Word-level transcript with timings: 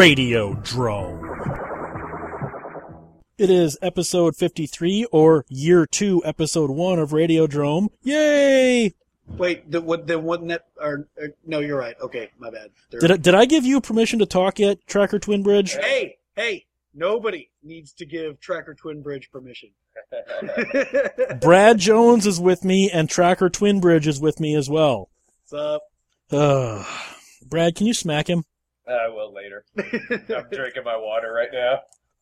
Radiodrome. 0.00 1.20
It 3.36 3.50
is 3.50 3.76
episode 3.82 4.34
53 4.34 5.04
or 5.12 5.44
year 5.50 5.84
2 5.84 6.22
episode 6.24 6.70
1 6.70 6.98
of 6.98 7.10
Radiodrome. 7.10 7.88
Yay! 8.02 8.94
Wait, 9.28 9.70
the 9.70 9.82
what 9.82 10.06
the 10.06 10.18
one 10.18 10.46
that 10.46 10.62
or, 10.80 11.06
or 11.18 11.28
no, 11.46 11.58
you're 11.58 11.78
right. 11.78 11.96
Okay, 12.00 12.30
my 12.38 12.48
bad. 12.48 12.70
There- 12.90 13.00
Did 13.00 13.10
I, 13.10 13.16
did 13.18 13.34
I 13.34 13.44
give 13.44 13.66
you 13.66 13.78
permission 13.82 14.20
to 14.20 14.26
talk 14.26 14.58
yet, 14.58 14.78
Tracker 14.86 15.18
Twin 15.18 15.42
Bridge? 15.42 15.74
hey, 15.74 16.16
hey, 16.34 16.64
nobody 16.94 17.50
needs 17.62 17.92
to 17.92 18.06
give 18.06 18.40
Tracker 18.40 18.72
Twin 18.72 19.02
Bridge 19.02 19.30
permission. 19.30 19.68
Brad 21.42 21.76
Jones 21.76 22.26
is 22.26 22.40
with 22.40 22.64
me 22.64 22.90
and 22.90 23.10
Tracker 23.10 23.50
Twin 23.50 23.80
Bridge 23.80 24.08
is 24.08 24.18
with 24.18 24.40
me 24.40 24.54
as 24.54 24.70
well. 24.70 25.10
What's 25.50 25.52
up? 25.52 25.82
Ugh. 26.30 26.86
Brad, 27.44 27.74
can 27.74 27.86
you 27.86 27.92
smack 27.92 28.30
him? 28.30 28.44
I 29.04 29.08
will 29.08 29.32
later. 29.32 29.64
I'm 29.76 30.48
drinking 30.50 30.84
my 30.84 30.96
water 30.96 31.32
right 31.32 31.50
now. 31.52 31.80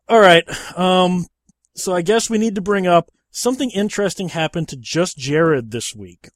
All 0.08 0.20
right. 0.20 0.44
Um, 0.78 1.26
so 1.74 1.94
I 1.94 2.02
guess 2.02 2.30
we 2.30 2.38
need 2.38 2.54
to 2.54 2.60
bring 2.60 2.86
up 2.86 3.10
something 3.30 3.70
interesting 3.70 4.30
happened 4.30 4.68
to 4.68 4.76
just 4.76 5.18
Jared 5.18 5.70
this 5.70 5.94
week. 5.94 6.28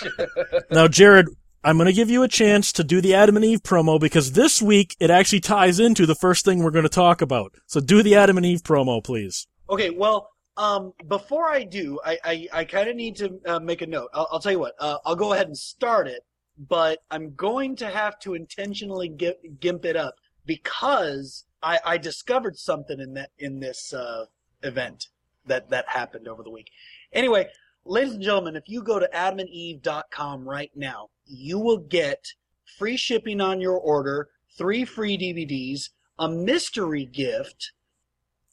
now, 0.70 0.88
Jared, 0.88 1.28
I'm 1.62 1.76
going 1.76 1.86
to 1.86 1.92
give 1.92 2.10
you 2.10 2.22
a 2.22 2.28
chance 2.28 2.72
to 2.72 2.84
do 2.84 3.00
the 3.00 3.14
Adam 3.14 3.36
and 3.36 3.44
Eve 3.44 3.62
promo 3.62 3.98
because 3.98 4.32
this 4.32 4.60
week 4.60 4.96
it 5.00 5.10
actually 5.10 5.40
ties 5.40 5.80
into 5.80 6.06
the 6.06 6.14
first 6.14 6.44
thing 6.44 6.62
we're 6.62 6.70
going 6.70 6.84
to 6.84 6.88
talk 6.88 7.22
about. 7.22 7.54
So 7.66 7.80
do 7.80 8.02
the 8.02 8.16
Adam 8.16 8.36
and 8.36 8.46
Eve 8.46 8.62
promo, 8.62 9.02
please. 9.02 9.46
Okay, 9.70 9.90
well, 9.90 10.30
um, 10.56 10.92
before 11.08 11.48
I 11.48 11.64
do, 11.64 11.98
I 12.04 12.18
I, 12.24 12.48
I 12.52 12.64
kind 12.64 12.88
of 12.88 12.96
need 12.96 13.16
to 13.16 13.40
uh, 13.46 13.60
make 13.60 13.82
a 13.82 13.86
note. 13.86 14.08
I'll, 14.12 14.28
I'll 14.32 14.40
tell 14.40 14.52
you 14.52 14.58
what. 14.58 14.74
Uh, 14.78 14.98
I'll 15.04 15.16
go 15.16 15.32
ahead 15.32 15.46
and 15.46 15.56
start 15.56 16.06
it, 16.06 16.22
but 16.58 17.00
I'm 17.10 17.34
going 17.34 17.76
to 17.76 17.88
have 17.88 18.18
to 18.20 18.34
intentionally 18.34 19.08
gi- 19.08 19.56
gimp 19.60 19.84
it 19.84 19.96
up 19.96 20.14
because 20.46 21.44
I, 21.62 21.78
I 21.84 21.98
discovered 21.98 22.56
something 22.56 23.00
in 23.00 23.14
that 23.14 23.30
in 23.38 23.60
this 23.60 23.92
uh, 23.92 24.26
event 24.62 25.08
that 25.46 25.70
that 25.70 25.88
happened 25.88 26.28
over 26.28 26.42
the 26.42 26.50
week. 26.50 26.70
Anyway, 27.12 27.48
ladies 27.84 28.14
and 28.14 28.22
gentlemen, 28.22 28.56
if 28.56 28.68
you 28.68 28.82
go 28.82 28.98
to 28.98 29.08
adamandeve.com 29.14 30.48
right 30.48 30.70
now, 30.74 31.10
you 31.26 31.58
will 31.58 31.78
get 31.78 32.32
free 32.78 32.96
shipping 32.96 33.40
on 33.40 33.60
your 33.60 33.78
order, 33.78 34.28
three 34.56 34.84
free 34.84 35.16
DVDs, 35.16 35.90
a 36.18 36.28
mystery 36.28 37.04
gift. 37.04 37.72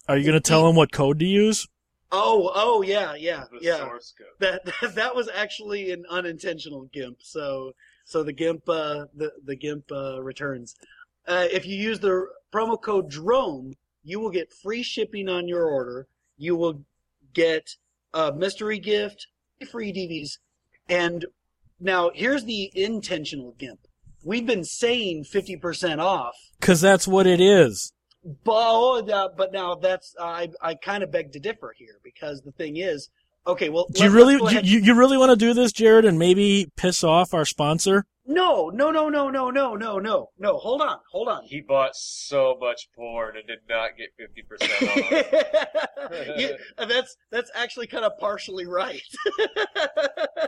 Are 0.07 0.17
you 0.17 0.23
going 0.23 0.33
to 0.33 0.39
tell 0.39 0.67
him 0.67 0.75
what 0.75 0.91
code 0.91 1.19
to 1.19 1.25
use? 1.25 1.67
Oh, 2.11 2.51
oh 2.53 2.81
yeah, 2.81 3.15
yeah, 3.15 3.45
The 3.51 3.59
yeah. 3.61 3.77
source 3.77 4.13
code. 4.17 4.27
That, 4.39 4.65
that 4.81 4.95
that 4.95 5.15
was 5.15 5.29
actually 5.33 5.91
an 5.91 6.03
unintentional 6.09 6.89
gimp. 6.91 7.17
So 7.21 7.73
so 8.05 8.23
the 8.23 8.33
gimp 8.33 8.67
uh, 8.67 9.05
the 9.15 9.31
the 9.45 9.55
gimp 9.55 9.91
uh, 9.91 10.21
returns. 10.21 10.75
Uh, 11.27 11.47
if 11.51 11.65
you 11.65 11.75
use 11.75 11.99
the 11.99 12.25
promo 12.53 12.81
code 12.81 13.09
DROME, 13.09 13.73
you 14.03 14.19
will 14.19 14.31
get 14.31 14.51
free 14.63 14.83
shipping 14.83 15.29
on 15.29 15.47
your 15.47 15.65
order. 15.65 16.07
You 16.37 16.55
will 16.55 16.81
get 17.33 17.69
a 18.13 18.31
mystery 18.33 18.79
gift, 18.79 19.27
free 19.71 19.93
DVDs, 19.93 20.39
and 20.89 21.25
now 21.79 22.11
here's 22.13 22.43
the 22.45 22.71
intentional 22.73 23.53
gimp. 23.57 23.79
We've 24.23 24.45
been 24.45 24.63
saying 24.63 25.25
fifty 25.25 25.55
percent 25.57 26.01
off, 26.01 26.35
Because 26.59 26.81
that's 26.81 27.07
what 27.07 27.25
it 27.27 27.39
is. 27.41 27.93
but, 28.23 28.53
oh, 28.53 29.29
but 29.35 29.51
now 29.51 29.75
that's 29.75 30.13
I 30.19 30.49
I 30.61 30.75
kind 30.75 31.03
of 31.03 31.11
beg 31.11 31.31
to 31.33 31.39
differ 31.39 31.73
here 31.77 31.99
because 32.03 32.41
the 32.41 32.51
thing 32.51 32.77
is, 32.77 33.09
okay, 33.47 33.69
well, 33.69 33.87
Do 33.91 34.03
you 34.03 34.09
really, 34.09 34.37
let's 34.37 34.67
you, 34.67 34.79
you 34.79 34.85
you 34.85 34.93
really 34.95 35.17
want 35.17 35.31
to 35.31 35.35
do 35.35 35.53
this, 35.53 35.71
Jared, 35.71 36.05
and 36.05 36.17
maybe 36.19 36.67
piss 36.75 37.03
off 37.03 37.33
our 37.33 37.45
sponsor? 37.45 38.05
No, 38.25 38.69
no, 38.69 38.91
no, 38.91 39.09
no, 39.09 39.29
no, 39.29 39.49
no, 39.49 39.75
no, 39.75 39.97
no, 39.97 40.29
no. 40.37 40.57
Hold 40.57 40.81
on, 40.81 40.97
hold 41.11 41.27
on. 41.27 41.43
He 41.43 41.61
bought 41.61 41.95
so 41.95 42.55
much 42.61 42.87
porn 42.95 43.35
and 43.35 43.47
did 43.47 43.59
not 43.67 43.91
get 43.97 44.09
50% 44.19 44.87
off. 44.87 45.87
Yeah, 46.37 46.55
that's 46.77 47.15
that's 47.31 47.49
actually 47.55 47.87
kind 47.87 48.03
of 48.03 48.17
partially 48.19 48.65
right. 48.65 49.01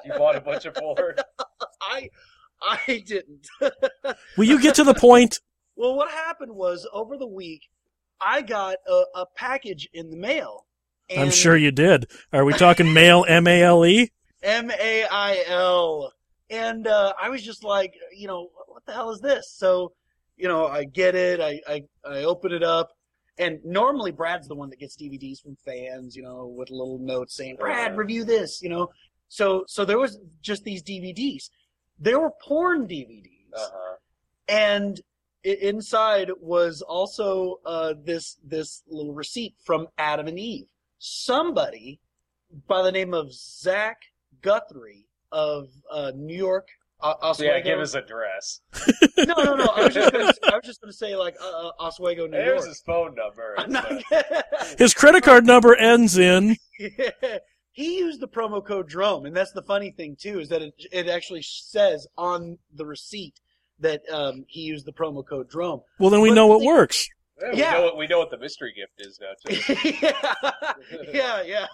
you 0.04 0.14
bought 0.18 0.36
a 0.36 0.42
bunch 0.42 0.66
of 0.66 0.74
porn? 0.76 1.16
I 1.82 2.10
I 2.62 3.04
didn't. 3.06 3.48
Will 4.38 4.46
you 4.46 4.60
get 4.62 4.76
to 4.76 4.84
the 4.84 4.94
point? 4.94 5.40
well, 5.76 5.96
what 5.96 6.12
happened 6.12 6.54
was 6.54 6.88
over 6.94 7.18
the 7.18 7.28
week, 7.28 7.70
I 8.22 8.42
got 8.42 8.78
a, 8.88 9.04
a 9.16 9.26
package 9.36 9.90
in 9.94 10.10
the 10.10 10.18
mail. 10.18 10.66
I'm 11.16 11.32
sure 11.32 11.56
you 11.58 11.72
did. 11.72 12.10
Are 12.32 12.46
we 12.46 12.54
talking 12.54 12.94
mail 12.94 13.26
M 13.30 13.48
A 13.48 13.62
L 13.64 13.86
E? 13.86 14.12
M 14.42 14.72
A 14.72 15.06
I 15.10 15.44
L. 15.48 16.12
And 16.50 16.88
uh, 16.88 17.14
I 17.22 17.30
was 17.30 17.42
just 17.44 17.64
like, 17.64 17.94
you 18.16 18.28
know, 18.28 18.50
what 18.68 18.86
the 18.86 18.94
hell 18.94 19.12
is 19.12 19.20
this? 19.22 19.54
So, 19.56 19.92
you 20.38 20.48
know, 20.48 20.68
I 20.68 20.84
get 20.84 21.16
it. 21.16 21.40
I, 21.40 21.60
I, 21.68 21.84
I 22.06 22.24
open 22.24 22.52
it 22.52 22.64
up. 22.64 22.90
And 23.40 23.60
normally 23.66 24.12
Brad's 24.12 24.48
the 24.48 24.56
one 24.56 24.70
that 24.70 24.80
gets 24.80 24.96
DVDs 24.96 25.42
from 25.42 25.56
fans, 25.66 26.16
you 26.16 26.22
know, 26.22 26.46
with 26.46 26.70
little 26.70 27.00
notes 27.00 27.36
saying, 27.36 27.56
Brad, 27.60 27.98
review 27.98 28.24
this, 28.24 28.62
you 28.62 28.70
know. 28.70 28.90
So, 29.30 29.64
so 29.68 29.86
there 29.86 29.98
was 29.98 30.20
just 30.42 30.64
these 30.64 30.84
DVDs. 30.84 31.50
There 31.98 32.20
were 32.20 32.32
porn 32.46 32.88
DVDs. 32.88 33.30
Uh-huh. 33.56 33.96
And 34.48 35.02
i- 35.44 35.58
inside 35.62 36.30
was 36.40 36.82
also 36.84 37.60
uh, 37.66 37.94
this 38.04 38.38
this 38.44 38.84
little 38.88 39.14
receipt 39.14 39.56
from 39.66 39.88
Adam 39.98 40.28
and 40.28 40.38
Eve. 40.38 40.66
Somebody 41.04 42.00
by 42.68 42.82
the 42.82 42.92
name 42.92 43.14
of 43.14 43.34
Zach 43.34 43.98
Guthrie 44.42 45.06
of 45.34 45.68
uh, 45.92 46.14
New 46.16 46.36
York. 46.36 46.70
Uh, 47.02 47.16
Oswego. 47.22 47.52
Yeah, 47.56 47.60
give 47.60 47.80
his 47.80 47.94
address. 47.94 48.62
No, 49.18 49.36
no, 49.44 49.56
no. 49.56 49.66
I 49.76 49.86
was 49.86 49.94
just 49.94 50.12
gonna, 50.12 50.34
I 50.52 50.56
was 50.56 50.62
just 50.66 50.82
going 50.82 50.92
to 50.92 50.98
say 50.98 51.16
like 51.16 51.36
uh, 51.42 51.46
uh, 51.68 51.72
Oswego, 51.80 52.26
New 52.26 52.32
There's 52.32 52.60
York. 52.64 52.68
his 52.68 52.82
phone 52.86 53.16
number. 53.16 53.56
Not. 53.70 54.02
His 54.78 54.94
credit 54.94 55.24
card 55.24 55.46
number 55.46 55.76
ends 55.76 56.18
in. 56.18 56.56
he 57.72 57.98
used 58.00 58.20
the 58.20 58.28
promo 58.28 58.66
code 58.66 58.88
DROME, 58.90 59.26
and 59.28 59.36
that's 59.36 59.52
the 59.52 59.62
funny 59.62 59.92
thing 59.92 60.16
too 60.20 60.40
is 60.40 60.50
that 60.50 60.62
it, 60.62 60.74
it 60.92 61.08
actually 61.08 61.42
says 61.44 62.08
on 62.18 62.58
the 62.74 62.86
receipt 62.86 63.40
that 63.80 64.02
um, 64.12 64.46
he 64.48 64.62
used 64.62 64.86
the 64.86 64.92
promo 64.94 65.26
code 65.26 65.48
DROME. 65.50 65.82
Well, 66.00 66.10
then 66.10 66.22
we 66.22 66.30
But 66.30 66.36
know 66.36 66.56
it 66.56 66.60
the- 66.60 66.66
works. 66.66 67.08
Yeah, 67.42 67.52
we, 67.52 67.58
Yeah. 67.58 67.72
Know 67.74 67.82
what, 67.84 67.98
we 67.98 68.08
know 68.08 68.20
what 68.20 68.32
the 68.32 68.38
mystery 68.38 68.74
gift 68.76 68.94
is 69.00 69.20
now, 69.20 69.34
too. 69.46 69.74
yeah, 71.14 71.42
yeah, 71.44 71.44
yeah. 71.46 71.66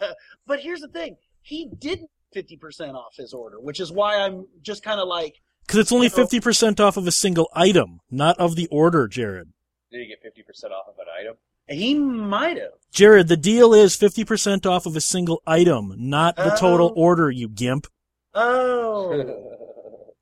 But 0.48 0.60
here's 0.60 0.80
the 0.82 0.88
thing: 0.88 1.18
he 1.42 1.70
didn't 1.80 2.10
fifty 2.34 2.58
percent 2.58 2.96
off 2.96 3.16
his 3.18 3.34
order, 3.34 3.60
which 3.60 3.80
is 3.80 3.92
why 3.92 4.18
I'm 4.18 4.46
just 4.62 4.84
kind 4.84 5.00
of 5.00 5.08
like, 5.08 5.36
Because 5.66 5.80
it's 5.80 5.92
only 5.92 6.08
You 6.08 6.18
know- 6.18 6.26
50% 6.28 6.80
off 6.80 6.96
of 6.98 7.08
a 7.08 7.12
single 7.12 7.50
item, 7.54 8.00
not 8.10 8.38
of 8.40 8.56
the 8.56 8.68
order, 8.68 9.08
Jared. 9.08 9.50
Did 9.92 10.02
he 10.02 10.08
get 10.08 10.24
50% 10.24 10.72
off 10.72 10.88
of 10.88 10.96
an 11.00 11.06
item? 11.20 11.36
he 11.68 11.94
might 11.94 12.58
have. 12.58 12.72
Jared, 12.92 13.28
the 13.28 13.38
deal 13.38 13.74
is 13.76 13.96
50% 13.96 14.66
off 14.66 14.86
of 14.88 14.96
a 14.96 15.02
single 15.02 15.42
item, 15.46 15.94
not 15.98 16.36
the 16.36 16.56
total 16.60 16.88
Oh. 16.96 17.02
order, 17.02 17.30
you 17.30 17.48
gimp. 17.48 17.86
Oh, 18.34 20.14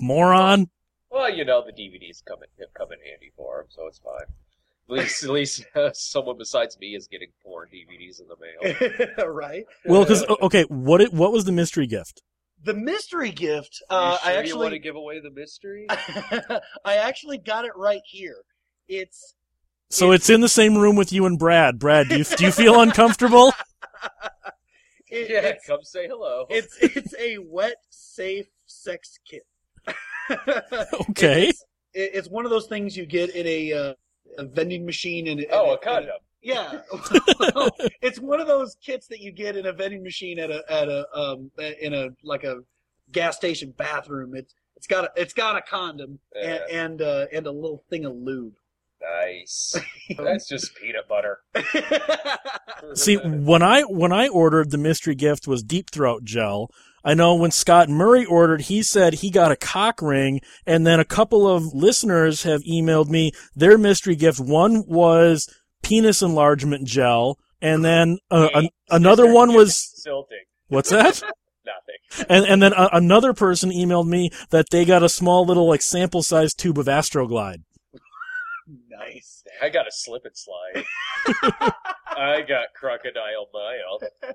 Moron. 0.00 0.68
well, 1.10 1.30
you 1.30 1.44
know, 1.44 1.64
the 1.64 1.72
DVDs 1.72 2.22
come 2.24 2.38
in, 2.42 2.48
have 2.60 2.74
come 2.74 2.92
in 2.92 2.98
handy 3.08 3.32
for 3.36 3.60
him, 3.60 3.66
so 3.70 3.86
it's 3.86 3.98
fine. 4.00 4.26
At 4.92 4.98
least, 4.98 5.24
at 5.24 5.30
least 5.30 5.64
uh, 5.74 5.90
someone 5.94 6.36
besides 6.36 6.78
me 6.78 6.94
is 6.94 7.08
getting 7.08 7.28
porn 7.42 7.68
DVDs 7.72 8.20
in 8.20 8.26
the 8.28 8.36
mail. 8.36 9.26
right. 9.32 9.64
Well, 9.86 10.02
because, 10.02 10.24
okay, 10.42 10.64
what 10.64 11.00
it, 11.00 11.12
what 11.14 11.32
was 11.32 11.44
the 11.44 11.52
mystery 11.52 11.86
gift? 11.86 12.22
The 12.62 12.74
mystery 12.74 13.30
gift. 13.30 13.82
You 13.90 13.96
Uh, 13.96 14.18
sure 14.18 14.28
I 14.28 14.32
you 14.34 14.38
actually, 14.40 14.58
want 14.58 14.72
to 14.72 14.78
give 14.78 14.96
away 14.96 15.20
the 15.20 15.30
mystery? 15.30 15.86
I 15.90 16.96
actually 16.96 17.38
got 17.38 17.64
it 17.64 17.72
right 17.74 18.02
here. 18.04 18.36
It's 18.86 19.34
So 19.90 20.12
it's 20.12 20.28
in 20.28 20.42
the 20.42 20.48
same 20.48 20.76
room 20.76 20.94
with 20.96 21.12
you 21.12 21.24
and 21.24 21.38
Brad. 21.38 21.78
Brad, 21.78 22.08
do 22.08 22.18
you, 22.18 22.24
do 22.24 22.44
you 22.44 22.52
feel 22.52 22.80
uncomfortable? 22.80 23.52
it, 25.08 25.30
yeah, 25.30 25.40
it's, 25.40 25.66
come 25.66 25.82
say 25.82 26.06
hello. 26.06 26.46
it's 26.50 26.76
it's 26.80 27.14
a 27.18 27.38
wet 27.38 27.76
safe 27.90 28.46
sex 28.66 29.18
kit. 29.28 29.46
Okay. 31.10 31.48
It's, 31.48 31.64
it's 31.94 32.28
one 32.28 32.44
of 32.44 32.50
those 32.50 32.66
things 32.66 32.96
you 32.96 33.06
get 33.06 33.34
in 33.34 33.46
a, 33.46 33.72
uh, 33.72 33.94
a 34.38 34.44
vending 34.44 34.84
machine 34.84 35.28
and 35.28 35.44
oh, 35.52 35.74
a 35.74 35.78
condom. 35.78 36.16
Yeah, 36.42 36.80
it's 38.02 38.18
one 38.18 38.40
of 38.40 38.48
those 38.48 38.76
kits 38.84 39.06
that 39.08 39.20
you 39.20 39.30
get 39.30 39.56
in 39.56 39.66
a 39.66 39.72
vending 39.72 40.02
machine 40.02 40.40
at 40.40 40.50
a 40.50 40.64
at 40.68 40.88
a 40.88 41.06
um 41.16 41.52
in 41.80 41.94
a 41.94 42.08
like 42.24 42.42
a 42.42 42.58
gas 43.12 43.36
station 43.36 43.72
bathroom. 43.76 44.34
It's 44.34 44.52
it's 44.76 44.88
got 44.88 45.04
a 45.04 45.10
it's 45.14 45.32
got 45.32 45.56
a 45.56 45.62
condom 45.62 46.18
and 46.34 46.60
and, 46.70 47.02
uh, 47.02 47.26
and 47.32 47.46
a 47.46 47.52
little 47.52 47.84
thing 47.88 48.04
of 48.04 48.16
lube. 48.16 48.54
Nice. 49.00 49.76
That's 50.18 50.48
just 50.48 50.74
peanut 50.74 51.08
butter. 51.08 51.40
See, 52.94 53.16
when 53.16 53.62
I 53.62 53.82
when 53.82 54.12
I 54.12 54.28
ordered 54.28 54.70
the 54.70 54.78
mystery 54.78 55.14
gift 55.14 55.46
was 55.46 55.62
deep 55.62 55.90
throat 55.90 56.24
gel. 56.24 56.70
I 57.04 57.14
know 57.14 57.34
when 57.34 57.50
Scott 57.50 57.88
Murray 57.88 58.24
ordered, 58.24 58.62
he 58.62 58.82
said 58.82 59.14
he 59.14 59.30
got 59.30 59.52
a 59.52 59.56
cock 59.56 60.00
ring, 60.00 60.40
and 60.66 60.86
then 60.86 61.00
a 61.00 61.04
couple 61.04 61.48
of 61.48 61.74
listeners 61.74 62.44
have 62.44 62.62
emailed 62.62 63.08
me 63.08 63.32
their 63.56 63.76
mystery 63.76 64.14
gift. 64.14 64.38
One 64.38 64.84
was 64.86 65.48
penis 65.82 66.22
enlargement 66.22 66.86
gel, 66.86 67.38
and 67.60 67.84
then 67.84 68.18
uh, 68.30 68.48
an, 68.54 68.68
another 68.90 69.32
one 69.32 69.52
was 69.52 69.76
Silting. 69.76 70.44
what's 70.68 70.90
that? 70.90 71.22
Nothing. 71.64 72.26
And 72.28 72.44
and 72.44 72.62
then 72.62 72.72
a, 72.72 72.88
another 72.92 73.32
person 73.32 73.70
emailed 73.70 74.06
me 74.06 74.30
that 74.50 74.66
they 74.70 74.84
got 74.84 75.02
a 75.02 75.08
small 75.08 75.44
little 75.46 75.68
like 75.68 75.82
sample 75.82 76.22
size 76.22 76.54
tube 76.54 76.78
of 76.78 76.86
Astroglide. 76.86 77.62
nice. 78.88 79.44
I 79.60 79.68
got 79.68 79.86
a 79.86 79.92
slip 79.92 80.24
and 80.24 80.36
slide. 80.36 80.84
I 82.06 82.42
got 82.42 82.74
crocodile 82.74 83.48
mile. 83.52 84.34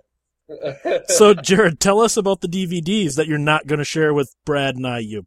So, 1.08 1.34
Jared, 1.34 1.80
tell 1.80 2.00
us 2.00 2.18
about 2.18 2.42
the 2.42 2.48
DVDs 2.48 3.16
that 3.16 3.28
you're 3.28 3.38
not 3.38 3.68
going 3.68 3.80
to 3.80 3.86
share 3.86 4.14
with 4.14 4.36
Brad 4.46 4.76
and 4.76 4.88
I, 4.88 5.00
you 5.00 5.26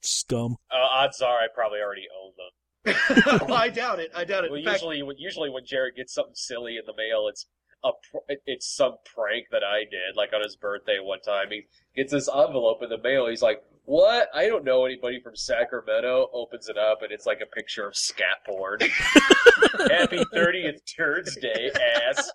scum. 0.00 0.56
uh, 0.70 0.76
odds 0.76 1.20
are 1.20 1.38
I 1.38 1.46
probably 1.54 1.80
already 1.80 2.06
own 2.22 2.32
them. 2.36 3.42
well, 3.48 3.52
I 3.58 3.68
doubt 3.68 3.98
it. 3.98 4.10
I 4.14 4.24
doubt 4.24 4.44
it. 4.44 4.50
Well, 4.50 4.58
In 4.60 4.64
fact, 4.64 4.76
usually, 4.82 5.02
when- 5.02 5.16
usually 5.18 5.50
when 5.50 5.64
Jared 5.66 5.96
gets 5.96 6.14
something 6.14 6.34
silly 6.34 6.76
in 6.76 6.82
the 6.86 6.94
mail, 6.96 7.26
it's 7.28 7.46
a 7.84 7.90
pr- 8.10 8.34
it's 8.46 8.66
some 8.74 8.96
prank 9.14 9.46
that 9.52 9.62
I 9.64 9.80
did, 9.80 10.16
like 10.16 10.32
on 10.34 10.42
his 10.42 10.56
birthday 10.56 10.98
one 11.00 11.20
time. 11.20 11.46
He 11.50 11.62
gets 11.96 12.10
this 12.12 12.28
envelope 12.28 12.78
in 12.82 12.88
the 12.88 12.98
mail. 12.98 13.28
He's 13.28 13.40
like, 13.42 13.62
"What? 13.84 14.28
I 14.34 14.46
don't 14.48 14.64
know 14.64 14.84
anybody 14.84 15.20
from 15.22 15.36
Sacramento." 15.36 16.28
Opens 16.32 16.68
it 16.68 16.76
up, 16.76 17.02
and 17.02 17.12
it's 17.12 17.24
like 17.26 17.40
a 17.40 17.46
picture 17.46 17.86
of 17.86 17.94
scat 17.96 18.38
porn. 18.46 18.80
Happy 19.90 20.18
30th 20.34 20.80
Turds 20.96 21.36
Day, 21.36 21.70
ass. 22.08 22.30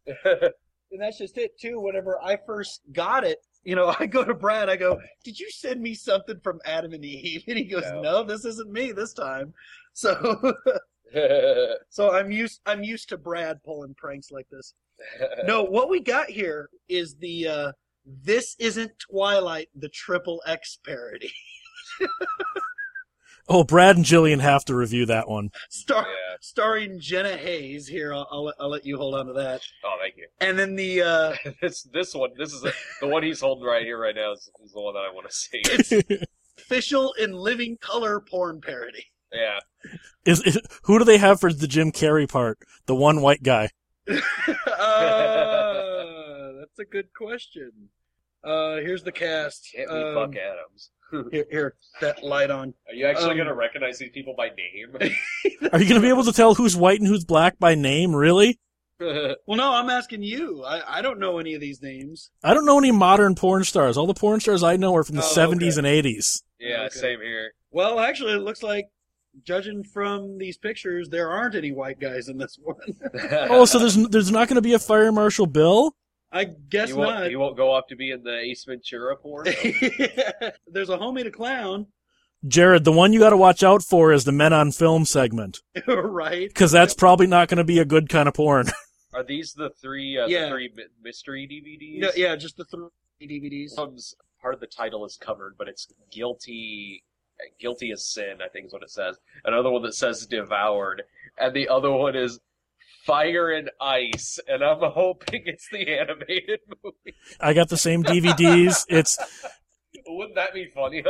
and 0.05 0.99
that's 0.99 1.17
just 1.17 1.37
it 1.37 1.57
too. 1.59 1.79
Whenever 1.79 2.21
I 2.21 2.37
first 2.45 2.81
got 2.91 3.23
it, 3.23 3.39
you 3.63 3.75
know, 3.75 3.95
I 3.99 4.05
go 4.05 4.23
to 4.23 4.33
Brad. 4.33 4.69
I 4.69 4.75
go, 4.75 4.99
"Did 5.23 5.39
you 5.39 5.49
send 5.49 5.81
me 5.81 5.93
something 5.93 6.39
from 6.41 6.59
Adam 6.65 6.93
and 6.93 7.05
Eve?" 7.05 7.43
And 7.47 7.57
he 7.57 7.65
goes, 7.65 7.83
No. 7.91 8.01
"No, 8.01 8.23
this 8.23 8.45
isn't 8.45 8.71
me 8.71 8.91
this 8.91 9.13
time." 9.13 9.53
So, 9.93 10.53
so 11.89 12.13
I'm 12.13 12.31
used. 12.31 12.61
I'm 12.65 12.83
used 12.83 13.09
to 13.09 13.17
Brad 13.17 13.63
pulling 13.63 13.95
pranks 13.95 14.31
like 14.31 14.47
this. 14.49 14.73
No, 15.45 15.63
what 15.63 15.89
we 15.89 15.99
got 15.99 16.29
here 16.29 16.69
is 16.87 17.15
the 17.15 17.47
uh, 17.47 17.71
"This 18.05 18.55
Isn't 18.59 18.91
Twilight" 18.99 19.69
the 19.75 19.89
Triple 19.89 20.41
X 20.45 20.79
parody, 20.85 21.31
Oh, 23.49 23.63
Brad 23.63 23.95
and 23.97 24.05
Jillian 24.05 24.39
have 24.39 24.63
to 24.65 24.75
review 24.75 25.05
that 25.07 25.27
one. 25.29 25.49
Star- 25.69 26.05
Yeah. 26.07 26.35
starring 26.41 26.99
Jenna 26.99 27.35
Haze. 27.37 27.87
Here, 27.87 28.13
I'll, 28.13 28.27
I'll, 28.31 28.43
let- 28.45 28.55
I'll 28.59 28.69
let 28.69 28.85
you 28.85 28.97
hold 28.97 29.15
on 29.15 29.25
to 29.27 29.33
that. 29.33 29.61
oh, 29.83 29.97
thank 30.01 30.15
you. 30.17 30.27
And 30.39 30.57
then 30.57 30.75
the 30.75 31.01
uh, 31.01 31.35
This 31.61 31.83
this 31.83 32.13
one, 32.15 32.31
this 32.37 32.53
is 32.53 32.61
the, 32.61 32.73
the 33.01 33.07
one 33.07 33.23
he's 33.23 33.41
holding 33.41 33.65
right 33.65 33.83
here, 33.83 33.99
right 33.99 34.15
now, 34.15 34.31
is, 34.33 34.49
is 34.63 34.71
the 34.71 34.81
one 34.81 34.93
that 34.93 35.01
I 35.09 35.11
want 35.13 35.27
to 35.29 35.35
see. 35.35 35.61
it's 35.65 35.91
official 36.57 37.13
in 37.13 37.33
living 37.33 37.77
color 37.81 38.19
porn 38.21 38.61
parody. 38.61 39.05
Yeah. 39.33 39.59
Is, 40.25 40.41
is 40.43 40.59
who 40.83 40.99
do 40.99 41.05
they 41.05 41.17
have 41.17 41.39
for 41.39 41.51
the 41.53 41.67
Jim 41.67 41.91
Carrey 41.91 42.29
part? 42.29 42.59
The 42.85 42.95
one 42.95 43.21
white 43.21 43.43
guy. 43.43 43.69
uh, 44.09 44.15
that's 46.59 46.79
a 46.79 46.85
good 46.89 47.13
question. 47.13 47.71
Uh, 48.43 48.75
here's 48.77 49.03
the 49.03 49.11
cast. 49.11 49.69
Hit 49.73 49.87
me, 49.89 49.95
Um, 49.95 50.15
Buck 50.15 50.33
Adams. 50.35 50.89
here, 51.31 51.45
here, 51.51 51.75
that 51.99 52.23
light 52.23 52.49
on. 52.49 52.73
Are 52.87 52.93
you 52.93 53.05
actually 53.05 53.31
um, 53.31 53.35
going 53.37 53.47
to 53.47 53.53
recognize 53.53 53.99
these 53.99 54.11
people 54.11 54.33
by 54.35 54.49
name? 54.49 54.95
Are 55.73 55.79
you 55.79 55.87
going 55.89 55.95
to 55.95 55.99
be 56.01 56.09
able 56.09 56.23
to 56.23 56.31
tell 56.31 56.55
who's 56.55 56.75
white 56.75 56.99
and 56.99 57.07
who's 57.07 57.25
black 57.25 57.59
by 57.59 57.75
name? 57.75 58.15
Really? 58.15 58.59
Well, 59.01 59.57
no, 59.57 59.73
I'm 59.73 59.89
asking 59.89 60.21
you. 60.21 60.63
I, 60.63 60.99
I 60.99 61.01
don't 61.01 61.17
know 61.19 61.39
any 61.39 61.55
of 61.55 61.59
these 61.61 61.81
names. 61.81 62.29
I 62.43 62.53
don't 62.53 62.67
know 62.67 62.77
any 62.77 62.91
modern 62.91 63.33
porn 63.33 63.63
stars. 63.63 63.97
All 63.97 64.05
the 64.05 64.13
porn 64.13 64.39
stars 64.39 64.61
I 64.61 64.77
know 64.77 64.95
are 64.95 65.03
from 65.03 65.15
the 65.15 65.23
Oh, 65.23 65.33
70s 65.35 65.79
okay. 65.79 65.99
and 65.99 66.05
80s. 66.05 66.43
yeah, 66.59 66.81
Okay. 66.83 66.89
same 66.99 67.19
here. 67.19 67.53
Well, 67.71 67.99
actually, 67.99 68.33
it 68.33 68.43
looks 68.43 68.61
like, 68.61 68.89
judging 69.43 69.83
from 69.83 70.37
these 70.37 70.55
pictures, 70.55 71.09
there 71.09 71.29
aren't 71.31 71.55
any 71.55 71.71
white 71.71 71.99
guys 71.99 72.27
in 72.29 72.37
this 72.37 72.59
one. 72.61 72.75
Oh, 73.49 73.65
so 73.65 73.79
there's 73.79 73.95
there's 74.09 74.29
not 74.31 74.47
going 74.47 74.57
to 74.57 74.61
be 74.61 74.73
a 74.73 74.79
fire 74.79 75.11
marshal 75.11 75.47
Bill? 75.47 75.95
I 76.31 76.45
guess 76.45 76.89
you 76.89 76.95
won't, 76.97 77.29
you 77.29 77.39
won't 77.39 77.57
go 77.57 77.71
off 77.71 77.87
to 77.87 77.95
be 77.95 78.11
in 78.11 78.23
the 78.23 78.37
Ace 78.37 78.63
Ventura 78.63 79.17
porn? 79.17 79.47
There's 80.67 80.89
a 80.89 80.97
Homey 80.97 81.23
D. 81.23 81.31
Clown, 81.31 81.87
Jared, 82.47 82.83
the 82.85 82.91
one 82.91 83.13
you 83.13 83.19
got 83.19 83.31
to 83.31 83.37
watch 83.37 83.63
out 83.63 83.83
for 83.83 84.11
is 84.13 84.23
the 84.23 84.31
Men 84.31 84.53
on 84.53 84.71
Film 84.71 85.05
segment 85.05 85.59
right? 85.87 86.47
because 86.47 86.71
that's 86.71 86.93
probably 86.93 87.27
not 87.27 87.49
going 87.49 87.57
to 87.57 87.63
be 87.63 87.79
a 87.79 87.85
good 87.85 88.09
kind 88.09 88.27
of 88.27 88.33
porn. 88.33 88.67
Are 89.13 89.23
these 89.23 89.53
the 89.53 89.69
three 89.81 90.17
uh, 90.17 90.27
Yeah. 90.27 90.45
the 90.45 90.49
three 90.51 90.73
mystery 91.03 91.47
DVDs? 91.51 92.01
Yeah, 92.15 92.29
yeah, 92.29 92.35
just 92.37 92.55
the 92.55 92.63
three 92.65 92.87
DVDs. 93.21 93.75
Comes 93.75 94.15
part 94.41 94.53
of 94.53 94.59
the 94.61 94.67
title 94.67 95.05
is 95.05 95.17
covered, 95.17 95.55
but 95.57 95.67
it's 95.67 95.87
guilty. 96.11 97.03
Guilty 97.59 97.91
as 97.91 98.05
sin, 98.05 98.35
I 98.43 98.47
think 98.49 98.67
is 98.67 98.73
what 98.73 98.83
it 98.83 98.91
says. 98.91 99.17
Another 99.45 99.71
one 99.71 99.81
that 99.81 99.95
says 99.95 100.27
devoured, 100.27 101.01
and 101.39 101.53
the 101.55 101.67
other 101.69 101.91
one 101.91 102.15
is 102.15 102.39
fire 103.05 103.51
and 103.51 103.69
ice. 103.81 104.39
And 104.47 104.63
I'm 104.63 104.79
hoping 104.81 105.43
it's 105.45 105.67
the 105.71 105.87
animated 105.99 106.59
movie. 106.83 107.15
I 107.39 107.53
got 107.53 107.69
the 107.69 107.77
same 107.77 108.03
DVDs. 108.03 108.85
It's 108.89 109.17
Wouldn't 110.07 110.35
that 110.35 110.53
be 110.53 110.67
funny? 110.73 111.03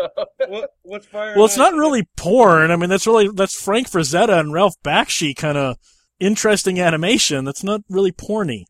what, 0.47 0.71
what's 0.81 1.05
fire? 1.05 1.35
well, 1.35 1.45
it's 1.45 1.55
and 1.55 1.63
not 1.63 1.73
really 1.75 2.07
porn. 2.17 2.71
I 2.71 2.75
mean, 2.75 2.89
that's 2.89 3.07
really 3.07 3.29
that's 3.33 3.59
Frank 3.59 3.89
Frazetta 3.89 4.39
and 4.39 4.51
Ralph 4.53 4.75
Bakshi 4.83 5.35
kind 5.35 5.57
of 5.57 5.77
interesting 6.19 6.79
animation. 6.79 7.45
That's 7.45 7.63
not 7.63 7.81
really 7.89 8.11
porny. 8.11 8.65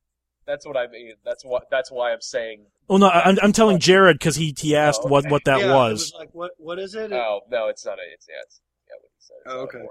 that's 0.46 0.66
what 0.66 0.76
I 0.78 0.88
mean. 0.88 1.14
That's 1.26 1.44
what. 1.46 1.64
That's 1.72 1.92
why 1.92 2.12
I'm 2.12 2.22
saying. 2.22 2.66
Oh 2.90 2.98
no, 2.98 3.08
I- 3.08 3.24
I'm 3.24 3.38
I'm 3.42 3.52
telling 3.54 3.80
Jared 3.80 4.20
because 4.20 4.36
he 4.36 4.54
he 4.58 4.76
asked 4.76 5.02
Oh, 5.06 5.08
what 5.08 5.26
okay. 5.26 5.32
what 5.32 5.46
that 5.46 5.60
Yeah, 5.60 5.72
it 5.72 5.76
was. 5.76 6.14
like 6.18 6.30
what? 6.34 6.52
What 6.58 6.78
is 6.78 6.94
it? 6.94 7.12
Oh 7.14 7.42
no, 7.50 7.68
it's 7.70 7.86
not 7.86 7.98
a. 7.98 8.02
It's 8.14 8.28
yeah. 8.30 8.36
It's, 8.44 8.60
yeah, 8.88 8.96
what 9.00 9.10
he 9.16 9.22
said. 9.24 9.36
It's 9.46 9.48
Oh, 9.48 9.56
not 9.56 9.60
a 9.60 9.64
okay. 9.64 9.88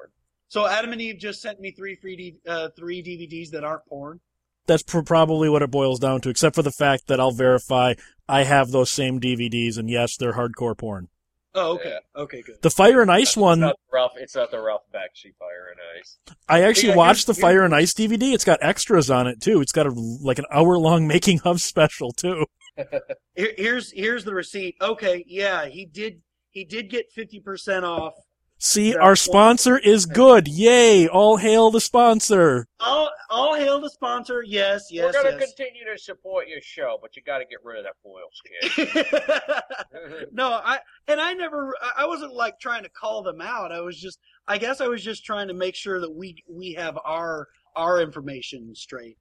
Porn. 0.52 0.66
So 0.66 0.72
Adam 0.72 0.92
and 0.92 1.00
Eve 1.00 1.18
just 1.18 1.40
sent 1.42 1.60
me 1.60 1.70
three 1.72 1.96
free 1.96 2.16
D, 2.16 2.36
uh, 2.46 2.68
three 2.76 3.02
DVDs 3.02 3.50
that 3.50 3.64
aren't 3.64 3.86
porn. 3.86 4.20
That's 4.66 4.82
pr- 4.82 5.00
probably 5.00 5.48
what 5.48 5.62
it 5.62 5.70
boils 5.70 5.98
down 5.98 6.20
to, 6.20 6.28
except 6.28 6.54
for 6.54 6.62
the 6.62 6.70
fact 6.70 7.06
that 7.08 7.18
I'll 7.18 7.32
verify 7.32 7.94
I 8.28 8.44
have 8.44 8.70
those 8.70 8.90
same 8.90 9.20
DVDs, 9.20 9.76
and 9.78 9.90
yes, 9.90 10.16
they're 10.16 10.34
hardcore 10.34 10.78
porn. 10.78 11.08
Oh, 11.52 11.74
okay, 11.74 11.98
okay, 12.14 12.42
good. 12.42 12.62
The 12.62 12.70
Fire 12.70 13.02
and 13.02 13.10
Ice 13.10 13.30
It's 13.30 13.36
one, 13.36 13.58
not 13.58 13.76
Ralph. 13.92 14.12
It's 14.16 14.36
not 14.36 14.52
the 14.52 14.60
Ralph 14.60 14.82
Bakshi 14.94 15.34
Fire 15.36 15.72
and 15.72 15.80
Ice. 15.98 16.18
I 16.48 16.62
actually 16.62 16.90
Yeah, 16.90 16.96
watched 16.96 17.26
the 17.26 17.34
Fire 17.34 17.64
and 17.64 17.74
Ice 17.74 17.92
DVD. 17.92 18.32
It's 18.32 18.44
got 18.44 18.60
extras 18.62 19.10
on 19.10 19.26
it 19.26 19.40
too. 19.40 19.60
It's 19.60 19.72
got 19.72 19.86
a 19.86 19.90
like 19.90 20.38
an 20.38 20.44
hour 20.52 20.78
long 20.78 21.08
making 21.08 21.40
of 21.44 21.60
special 21.60 22.12
too. 22.12 22.46
Here, 23.34 23.52
here's 23.56 23.90
here's 23.90 24.24
the 24.24 24.32
receipt. 24.32 24.76
Okay, 24.80 25.24
yeah, 25.26 25.66
he 25.66 25.86
did 25.86 26.22
he 26.50 26.64
did 26.64 26.88
get 26.88 27.10
fifty 27.10 27.40
percent 27.40 27.84
off. 27.84 28.14
See, 28.62 28.94
our 28.94 29.16
sponsor 29.16 29.78
is 29.78 30.04
good. 30.04 30.46
Yay! 30.46 31.08
All 31.08 31.38
hail 31.38 31.70
the 31.70 31.80
sponsor. 31.80 32.66
All 32.78 33.08
all 33.30 33.54
hail 33.54 33.80
the 33.80 33.88
sponsor. 33.88 34.42
Yes, 34.46 34.88
yes, 34.90 35.14
We're 35.14 35.22
gonna 35.22 35.38
yes. 35.38 35.54
continue 35.54 35.82
to 35.90 35.98
support 35.98 36.46
your 36.46 36.60
show, 36.60 36.98
but 37.00 37.16
you 37.16 37.22
got 37.22 37.38
to 37.38 37.46
get 37.46 37.60
rid 37.64 37.78
of 37.78 37.84
that 37.86 37.96
Boyles 38.04 38.42
kid. 38.44 40.28
no, 40.32 40.60
I 40.62 40.78
and 41.08 41.20
I 41.22 41.32
never 41.32 41.74
I- 41.80 42.02
I 42.02 42.06
wasn't 42.06 42.34
like 42.34 42.60
trying 42.60 42.82
to 42.82 42.90
call 42.90 43.22
them 43.22 43.40
out. 43.40 43.72
I 43.72 43.80
was 43.80 43.98
just 43.98 44.18
I 44.46 44.58
guess 44.58 44.82
I 44.82 44.88
was 44.88 45.02
just 45.02 45.24
trying 45.24 45.48
to 45.48 45.54
make 45.54 45.74
sure 45.74 45.98
that 45.98 46.14
we 46.14 46.44
we 46.46 46.74
have 46.74 46.98
our 47.02 47.48
our 47.76 48.02
information 48.02 48.74
straight. 48.74 49.16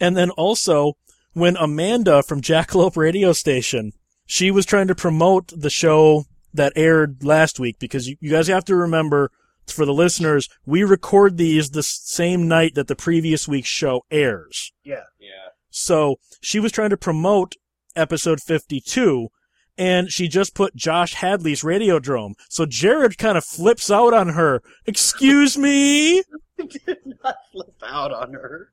And 0.00 0.16
then 0.16 0.30
also, 0.30 0.92
when 1.32 1.56
Amanda 1.56 2.22
from 2.22 2.40
Jackalope 2.40 2.96
Radio 2.96 3.32
Station, 3.32 3.90
she 4.26 4.52
was 4.52 4.64
trying 4.64 4.86
to 4.86 4.94
promote 4.94 5.52
the 5.56 5.70
show 5.70 6.26
that 6.56 6.72
aired 6.76 7.24
last 7.24 7.58
week 7.58 7.78
because 7.78 8.08
you, 8.08 8.16
you 8.20 8.30
guys 8.30 8.48
have 8.48 8.64
to 8.66 8.76
remember, 8.76 9.30
for 9.66 9.84
the 9.84 9.94
listeners, 9.94 10.48
we 10.64 10.84
record 10.84 11.36
these 11.36 11.70
the 11.70 11.82
same 11.82 12.48
night 12.48 12.74
that 12.74 12.88
the 12.88 12.96
previous 12.96 13.46
week's 13.48 13.68
show 13.68 14.02
airs. 14.10 14.72
Yeah. 14.84 15.04
yeah. 15.18 15.50
So 15.70 16.16
she 16.40 16.60
was 16.60 16.72
trying 16.72 16.90
to 16.90 16.96
promote 16.96 17.54
episode 17.94 18.40
52 18.40 19.28
and 19.78 20.10
she 20.10 20.28
just 20.28 20.54
put 20.54 20.74
Josh 20.74 21.14
Hadley's 21.14 21.62
Radiodrome. 21.62 22.34
So 22.48 22.66
Jared 22.66 23.18
kind 23.18 23.36
of 23.36 23.44
flips 23.44 23.90
out 23.90 24.14
on 24.14 24.30
her. 24.30 24.62
Excuse 24.86 25.58
me? 25.58 26.22
did 26.56 26.98
not 27.22 27.36
flip 27.52 27.74
out 27.86 28.12
on 28.12 28.32
her. 28.32 28.70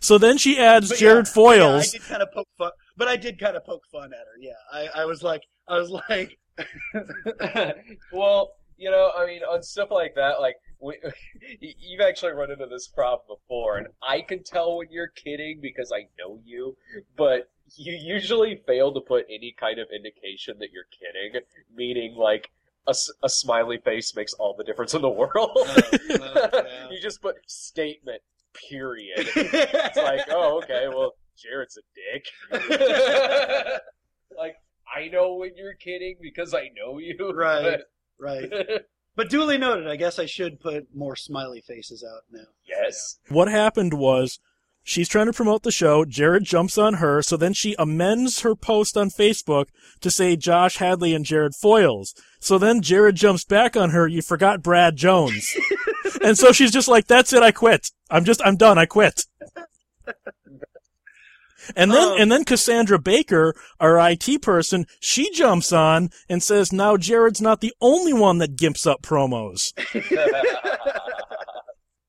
So 0.00 0.18
then 0.18 0.36
she 0.36 0.58
adds 0.58 0.90
But 0.90 0.98
Jared 0.98 1.26
yeah, 1.26 1.32
Foyles. 1.32 1.94
Yeah, 1.94 1.98
I 1.98 1.98
did 1.98 2.02
kind 2.02 2.22
of 2.22 2.32
poke 2.32 2.48
fun, 2.58 2.70
but 2.96 3.08
I 3.08 3.16
did 3.16 3.38
kind 3.38 3.56
of 3.56 3.64
poke 3.64 3.86
fun 3.90 4.12
at 4.12 4.18
her. 4.18 4.38
Yeah, 4.40 4.52
I, 4.72 5.02
I 5.02 5.04
was 5.04 5.22
like, 5.22 5.42
I 5.68 5.78
was 5.78 5.90
like, 6.10 6.38
well, 8.12 8.54
you 8.76 8.90
know, 8.90 9.10
I 9.16 9.26
mean, 9.26 9.42
on 9.42 9.62
stuff 9.62 9.90
like 9.90 10.14
that, 10.16 10.40
like 10.40 10.56
we, 10.80 10.98
you've 11.60 12.00
actually 12.00 12.32
run 12.32 12.50
into 12.50 12.66
this 12.66 12.88
problem 12.88 13.38
before, 13.40 13.78
and 13.78 13.88
I 14.02 14.20
can 14.20 14.42
tell 14.42 14.76
when 14.76 14.88
you're 14.90 15.08
kidding 15.08 15.60
because 15.60 15.92
I 15.92 16.08
know 16.18 16.38
you, 16.44 16.76
but 17.16 17.50
you 17.76 17.94
usually 17.94 18.60
fail 18.66 18.92
to 18.92 19.00
put 19.00 19.26
any 19.30 19.54
kind 19.58 19.78
of 19.78 19.88
indication 19.94 20.56
that 20.60 20.68
you're 20.72 20.84
kidding, 20.90 21.42
meaning 21.74 22.14
like. 22.16 22.50
A, 22.88 22.94
a 23.24 23.28
smiley 23.28 23.78
face 23.78 24.14
makes 24.14 24.32
all 24.34 24.54
the 24.56 24.62
difference 24.62 24.94
in 24.94 25.02
the 25.02 25.08
world. 25.10 25.50
Oh, 25.58 25.90
yeah. 26.08 26.88
you 26.88 27.00
just 27.02 27.20
put 27.20 27.34
statement, 27.48 28.22
period. 28.70 29.28
It's 29.34 29.96
like, 29.96 30.20
oh, 30.30 30.58
okay, 30.62 30.86
well, 30.86 31.14
Jared's 31.36 31.76
a 31.78 31.82
dick. 31.96 32.24
like, 34.38 34.54
I 34.94 35.08
know 35.08 35.34
when 35.34 35.56
you're 35.56 35.74
kidding 35.74 36.16
because 36.20 36.54
I 36.54 36.70
know 36.76 36.98
you. 36.98 37.16
Right. 37.34 37.80
right. 38.18 38.50
but- 38.50 38.86
But 39.16 39.30
duly 39.30 39.56
noted. 39.56 39.88
I 39.88 39.96
guess 39.96 40.18
I 40.18 40.26
should 40.26 40.60
put 40.60 40.88
more 40.94 41.16
smiley 41.16 41.62
faces 41.66 42.04
out 42.04 42.24
now. 42.30 42.44
yes. 42.68 43.18
what 43.30 43.48
happened 43.48 43.94
was 43.94 44.38
She's 44.88 45.08
trying 45.08 45.26
to 45.26 45.32
promote 45.32 45.64
the 45.64 45.72
show. 45.72 46.04
Jared 46.04 46.44
jumps 46.44 46.78
on 46.78 46.94
her, 46.94 47.20
so 47.20 47.36
then 47.36 47.52
she 47.54 47.74
amends 47.76 48.42
her 48.42 48.54
post 48.54 48.96
on 48.96 49.10
Facebook 49.10 49.66
to 50.00 50.12
say 50.12 50.36
Josh 50.36 50.76
Hadley 50.76 51.12
and 51.12 51.24
Jared 51.24 51.56
Foils. 51.56 52.14
So 52.38 52.56
then 52.56 52.82
Jared 52.82 53.16
jumps 53.16 53.42
back 53.42 53.76
on 53.76 53.90
her. 53.90 54.06
You 54.06 54.22
forgot 54.22 54.62
Brad 54.62 54.94
Jones. 54.94 55.56
and 56.22 56.38
so 56.38 56.52
she's 56.52 56.70
just 56.70 56.86
like, 56.86 57.08
that's 57.08 57.32
it. 57.32 57.42
I 57.42 57.50
quit. 57.50 57.90
I'm 58.10 58.24
just, 58.24 58.40
I'm 58.44 58.54
done. 58.54 58.78
I 58.78 58.86
quit. 58.86 59.24
And 61.74 61.90
then, 61.90 62.08
Um. 62.08 62.16
and 62.20 62.30
then 62.32 62.44
Cassandra 62.44 62.98
Baker, 62.98 63.54
our 63.80 63.98
IT 64.10 64.42
person, 64.42 64.86
she 65.00 65.30
jumps 65.32 65.72
on 65.72 66.10
and 66.28 66.42
says, 66.42 66.72
now 66.72 66.96
Jared's 66.96 67.40
not 67.40 67.60
the 67.60 67.72
only 67.80 68.12
one 68.12 68.38
that 68.38 68.56
gimps 68.56 68.86
up 68.86 69.02
promos. 69.02 69.72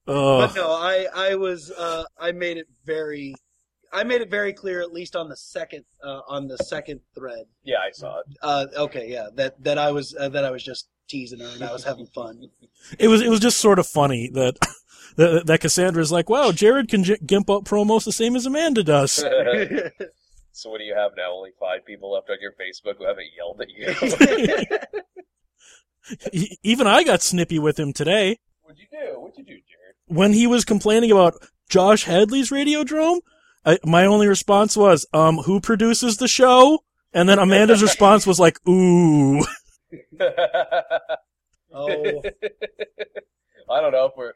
But 0.05 0.55
no, 0.55 0.71
I 0.71 1.05
I 1.13 1.35
was 1.35 1.69
uh, 1.69 2.05
I 2.17 2.31
made 2.31 2.57
it 2.57 2.67
very 2.85 3.35
I 3.93 4.03
made 4.03 4.21
it 4.21 4.29
very 4.29 4.53
clear 4.53 4.81
at 4.81 4.91
least 4.93 5.15
on 5.15 5.29
the 5.29 5.35
second 5.35 5.85
uh, 6.03 6.21
on 6.27 6.47
the 6.47 6.57
second 6.57 7.01
thread. 7.15 7.45
yeah, 7.63 7.77
I 7.77 7.91
saw 7.91 8.19
it. 8.19 8.25
Uh, 8.41 8.65
okay, 8.77 9.09
yeah, 9.09 9.27
that 9.35 9.61
that 9.63 9.77
I 9.77 9.91
was 9.91 10.15
uh, 10.15 10.29
that 10.29 10.43
I 10.43 10.51
was 10.51 10.63
just 10.63 10.87
teasing 11.07 11.39
her 11.39 11.47
and 11.47 11.63
I 11.63 11.71
was 11.71 11.83
having 11.83 12.07
fun. 12.07 12.49
It 12.99 13.07
was, 13.07 13.21
it 13.21 13.29
was 13.29 13.39
just 13.39 13.59
sort 13.59 13.79
of 13.79 13.87
funny 13.87 14.29
that, 14.29 14.55
that, 15.17 15.47
that 15.47 15.61
Cassandra's 15.61 16.11
like, 16.11 16.29
wow, 16.29 16.51
Jared 16.51 16.87
can 16.89 17.03
j- 17.03 17.17
gimp 17.25 17.49
up 17.49 17.63
promos 17.63 18.05
the 18.05 18.11
same 18.11 18.35
as 18.35 18.45
Amanda 18.45 18.83
does. 18.83 19.11
so 20.51 20.69
what 20.69 20.77
do 20.77 20.83
you 20.83 20.95
have 20.95 21.11
now? 21.17 21.33
Only 21.33 21.49
five 21.59 21.85
people 21.85 22.13
left 22.13 22.29
on 22.29 22.37
your 22.39 22.51
Facebook 22.51 22.97
who 22.99 23.05
haven't 23.07 23.25
yelled 23.35 23.59
at 23.59 23.69
you. 26.31 26.55
Even 26.63 26.87
I 26.87 27.03
got 27.03 27.23
snippy 27.23 27.59
with 27.59 27.79
him 27.79 27.91
today. 27.93 28.37
What'd 28.61 28.79
you 28.79 28.87
do? 28.91 29.19
What'd 29.19 29.37
you 29.37 29.43
do, 29.43 29.53
Jared? 29.53 29.95
when 30.07 30.33
he 30.33 30.47
was 30.47 30.63
complaining 30.63 31.11
about 31.11 31.35
Josh 31.69 32.05
Hadley's 32.05 32.49
Radiodrome, 32.49 33.19
I, 33.67 33.77
my 33.83 34.05
only 34.05 34.27
response 34.27 34.77
was, 34.77 35.05
um, 35.13 35.39
who 35.39 35.59
produces 35.59 36.17
the 36.17 36.27
show? 36.29 36.79
And 37.13 37.27
then 37.27 37.37
Amanda's 37.37 37.81
response 37.81 38.25
was 38.25 38.39
like, 38.39 38.57
ooh. 38.67 39.41
oh, 41.73 42.21
I 43.69 43.81
don't 43.81 43.91
know 43.91 44.05
if 44.05 44.13
we're 44.15 44.33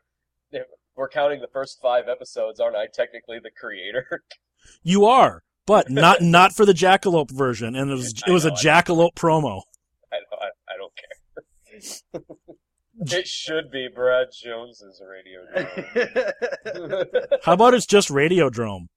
if 0.51 0.63
we're 0.95 1.07
counting 1.07 1.39
the 1.39 1.47
first 1.47 1.79
five 1.81 2.09
episodes. 2.09 2.59
Aren't 2.59 2.75
I 2.75 2.87
technically 2.93 3.39
the 3.41 3.51
creator? 3.51 4.23
You 4.83 5.05
are, 5.05 5.41
but 5.65 5.89
not, 5.89 6.21
not 6.21 6.53
for 6.53 6.65
the 6.65 6.73
Jackalope 6.73 7.31
version. 7.31 7.75
And 7.75 7.89
it 7.89 7.95
was, 7.95 8.13
it 8.27 8.31
was 8.31 8.45
a 8.45 8.49
know, 8.49 8.55
I 8.55 8.63
Jackalope 8.63 9.15
promo. 9.15 9.61
I 10.11 10.17
don't. 10.29 10.41
I, 10.41 10.49
I 10.69 10.77
don't 10.77 10.93
care. 13.09 13.19
it 13.19 13.27
should 13.27 13.71
be 13.71 13.87
Brad 13.93 14.27
Jones's 14.31 15.01
radio. 15.03 15.39
drone. 16.75 17.05
How 17.43 17.53
about 17.53 17.73
it's 17.73 17.87
just 17.87 18.09
Radiodrome? 18.09 18.87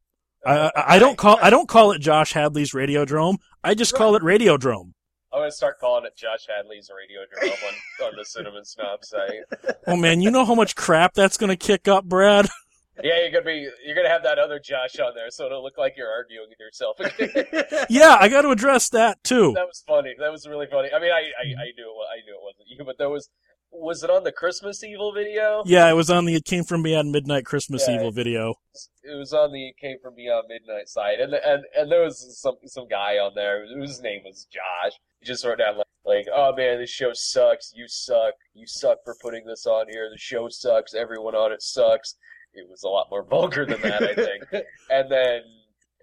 I, 0.46 0.66
I, 0.66 0.70
I 0.94 0.98
don't 0.98 1.16
call, 1.16 1.38
I 1.42 1.50
don't 1.50 1.68
call 1.68 1.92
it 1.92 2.00
Josh 2.00 2.32
Hadley's 2.32 2.72
Radiodrome. 2.72 3.38
I 3.62 3.74
just 3.74 3.94
call 3.94 4.16
it 4.16 4.22
Radiodrome. 4.22 4.92
I'm 5.34 5.40
gonna 5.40 5.50
start 5.50 5.80
calling 5.80 6.04
it 6.04 6.16
Josh 6.16 6.46
Hadley's 6.48 6.88
radio 6.96 7.22
drone 7.28 7.50
on, 7.50 8.06
on 8.06 8.16
the 8.16 8.24
Cinema 8.24 8.64
Snob 8.64 9.04
site. 9.04 9.74
Oh 9.86 9.96
man, 9.96 10.22
you 10.22 10.30
know 10.30 10.46
how 10.46 10.54
much 10.54 10.76
crap 10.76 11.12
that's 11.12 11.36
gonna 11.36 11.56
kick 11.56 11.88
up, 11.88 12.04
Brad? 12.04 12.48
Yeah, 13.02 13.20
you're 13.22 13.32
gonna 13.32 13.44
be 13.44 13.68
you're 13.84 13.96
gonna 13.96 14.08
have 14.08 14.22
that 14.22 14.38
other 14.38 14.60
Josh 14.60 15.00
on 15.00 15.14
there, 15.16 15.28
so 15.28 15.46
it'll 15.46 15.64
look 15.64 15.76
like 15.76 15.94
you're 15.96 16.08
arguing 16.08 16.46
with 16.48 16.60
yourself 16.60 17.00
again. 17.00 17.86
Yeah, 17.90 18.16
I 18.20 18.28
gotta 18.28 18.50
address 18.50 18.88
that 18.90 19.18
too. 19.24 19.52
that 19.56 19.66
was 19.66 19.82
funny. 19.84 20.14
That 20.16 20.30
was 20.30 20.46
really 20.46 20.68
funny. 20.70 20.90
I 20.94 21.00
mean, 21.00 21.10
I, 21.10 21.16
I 21.16 21.44
mm-hmm. 21.44 21.58
I 21.58 21.64
knew 21.76 21.90
it, 21.90 22.08
I 22.12 22.22
knew 22.24 22.34
it 22.34 22.44
wasn't 22.44 22.68
you, 22.68 22.84
but 22.84 22.96
there 22.96 23.10
was 23.10 23.30
was 23.74 24.02
it 24.02 24.10
on 24.10 24.24
the 24.24 24.32
Christmas 24.32 24.82
Evil 24.84 25.12
video? 25.12 25.62
Yeah, 25.66 25.88
it 25.90 25.94
was 25.94 26.10
on 26.10 26.24
the 26.24 26.34
It 26.34 26.44
Came 26.44 26.64
From 26.64 26.82
Beyond 26.82 27.10
Midnight 27.12 27.44
Christmas 27.44 27.86
Yeah. 27.88 27.96
Evil 27.96 28.10
video. 28.12 28.54
It 29.02 29.16
was 29.18 29.32
on 29.32 29.52
the 29.52 29.68
It 29.68 29.76
Came 29.76 29.96
from 30.02 30.14
Beyond 30.14 30.46
Midnight 30.48 30.88
side, 30.88 31.20
and 31.20 31.34
and 31.34 31.64
and 31.76 31.90
there 31.90 32.02
was 32.02 32.38
some 32.40 32.54
some 32.66 32.88
guy 32.88 33.18
on 33.18 33.32
there 33.34 33.66
whose 33.66 34.00
name 34.00 34.22
was 34.24 34.46
Josh. 34.50 34.92
He 35.20 35.26
just 35.26 35.44
wrote 35.44 35.58
down 35.58 35.76
like, 35.78 35.86
like, 36.04 36.26
"Oh 36.34 36.54
man, 36.56 36.78
this 36.78 36.90
show 36.90 37.10
sucks. 37.12 37.72
You 37.74 37.86
suck. 37.88 38.34
You 38.54 38.66
suck 38.66 38.98
for 39.04 39.14
putting 39.20 39.44
this 39.46 39.66
on 39.66 39.86
here. 39.90 40.08
The 40.10 40.18
show 40.18 40.48
sucks. 40.48 40.94
Everyone 40.94 41.34
on 41.34 41.52
it 41.52 41.62
sucks." 41.62 42.16
It 42.54 42.68
was 42.70 42.84
a 42.84 42.88
lot 42.88 43.08
more 43.10 43.24
vulgar 43.28 43.66
than 43.66 43.80
that, 43.82 44.02
I 44.02 44.14
think. 44.14 44.44
and 44.90 45.10
then 45.10 45.40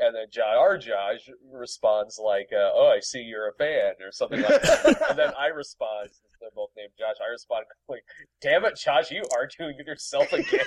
and 0.01 0.15
then 0.15 0.25
Josh, 0.31 0.55
our 0.57 0.77
Josh 0.77 1.29
responds 1.53 2.19
like, 2.19 2.49
uh, 2.51 2.71
"Oh, 2.73 2.91
I 2.95 2.99
see 2.99 3.19
you're 3.19 3.49
a 3.49 3.53
fan," 3.53 3.93
or 4.01 4.11
something 4.11 4.41
like 4.41 4.61
that. 4.61 5.05
and 5.09 5.17
then 5.17 5.31
I 5.39 5.47
respond. 5.47 6.09
since 6.09 6.19
They're 6.39 6.49
both 6.55 6.71
named 6.75 6.93
Josh. 6.97 7.17
I 7.25 7.29
respond 7.29 7.65
like, 7.87 8.03
"Damn 8.41 8.65
it, 8.65 8.77
Josh, 8.77 9.11
you 9.11 9.21
are 9.21 9.41
arguing 9.41 9.75
with 9.77 9.85
yourself 9.85 10.33
again." 10.33 10.65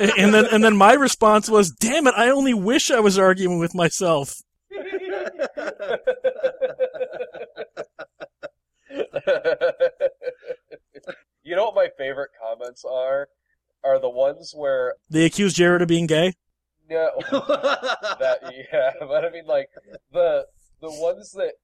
and 0.18 0.34
then 0.34 0.46
and 0.46 0.64
then 0.64 0.76
my 0.76 0.94
response 0.94 1.48
was, 1.48 1.70
"Damn 1.70 2.08
it! 2.08 2.14
I 2.16 2.30
only 2.30 2.52
wish 2.52 2.90
I 2.90 2.98
was 2.98 3.16
arguing 3.16 3.60
with 3.60 3.74
myself." 3.76 4.42
you 11.44 11.54
know 11.54 11.64
what 11.66 11.74
my 11.76 11.88
favorite 11.96 12.30
comments 12.42 12.84
are? 12.84 13.28
Are 13.84 14.00
the 14.00 14.10
ones 14.10 14.52
where 14.56 14.94
They 15.08 15.24
accuse 15.24 15.54
Jared 15.54 15.82
of 15.82 15.88
being 15.88 16.08
gay. 16.08 16.34
No 16.88 17.10
that 17.30 18.38
yeah, 18.72 18.92
but 19.00 19.24
I 19.24 19.30
mean 19.30 19.46
like 19.46 19.68
the 20.12 20.46
the 20.80 20.90
ones 20.90 21.32
that 21.32 21.54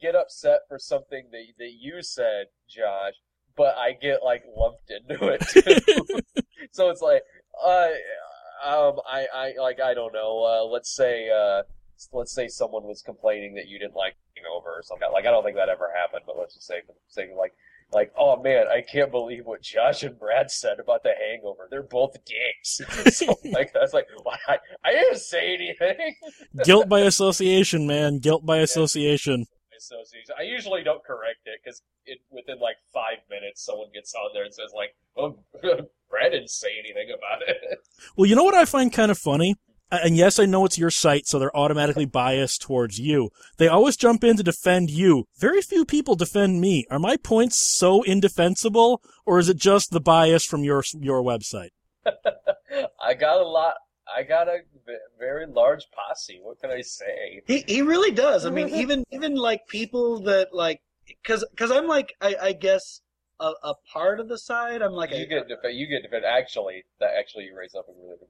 get 0.00 0.14
upset 0.14 0.60
for 0.68 0.78
something 0.78 1.26
that 1.32 1.42
that 1.58 1.72
you 1.78 2.02
said, 2.02 2.46
Josh, 2.68 3.14
but 3.56 3.76
I 3.76 3.92
get 3.92 4.22
like 4.22 4.44
lumped 4.56 4.90
into 4.90 5.28
it 5.28 5.40
too. 5.48 6.20
so 6.72 6.90
it's 6.90 7.02
like 7.02 7.22
uh 7.64 7.88
um 8.64 9.00
I 9.08 9.26
I 9.34 9.52
like 9.58 9.80
I 9.80 9.94
don't 9.94 10.12
know, 10.12 10.44
uh 10.44 10.64
let's 10.70 10.94
say 10.94 11.28
uh 11.30 11.62
let's 12.12 12.32
say 12.32 12.48
someone 12.48 12.84
was 12.84 13.02
complaining 13.02 13.54
that 13.54 13.68
you 13.68 13.78
didn't 13.78 13.94
like 13.96 14.16
over 14.50 14.70
or 14.70 14.82
something. 14.82 15.08
Like 15.12 15.26
I 15.26 15.30
don't 15.30 15.44
think 15.44 15.56
that 15.56 15.68
ever 15.68 15.90
happened, 15.94 16.24
but 16.26 16.36
let's 16.38 16.54
just 16.54 16.66
say 16.66 16.82
say 17.08 17.30
like 17.36 17.52
like, 17.92 18.12
oh 18.18 18.40
man, 18.42 18.66
I 18.68 18.80
can't 18.80 19.10
believe 19.10 19.44
what 19.44 19.62
Josh 19.62 20.02
and 20.02 20.18
Brad 20.18 20.50
said 20.50 20.80
about 20.80 21.02
the 21.02 21.12
hangover. 21.18 21.68
They're 21.70 21.82
both 21.82 22.16
dicks. 22.24 22.80
so 23.16 23.38
like 23.52 23.72
that's 23.72 23.92
like 23.92 24.06
why 24.22 24.36
I, 24.48 24.58
I 24.84 24.92
didn't 24.92 25.18
say 25.18 25.54
anything. 25.54 26.16
Guilt 26.64 26.88
by 26.88 27.00
association, 27.00 27.86
man. 27.86 28.18
Guilt 28.18 28.44
by 28.44 28.58
association. 28.58 29.46
Association. 29.76 30.34
I 30.38 30.42
usually 30.42 30.84
don't 30.84 31.04
correct 31.04 31.40
it 31.46 31.60
because 31.62 31.82
it, 32.06 32.18
within 32.30 32.60
like 32.60 32.76
five 32.94 33.18
minutes, 33.28 33.64
someone 33.64 33.88
gets 33.92 34.14
on 34.14 34.30
there 34.32 34.44
and 34.44 34.54
says 34.54 34.72
like, 34.74 34.94
"Oh, 35.16 35.38
Brad 36.10 36.32
didn't 36.32 36.50
say 36.50 36.68
anything 36.78 37.08
about 37.16 37.42
it." 37.48 37.80
Well, 38.16 38.26
you 38.26 38.36
know 38.36 38.44
what 38.44 38.54
I 38.54 38.64
find 38.64 38.92
kind 38.92 39.10
of 39.10 39.18
funny? 39.18 39.56
And 39.92 40.16
yes, 40.16 40.38
I 40.38 40.46
know 40.46 40.64
it's 40.64 40.78
your 40.78 40.90
site, 40.90 41.26
so 41.26 41.38
they're 41.38 41.54
automatically 41.54 42.06
biased 42.06 42.62
towards 42.62 42.98
you. 42.98 43.28
They 43.58 43.68
always 43.68 43.94
jump 43.94 44.24
in 44.24 44.38
to 44.38 44.42
defend 44.42 44.88
you. 44.88 45.26
Very 45.38 45.60
few 45.60 45.84
people 45.84 46.14
defend 46.14 46.62
me. 46.62 46.86
Are 46.90 46.98
my 46.98 47.18
points 47.18 47.58
so 47.58 48.02
indefensible, 48.02 49.02
or 49.26 49.38
is 49.38 49.50
it 49.50 49.58
just 49.58 49.90
the 49.90 50.00
bias 50.00 50.46
from 50.46 50.64
your 50.64 50.82
your 50.98 51.22
website? 51.22 51.70
I 52.06 53.12
got 53.12 53.38
a 53.38 53.46
lot. 53.46 53.74
I 54.14 54.22
got 54.22 54.48
a 54.48 54.60
very 55.18 55.46
large 55.46 55.84
posse. 55.92 56.40
What 56.42 56.58
can 56.58 56.70
I 56.70 56.80
say? 56.80 57.42
He 57.46 57.62
he 57.68 57.82
really 57.82 58.12
does. 58.12 58.46
I 58.46 58.50
mean, 58.50 58.68
even 58.74 59.04
even 59.10 59.34
like 59.34 59.66
people 59.68 60.20
that 60.22 60.54
like, 60.54 60.80
because 61.06 61.44
because 61.50 61.70
I'm 61.70 61.86
like 61.86 62.14
I, 62.22 62.36
I 62.40 62.52
guess 62.54 63.02
a, 63.40 63.52
a 63.62 63.74
part 63.92 64.20
of 64.20 64.28
the 64.28 64.38
side. 64.38 64.80
I'm 64.80 64.92
like 64.92 65.10
you 65.10 65.24
a, 65.24 65.26
get 65.26 65.48
defend. 65.48 65.76
You 65.76 65.86
get 65.86 66.02
defend. 66.02 66.24
Actually, 66.24 66.84
that 66.98 67.10
actually 67.18 67.44
you 67.44 67.56
raise 67.56 67.74
up 67.74 67.86
a 67.88 67.92
really 67.92 68.16
good. 68.18 68.28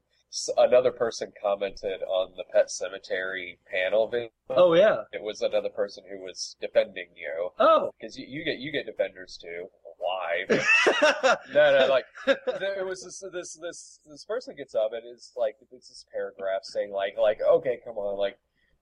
Another 0.57 0.91
person 0.93 1.33
commented 1.43 2.03
on 2.03 2.33
the 2.37 2.45
Pet 2.53 2.69
Sematary 2.69 3.59
panel 3.71 4.09
video. 4.09 4.31
oh 4.51 4.73
yeah 4.75 5.03
It 5.12 5.23
was 5.23 5.43
another 5.43 5.69
person 5.69 6.05
who 6.11 6.21
was 6.23 6.57
defending 6.61 7.09
you 7.15 7.51
oh 7.59 7.91
because 7.99 8.17
you, 8.17 8.27
you 8.27 8.45
get 8.45 8.59
you 8.59 8.73
get 8.73 8.87
defenders 8.87 9.39
too. 9.41 9.67
Why? 9.99 10.47
No, 11.55 11.79
no, 11.79 11.87
like 11.89 12.07
there 12.27 12.81
it 12.81 12.87
was 12.87 13.05
this 13.05 13.23
this 13.33 13.59
this 13.61 14.01
this 14.09 14.25
person 14.25 14.57
gets 14.57 14.75
up 14.75 14.91
and 14.93 15.03
it's 15.05 15.33
like 15.37 15.57
it's 15.71 15.89
this 15.89 16.07
paragraph 16.12 16.62
saying 16.65 16.93
like 16.93 17.15
like 17.21 17.39
okay 17.49 17.79
come 17.85 17.97
on 17.99 18.19
like 18.19 18.39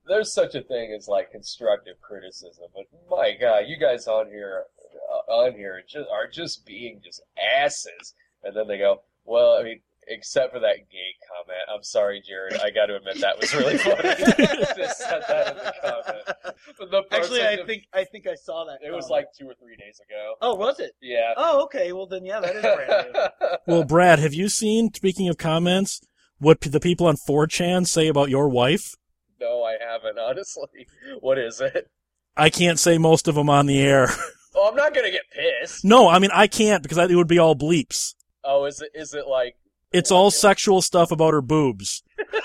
there's 0.07 0.33
such 0.33 0.55
a 0.55 0.63
thing 0.63 0.95
as 0.97 1.09
like 1.09 1.31
constructive 1.33 2.01
criticism 2.01 2.65
but 2.75 2.85
my 3.11 3.33
god 3.39 3.65
you 3.67 3.77
guys 3.77 4.07
on 4.07 4.27
here 4.29 4.65
uh, 5.13 5.33
on 5.33 5.53
here 5.55 5.83
just 5.87 6.09
are 6.11 6.29
just 6.29 6.65
being 6.65 7.01
just 7.05 7.23
asses 7.61 8.15
and 8.45 8.57
then 8.57 8.67
they 8.69 8.79
go 8.79 9.03
well 9.25 9.59
I 9.61 9.63
mean 9.65 9.81
except 10.11 10.53
for 10.53 10.61
that 10.61 10.77
gay 10.91 11.13
comment 11.29 11.59
I'm 11.75 11.83
sorry 11.83 12.23
Jared 12.27 12.55
I 12.61 12.71
got 12.71 12.87
to 12.87 12.97
admit 12.97 13.21
that 13.21 13.41
was 13.41 13.55
really 13.55 13.79
funny 13.79 14.03
just 14.77 14.99
said 14.99 15.23
that 15.29 15.49
in 15.49 15.57
the 15.57 15.75
comment 15.83 16.47
the 16.91 17.03
actually 17.17 17.41
person- 17.41 17.61
I 17.61 17.67
think 17.67 17.83
I 17.95 18.05
think 18.05 18.27
I 18.27 18.35
saw 18.35 18.65
that. 18.67 18.79
it 18.87 18.93
was 18.93 19.09
like 19.09 19.27
two 19.39 19.47
or 19.47 19.55
three 19.55 19.77
days 19.77 20.01
ago 20.07 20.35
oh 20.43 20.55
was 20.55 20.79
it 20.81 20.93
yeah 21.01 21.33
oh 21.37 21.63
okay 21.65 21.93
well 21.93 22.07
then 22.07 22.25
yeah 22.27 22.41
that 22.41 22.57
is 22.57 22.63
brand 22.63 23.09
new. 23.15 23.57
Well, 23.67 23.85
Brad, 23.85 24.19
have 24.19 24.35
you 24.35 24.49
seen, 24.49 24.93
speaking 24.93 25.29
of 25.29 25.39
comments, 25.39 26.01
what 26.39 26.61
p- 26.61 26.69
the 26.71 26.81
people 26.81 27.07
on 27.07 27.17
4chan 27.17 27.87
say 27.87 28.09
about 28.09 28.29
your 28.31 28.49
wife? 28.49 28.97
No, 29.41 29.63
I 29.63 29.77
haven't, 29.81 30.19
honestly. 30.19 30.87
What 31.21 31.39
is 31.39 31.61
it? 31.61 31.89
I 32.37 32.51
can't 32.51 32.79
say 32.81 32.99
most 32.99 33.29
of 33.29 33.37
them 33.37 33.49
on 33.49 33.67
the 33.67 33.81
air. 33.81 34.09
Oh, 34.53 34.69
I'm 34.69 34.75
not 34.75 34.93
gonna 34.93 35.13
get 35.13 35.23
pissed. 35.33 35.85
no, 35.85 36.09
I 36.09 36.19
mean, 36.19 36.33
I 36.35 36.49
can't 36.49 36.83
because 36.83 36.99
I, 36.99 37.05
it 37.05 37.15
would 37.15 37.29
be 37.29 37.39
all 37.39 37.55
bleeps. 37.55 38.15
Oh, 38.43 38.65
is 38.65 38.81
it 38.83 38.91
is 38.95 39.15
it 39.15 39.29
like 39.29 39.55
It's 39.93 40.11
all 40.11 40.31
sexual 40.31 40.83
stuff 40.83 41.11
about 41.11 41.33
her 41.33 41.43
boobs. 41.43 42.03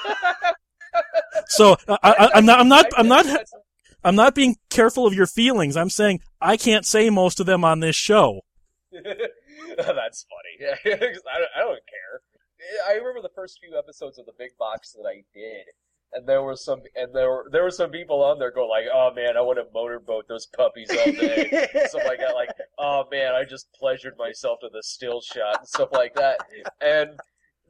So 1.47 1.77
I, 1.87 1.97
I, 2.03 2.29
I'm 2.35 2.45
not. 2.45 2.59
I'm 2.59 2.67
not. 2.67 2.85
I 2.93 2.99
I'm 2.99 3.07
not. 3.07 3.25
I'm 4.03 4.15
not 4.15 4.35
being 4.35 4.57
careful 4.69 5.07
of 5.07 5.13
your 5.13 5.25
feelings. 5.25 5.75
I'm 5.75 5.89
saying 5.89 6.19
I 6.39 6.57
can't 6.57 6.85
say 6.85 7.09
most 7.09 7.39
of 7.39 7.45
them 7.45 7.63
on 7.63 7.79
this 7.79 7.95
show. 7.95 8.41
That's 8.91 10.25
funny. 10.29 10.69
I, 10.85 10.99
don't, 10.99 11.49
I 11.55 11.59
don't 11.59 11.79
care. 11.89 12.21
I 12.87 12.93
remember 12.93 13.21
the 13.21 13.33
first 13.35 13.59
few 13.59 13.77
episodes 13.77 14.19
of 14.19 14.25
the 14.25 14.33
big 14.37 14.51
box 14.59 14.91
that 14.93 15.07
I 15.07 15.23
did, 15.33 15.65
and 16.13 16.27
there 16.27 16.43
were 16.43 16.55
some, 16.55 16.81
and 16.95 17.13
there 17.15 17.29
were 17.29 17.49
there 17.51 17.63
were 17.63 17.71
some 17.71 17.89
people 17.89 18.23
on 18.23 18.37
there 18.37 18.51
going 18.51 18.69
like, 18.69 18.85
"Oh 18.93 19.11
man, 19.13 19.37
I 19.37 19.41
want 19.41 19.57
to 19.59 19.65
motorboat 19.73 20.27
those 20.27 20.45
puppies 20.45 20.89
all 20.89 21.11
day." 21.11 21.67
stuff 21.87 22.05
like 22.05 22.19
that. 22.19 22.35
Like, 22.35 22.49
oh 22.77 23.05
man, 23.11 23.33
I 23.33 23.43
just 23.43 23.71
pleasured 23.73 24.17
myself 24.17 24.59
to 24.61 24.69
the 24.71 24.83
still 24.83 25.21
shot 25.21 25.59
and 25.59 25.67
stuff 25.67 25.89
like 25.91 26.15
that. 26.15 26.39
And 26.81 27.19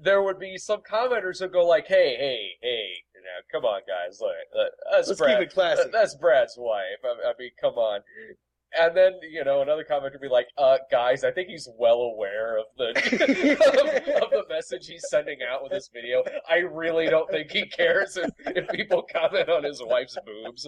there 0.02 0.22
would 0.22 0.40
be 0.40 0.58
some 0.58 0.82
commenters 0.82 1.40
who 1.40 1.48
go 1.48 1.66
like, 1.66 1.88
"Hey, 1.88 2.16
hey, 2.18 2.50
hey, 2.62 2.90
you 3.14 3.22
know, 3.22 3.42
come 3.52 3.66
on, 3.66 3.82
guys, 3.88 4.20
look, 4.22 4.32
look, 4.54 4.72
that's 4.92 5.08
Let's 5.08 5.20
Brad, 5.20 5.40
keep 5.40 5.48
it 5.50 5.54
classy. 5.54 5.90
that's 5.92 6.16
Brad's 6.16 6.56
wife. 6.58 7.00
I, 7.04 7.30
I 7.30 7.34
mean, 7.40 7.52
come 7.60 7.76
on." 7.76 8.02
And 8.78 8.98
then 8.98 9.14
you 9.32 9.42
know 9.46 9.62
another 9.62 9.86
commenter 9.90 10.14
would 10.14 10.22
be 10.22 10.28
like, 10.28 10.48
"Uh, 10.58 10.78
guys, 10.92 11.24
I 11.24 11.32
think 11.32 11.48
he's 11.48 11.70
well 11.80 12.02
aware 12.02 12.58
of 12.60 12.66
the 12.78 12.90
of, 14.18 14.24
of 14.24 14.30
the 14.32 14.44
message 14.50 14.88
he's 14.88 15.06
sending 15.10 15.38
out 15.50 15.64
with 15.64 15.72
this 15.72 15.90
video. 15.94 16.24
I 16.50 16.58
really 16.58 17.08
don't 17.08 17.30
think 17.30 17.52
he 17.52 17.68
cares 17.68 18.18
if, 18.18 18.30
if 18.48 18.68
people 18.70 19.06
comment 19.10 19.48
on 19.48 19.64
his 19.64 19.82
wife's 19.82 20.18
boobs, 20.26 20.68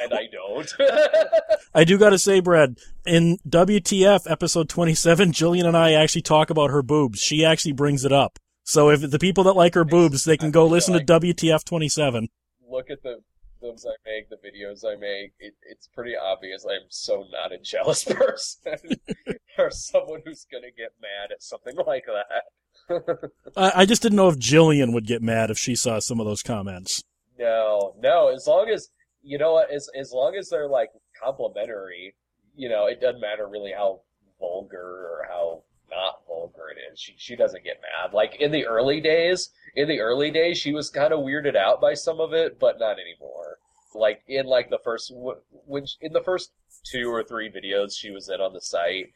and 0.00 0.14
I 0.14 0.28
don't." 0.32 0.72
I 1.74 1.84
do 1.84 1.98
got 1.98 2.10
to 2.10 2.18
say, 2.18 2.40
Brad, 2.40 2.78
in 3.04 3.36
WTF 3.46 4.30
episode 4.30 4.68
27, 4.70 5.32
Jillian 5.32 5.66
and 5.66 5.76
I 5.76 5.92
actually 5.92 6.22
talk 6.22 6.48
about 6.48 6.70
her 6.70 6.82
boobs. 6.82 7.18
She 7.20 7.44
actually 7.44 7.72
brings 7.72 8.04
it 8.06 8.12
up. 8.12 8.38
So 8.64 8.90
if 8.90 9.10
the 9.10 9.18
people 9.18 9.44
that 9.44 9.54
like 9.54 9.74
her 9.74 9.84
boobs, 9.84 10.24
they 10.24 10.36
can 10.36 10.50
go 10.50 10.66
listen 10.66 10.94
to 10.94 11.04
WTF 11.04 11.64
27. 11.64 12.28
look 12.68 12.90
at 12.90 13.02
the 13.02 13.20
films 13.60 13.86
I 13.86 13.94
make, 14.08 14.28
the 14.28 14.36
videos 14.36 14.84
I 14.84 14.96
make, 14.98 15.32
it, 15.38 15.54
it's 15.62 15.86
pretty 15.88 16.14
obvious 16.16 16.66
I'm 16.68 16.86
so 16.88 17.24
not 17.30 17.52
a 17.52 17.58
jealous 17.58 18.04
person 18.04 18.96
or 19.58 19.70
someone 19.70 20.20
who's 20.24 20.46
gonna 20.50 20.70
get 20.76 20.92
mad 21.00 21.30
at 21.32 21.42
something 21.42 21.76
like 21.86 22.04
that. 22.06 23.30
I, 23.56 23.82
I 23.82 23.86
just 23.86 24.02
didn't 24.02 24.16
know 24.16 24.28
if 24.28 24.38
Jillian 24.38 24.92
would 24.92 25.06
get 25.06 25.22
mad 25.22 25.50
if 25.50 25.58
she 25.58 25.74
saw 25.76 25.98
some 26.00 26.18
of 26.20 26.26
those 26.26 26.42
comments. 26.42 27.02
no, 27.38 27.94
no. 28.00 28.28
As 28.34 28.46
long 28.46 28.68
as 28.68 28.88
you 29.22 29.38
know 29.38 29.54
what, 29.54 29.70
as 29.70 29.88
as 29.98 30.12
long 30.12 30.34
as 30.34 30.48
they're 30.48 30.68
like 30.68 30.90
complimentary, 31.22 32.14
you 32.56 32.68
know, 32.68 32.86
it 32.86 33.00
doesn't 33.00 33.20
matter 33.20 33.46
really 33.46 33.72
how 33.72 34.00
vulgar 34.40 34.78
or 34.80 35.26
how 35.28 35.62
not 35.94 36.26
vulgar 36.26 36.70
it 36.70 36.78
is. 36.92 36.98
She 36.98 37.14
she 37.16 37.36
doesn't 37.36 37.64
get 37.64 37.80
mad. 37.82 38.12
Like 38.12 38.36
in 38.40 38.50
the 38.50 38.66
early 38.66 39.00
days, 39.00 39.50
in 39.76 39.88
the 39.88 40.00
early 40.00 40.30
days, 40.30 40.58
she 40.58 40.72
was 40.72 40.90
kind 40.90 41.12
of 41.12 41.20
weirded 41.20 41.56
out 41.56 41.80
by 41.80 41.94
some 41.94 42.20
of 42.20 42.32
it, 42.32 42.58
but 42.58 42.78
not 42.78 42.98
anymore. 42.98 43.58
Like 43.94 44.22
in 44.26 44.46
like 44.46 44.70
the 44.70 44.78
first 44.82 45.12
when 45.14 45.84
in 46.00 46.12
the 46.12 46.22
first 46.22 46.52
two 46.84 47.08
or 47.10 47.22
three 47.22 47.50
videos 47.50 47.96
she 47.96 48.10
was 48.10 48.28
in 48.28 48.40
on 48.40 48.52
the 48.54 48.60
site, 48.60 49.12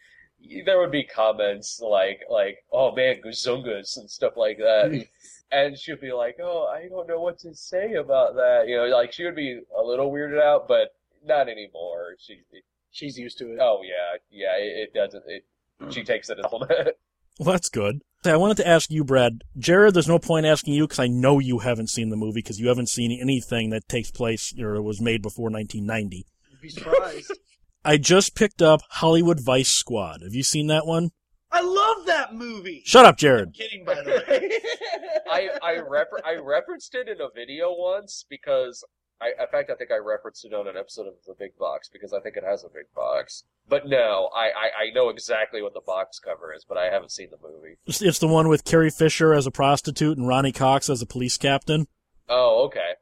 there 0.64 0.78
would 0.78 0.92
be 0.92 1.04
comments 1.04 1.80
like 1.80 2.20
like 2.30 2.58
oh 2.72 2.94
man 2.94 3.16
guzungas 3.24 3.96
and 3.96 4.10
stuff 4.10 4.36
like 4.36 4.58
that. 4.58 5.06
And 5.52 5.78
she'd 5.78 6.00
be 6.00 6.12
like, 6.12 6.38
"Oh, 6.42 6.66
I 6.66 6.88
don't 6.88 7.06
know 7.06 7.20
what 7.20 7.38
to 7.38 7.54
say 7.54 7.94
about 7.94 8.34
that." 8.34 8.64
You 8.66 8.78
know, 8.78 8.86
like 8.86 9.12
she 9.12 9.24
would 9.24 9.36
be 9.36 9.60
a 9.78 9.80
little 9.80 10.10
weirded 10.10 10.42
out, 10.42 10.66
but 10.66 10.96
not 11.24 11.48
anymore. 11.48 12.16
She, 12.18 12.40
She's 12.90 13.16
used 13.16 13.38
to 13.38 13.52
it. 13.52 13.58
oh 13.60 13.80
yeah, 13.84 14.18
yeah. 14.28 14.56
It, 14.56 14.88
it 14.88 14.94
doesn't. 14.94 15.22
It, 15.28 15.44
Mm. 15.80 15.92
she 15.92 16.04
takes 16.04 16.30
it 16.30 16.38
as 16.38 16.52
a 16.52 16.56
Well, 17.38 17.52
that's 17.52 17.68
good. 17.68 18.00
I 18.24 18.36
wanted 18.36 18.56
to 18.58 18.66
ask 18.66 18.90
you, 18.90 19.04
Brad. 19.04 19.42
Jared, 19.58 19.94
there's 19.94 20.08
no 20.08 20.18
point 20.18 20.46
asking 20.46 20.74
you 20.74 20.84
because 20.84 20.98
I 20.98 21.06
know 21.06 21.38
you 21.38 21.58
haven't 21.60 21.90
seen 21.90 22.08
the 22.08 22.16
movie 22.16 22.40
because 22.40 22.58
you 22.58 22.68
haven't 22.68 22.88
seen 22.88 23.16
anything 23.20 23.70
that 23.70 23.88
takes 23.88 24.10
place 24.10 24.54
or 24.58 24.80
was 24.82 25.00
made 25.00 25.22
before 25.22 25.50
1990. 25.50 26.26
You'd 26.50 26.60
be 26.60 26.68
surprised. 26.70 27.32
I 27.84 27.98
just 27.98 28.34
picked 28.34 28.62
up 28.62 28.80
Hollywood 28.90 29.38
Vice 29.38 29.68
Squad. 29.68 30.22
Have 30.22 30.32
you 30.34 30.42
seen 30.42 30.66
that 30.68 30.86
one? 30.86 31.10
I 31.52 31.60
love 31.60 32.06
that 32.06 32.34
movie. 32.34 32.82
Shut 32.84 33.06
up, 33.06 33.16
Jared. 33.16 33.48
I'm 33.48 33.52
kidding, 33.52 33.84
by 33.84 33.94
the 33.94 34.24
way. 34.28 34.50
I 35.30 35.50
I, 35.62 35.72
refer- 35.74 36.20
I 36.24 36.36
referenced 36.36 36.94
it 36.96 37.08
in 37.08 37.20
a 37.20 37.28
video 37.32 37.72
once 37.76 38.24
because 38.28 38.82
I 39.20 39.28
in 39.40 39.48
fact 39.50 39.70
I 39.70 39.74
think 39.74 39.90
I 39.90 39.96
referenced 39.96 40.44
it 40.44 40.52
on 40.52 40.68
an 40.68 40.76
episode 40.76 41.06
of 41.06 41.14
the 41.26 41.34
Big 41.38 41.56
Box 41.58 41.88
because 41.90 42.12
I 42.12 42.20
think 42.20 42.36
it 42.36 42.44
has 42.44 42.64
a 42.64 42.68
big 42.68 42.86
box. 42.94 43.44
But 43.68 43.86
no, 43.88 44.30
I, 44.34 44.44
I, 44.48 44.84
I 44.84 44.90
know 44.94 45.08
exactly 45.08 45.60
what 45.62 45.74
the 45.74 45.80
box 45.80 46.18
cover 46.20 46.52
is, 46.54 46.64
but 46.68 46.76
I 46.78 46.84
haven't 46.90 47.10
seen 47.12 47.28
the 47.30 47.38
movie. 47.42 47.78
It's, 47.86 48.00
it's 48.02 48.18
the 48.20 48.28
one 48.28 48.48
with 48.48 48.64
Carrie 48.64 48.90
Fisher 48.90 49.32
as 49.34 49.46
a 49.46 49.50
prostitute 49.50 50.16
and 50.18 50.28
Ronny 50.28 50.52
Cox 50.52 50.88
as 50.90 51.02
a 51.02 51.06
police 51.06 51.36
captain. 51.36 51.88
Oh, 52.28 52.64
okay. 52.66 52.92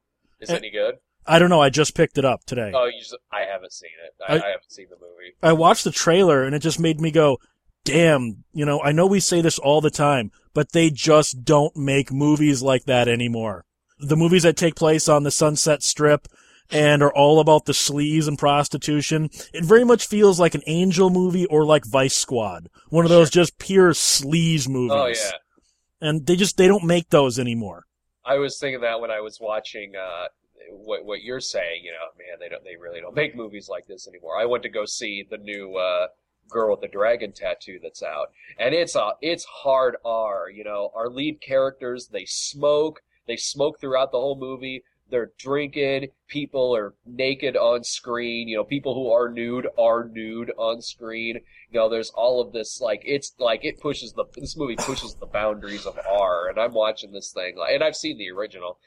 Is 0.41 0.51
Uh, 0.51 0.55
it 0.55 0.59
any 0.59 0.71
good? 0.71 0.95
I 1.27 1.39
don't 1.39 1.51
know. 1.51 1.61
I 1.61 1.69
just 1.71 1.95
picked 1.95 2.17
it 2.19 2.25
up 2.25 2.45
today. 2.45 2.71
Oh, 2.75 2.85
you 2.87 3.01
just, 3.01 3.17
I 3.33 3.43
haven't 3.51 3.73
seen 3.73 3.91
it. 4.07 4.15
I, 4.27 4.33
I- 4.35 4.47
I 4.47 4.51
haven't 4.53 4.71
seen 4.73 4.87
the 4.91 4.97
movie. 4.97 5.35
I 5.43 5.53
watched 5.53 5.85
the 5.85 5.91
trailer 5.91 6.45
and 6.45 6.55
it 6.55 6.61
just 6.61 6.79
made 6.81 7.01
me 7.01 7.11
go, 7.11 7.39
damn, 7.85 8.45
you 8.53 8.65
know, 8.65 8.81
I 8.83 8.93
know 8.93 9.07
we 9.07 9.21
say 9.21 9.41
this 9.41 9.59
all 9.59 9.81
the 9.81 9.91
time, 9.91 10.31
but 10.55 10.73
they 10.73 10.89
just 10.91 11.45
don't 11.45 11.77
make 11.77 12.13
movies 12.13 12.63
like 12.63 12.85
that 12.85 13.09
anymore. 13.09 13.65
The 13.99 14.17
movies 14.17 14.43
that 14.43 14.57
take 14.57 14.75
place 14.75 15.09
on 15.09 15.23
the 15.23 15.31
Sunset 15.31 15.83
Strip 15.83 16.29
and 16.71 17.03
are 17.03 17.13
all 17.13 17.41
about 17.41 17.67
the 17.67 17.73
sleaze 17.73 18.27
and 18.27 18.39
prostitution, 18.39 19.31
it 19.53 19.65
very 19.65 19.85
much 19.85 20.07
feels 20.07 20.41
like 20.41 20.55
an 20.55 20.63
Angel 20.67 21.11
movie 21.11 21.47
or 21.47 21.65
like 21.65 21.85
Vice 21.85 22.17
Squad. 22.17 22.69
One 22.89 23.05
of 23.05 23.11
those 23.11 23.31
just 23.31 23.59
pure 23.59 23.93
sleaze 23.93 24.69
movies. 24.69 24.93
Oh 24.93 25.07
yeah. 25.07 26.09
And 26.09 26.27
they 26.27 26.37
just, 26.37 26.57
they 26.57 26.67
don't 26.67 26.85
make 26.85 27.11
those 27.11 27.39
anymore. 27.39 27.87
I 28.25 28.39
was 28.39 28.59
thinking 28.59 28.81
that 28.81 29.01
when 29.01 29.11
I 29.11 29.21
was 29.21 29.39
watching 29.41 29.93
uh, 29.97 30.27
what 30.71 31.05
what 31.05 31.23
you're 31.23 31.41
saying. 31.41 31.83
You 31.85 31.93
know, 31.93 32.09
man, 32.19 32.39
they 32.41 32.49
don't 32.49 32.65
they 32.65 32.77
really 32.77 33.01
don't 33.01 33.15
make 33.15 33.37
movies 33.37 33.69
like 33.69 33.87
this 33.87 34.09
anymore. 34.09 34.39
I 34.39 34.47
went 34.47 34.63
to 34.65 34.69
go 34.69 34.85
see 34.85 35.27
the 35.29 35.39
new 35.39 35.77
uh, 35.77 36.09
Girl 36.49 36.73
with 36.73 36.81
the 36.81 36.89
Dragon 36.89 37.33
Tattoo 37.33 37.79
that's 37.83 38.03
out, 38.03 38.31
and 38.59 38.75
it's 38.75 38.95
a 38.97 39.13
it's 39.21 39.45
hard 39.45 39.97
R. 40.05 40.51
You 40.51 40.65
know, 40.65 40.91
our 40.95 41.09
lead 41.09 41.41
characters 41.41 42.09
they 42.09 42.25
smoke. 42.27 43.03
They 43.27 43.37
smoke 43.37 43.81
throughout 43.81 44.13
the 44.13 44.19
whole 44.19 44.39
movie. 44.39 44.83
They're 45.11 45.33
drinking. 45.39 46.09
People 46.29 46.75
are 46.75 46.95
naked 47.07 47.57
on 47.57 47.85
screen. 47.85 48.49
You 48.49 48.57
know, 48.57 48.65
people 48.65 48.95
who 48.95 49.11
are 49.11 49.29
nude 49.29 49.69
are 49.79 50.09
nude 50.09 50.51
on 50.57 50.81
screen. 50.81 51.41
You 51.71 51.81
know, 51.81 51.89
there's 51.89 52.11
all 52.11 52.41
of 52.41 52.53
this 52.53 52.81
like 52.81 53.03
it's 53.05 53.35
like 53.39 53.65
it 53.65 53.81
pushes 53.81 54.15
the 54.15 54.25
this 54.37 54.57
movie 54.57 54.77
pushes 54.77 55.15
the 55.15 55.27
boundaries 55.27 55.87
of 55.87 55.99
R. 56.11 56.49
And 56.49 56.59
I'm 56.59 56.73
watching 56.73 57.13
this 57.13 57.33
thing, 57.33 57.57
like, 57.57 57.75
and 57.75 57.85
I've 57.85 57.97
seen 57.97 58.19
the 58.19 58.31
original, 58.31 58.79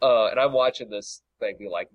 uh, 0.00 0.26
and 0.26 0.38
I'm 0.38 0.52
watching 0.52 0.90
this 0.90 1.22
thing, 1.40 1.56
be 1.58 1.68
like, 1.68 1.88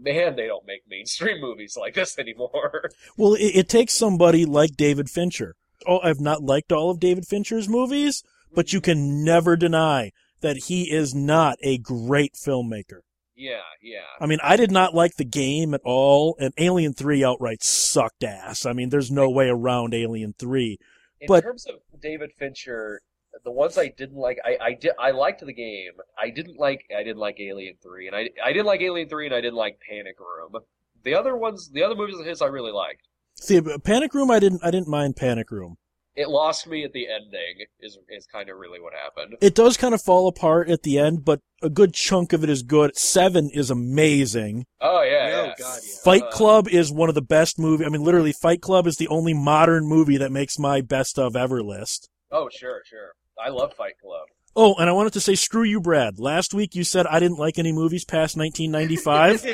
man, 0.00 0.36
they 0.36 0.46
don't 0.46 0.66
make 0.66 0.82
mainstream 0.88 1.40
movies 1.40 1.76
like 1.78 1.94
this 1.94 2.18
anymore. 2.18 2.90
Well, 3.16 3.34
it, 3.34 3.56
it 3.56 3.68
takes 3.68 3.92
somebody 3.92 4.44
like 4.44 4.76
David 4.76 5.10
Fincher. 5.10 5.56
Oh, 5.86 6.00
I've 6.02 6.20
not 6.20 6.42
liked 6.42 6.72
all 6.72 6.90
of 6.90 7.00
David 7.00 7.26
Fincher's 7.26 7.68
movies, 7.68 8.22
but 8.54 8.72
you 8.72 8.80
can 8.80 9.24
never 9.24 9.56
deny 9.56 10.12
that 10.42 10.64
he 10.68 10.90
is 10.90 11.14
not 11.14 11.56
a 11.62 11.78
great 11.78 12.34
filmmaker. 12.34 13.00
yeah, 13.34 13.60
yeah. 13.82 14.00
I 14.20 14.26
mean, 14.26 14.38
I 14.42 14.56
did 14.56 14.70
not 14.70 14.94
like 14.94 15.16
the 15.16 15.24
game 15.24 15.72
at 15.74 15.80
all, 15.84 16.36
and 16.38 16.52
Alien 16.58 16.92
3 16.92 17.24
outright 17.24 17.62
sucked 17.62 18.22
ass. 18.22 18.66
I 18.66 18.72
mean, 18.72 18.90
there's 18.90 19.10
no 19.10 19.28
way 19.30 19.48
around 19.48 19.94
Alien 19.94 20.34
3. 20.38 20.78
In 21.20 21.26
But- 21.26 21.42
terms 21.42 21.66
of 21.66 21.76
David 22.00 22.32
Fincher, 22.38 23.00
the 23.44 23.50
ones 23.50 23.78
I 23.78 23.88
didn't 23.88 24.18
like, 24.18 24.38
I, 24.44 24.56
I 24.60 24.72
did 24.74 24.92
I 24.98 25.10
liked 25.12 25.40
the 25.44 25.52
game. 25.54 25.92
I 26.20 26.30
didn't 26.30 26.58
like 26.58 26.84
I 26.96 27.02
didn't 27.02 27.18
like 27.18 27.40
Alien 27.40 27.74
Three, 27.82 28.06
and 28.06 28.14
I 28.14 28.28
I 28.44 28.52
didn't 28.52 28.66
like 28.66 28.80
Alien 28.82 29.08
Three, 29.08 29.26
and 29.26 29.34
I 29.34 29.40
didn't 29.40 29.56
like 29.56 29.80
Panic 29.88 30.16
Room. 30.20 30.62
The 31.02 31.14
other 31.14 31.36
ones, 31.36 31.70
the 31.72 31.82
other 31.82 31.94
movies 31.96 32.18
of 32.20 32.26
his, 32.26 32.42
I 32.42 32.46
really 32.46 32.70
liked. 32.72 33.02
See, 33.40 33.60
Panic 33.60 34.14
Room, 34.14 34.30
I 34.30 34.38
didn't, 34.38 34.60
I 34.62 34.70
didn't 34.70 34.86
mind 34.88 35.16
Panic 35.16 35.50
Room. 35.50 35.78
It 36.14 36.28
lost 36.28 36.66
me 36.66 36.84
at 36.84 36.92
the 36.92 37.06
ending. 37.08 37.64
Is 37.80 37.98
is 38.10 38.26
kind 38.26 38.50
of 38.50 38.58
really 38.58 38.80
what 38.80 38.92
happened. 38.92 39.36
It 39.40 39.54
does 39.54 39.76
kind 39.78 39.94
of 39.94 40.02
fall 40.02 40.28
apart 40.28 40.68
at 40.68 40.82
the 40.82 40.98
end, 40.98 41.24
but 41.24 41.40
a 41.62 41.70
good 41.70 41.94
chunk 41.94 42.32
of 42.34 42.44
it 42.44 42.50
is 42.50 42.62
good. 42.62 42.96
Seven 42.98 43.48
is 43.54 43.70
amazing. 43.70 44.66
Oh 44.80 45.00
yeah, 45.02 45.30
Oh, 45.40 45.44
yeah. 45.46 45.54
God, 45.58 45.80
yeah. 45.82 45.94
Fight 46.04 46.22
Uh, 46.24 46.30
Club 46.30 46.68
is 46.68 46.92
one 46.92 47.08
of 47.08 47.14
the 47.14 47.22
best 47.22 47.58
movie. 47.58 47.84
I 47.86 47.88
mean, 47.88 48.02
literally, 48.04 48.32
Fight 48.32 48.60
Club 48.60 48.86
is 48.86 48.96
the 48.96 49.08
only 49.08 49.32
modern 49.32 49.86
movie 49.86 50.18
that 50.18 50.30
makes 50.32 50.58
my 50.58 50.82
best 50.82 51.18
of 51.18 51.34
ever 51.34 51.62
list. 51.62 52.10
Oh 52.30 52.48
sure, 52.52 52.82
sure. 52.84 53.12
I 53.42 53.48
love 53.48 53.72
Fight 53.74 53.94
Club. 54.02 54.26
Oh, 54.54 54.74
and 54.74 54.90
I 54.90 54.92
wanted 54.92 55.14
to 55.14 55.20
say, 55.20 55.34
screw 55.34 55.62
you, 55.62 55.80
Brad. 55.80 56.18
Last 56.18 56.52
week 56.52 56.74
you 56.74 56.84
said 56.84 57.06
I 57.06 57.20
didn't 57.20 57.38
like 57.38 57.58
any 57.58 57.72
movies 57.72 58.04
past 58.04 58.36
1995. 58.36 59.46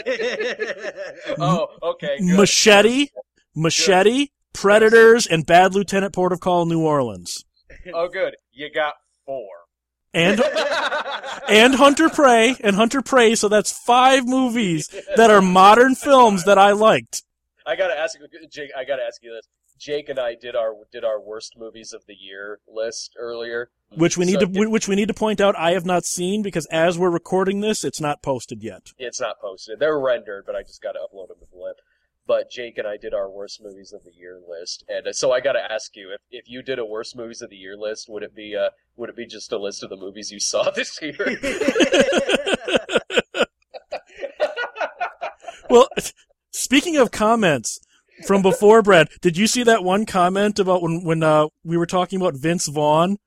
Oh, 1.39 1.69
okay. 1.83 2.19
good. 2.19 2.37
Machete, 2.37 3.09
Machete, 3.55 4.29
Predators, 4.53 5.27
and 5.27 5.47
Bad 5.47 5.75
Lieutenant 5.75 6.13
Port 6.15 6.33
of 6.33 6.41
Call, 6.41 6.67
New 6.67 6.81
Orleans, 6.83 7.45
Oh, 7.95 8.09
good. 8.09 8.37
You 8.53 8.71
got 8.73 8.95
four. 9.25 9.49
and 10.15 10.41
and 11.49 11.75
Hunter 11.75 12.09
Prey, 12.09 12.57
and 12.63 12.77
Hunter 12.77 13.03
Prey. 13.03 13.35
So 13.35 13.49
that's 13.49 13.71
five 13.73 14.27
movies 14.27 14.89
that 15.17 15.31
are 15.31 15.41
modern 15.43 15.95
films 15.95 16.45
that 16.45 16.59
I 16.59 16.73
liked. 16.73 17.23
I 17.67 17.77
gotta 17.77 17.97
ask 17.99 18.19
you, 18.19 18.27
Jake. 18.49 18.71
I 18.77 18.85
gotta 18.85 19.03
ask 19.03 19.23
you 19.23 19.33
this: 19.33 19.47
Jake 19.79 20.09
and 20.09 20.19
I 20.19 20.35
did 20.35 20.57
our 20.57 20.75
did 20.93 21.05
our 21.05 21.21
worst 21.21 21.55
movies 21.59 21.93
of 21.93 22.05
the 22.07 22.15
year 22.15 22.61
list 22.67 23.15
earlier. 23.19 23.71
which 23.97 24.17
we 24.19 24.25
need 24.25 24.41
So 24.41 24.47
to 24.47 24.69
which 24.69 24.89
we 24.89 24.97
need 24.97 25.09
to 25.09 25.15
point 25.15 25.41
out 25.41 25.55
I 25.57 25.73
have 25.73 25.85
not 25.87 26.05
seen 26.05 26.43
because 26.43 26.67
as 26.67 26.99
we're 26.99 27.11
recording 27.11 27.61
this, 27.61 27.85
it's 27.85 28.01
not 28.01 28.23
posted 28.23 28.63
yet. 28.63 28.93
it's 28.99 29.21
not 29.21 29.41
posted. 29.41 29.79
They're 29.79 29.99
rendered, 30.01 30.45
but 30.47 30.57
I 30.57 30.63
just 30.63 30.83
got 30.83 30.93
to 30.93 30.99
upload 31.01 31.29
them 31.29 31.39
to 31.41 31.47
Blip. 31.53 31.77
But 32.29 32.51
Jake 32.51 32.79
and 32.79 32.87
I 32.87 32.97
did 32.97 33.15
our 33.15 33.29
worst 33.29 33.61
movies 33.61 33.93
of 33.93 34.05
the 34.05 34.13
year 34.13 34.39
list, 34.47 34.85
and 34.89 35.05
so 35.17 35.33
I 35.33 35.41
got 35.41 35.55
to 35.55 35.73
ask 35.73 35.97
you 35.97 36.13
if, 36.13 36.21
if 36.31 36.49
you 36.49 36.63
did 36.63 36.79
a 36.79 36.85
worst 36.85 37.17
movies 37.17 37.43
of 37.43 37.51
the 37.51 37.57
year 37.57 37.77
list, 37.77 38.07
would 38.09 38.23
it 38.23 38.37
be 38.37 38.55
uh 38.55 38.69
would 38.97 39.09
it 39.09 39.17
be 39.17 39.27
just 39.27 39.51
a 39.51 39.59
list 39.59 39.83
of 39.83 39.91
the 39.91 39.97
movies 39.97 40.31
you 40.31 40.39
saw 40.39 40.71
this 40.77 41.01
year? 41.03 41.17
Well, 45.71 45.89
speaking 46.51 46.97
of 46.97 47.11
comments 47.11 47.79
from 48.27 48.43
before, 48.43 48.83
Brad, 48.83 49.09
did 49.21 49.37
you 49.37 49.47
see 49.47 49.63
that 49.65 49.85
one 49.85 50.07
comment 50.07 50.59
about 50.59 50.83
when 50.83 51.05
when 51.05 51.23
uh, 51.23 51.49
we 51.63 51.77
were 51.77 51.87
talking 51.87 52.21
about 52.21 52.37
Vince 52.37 52.69
Vaughn? 52.69 53.19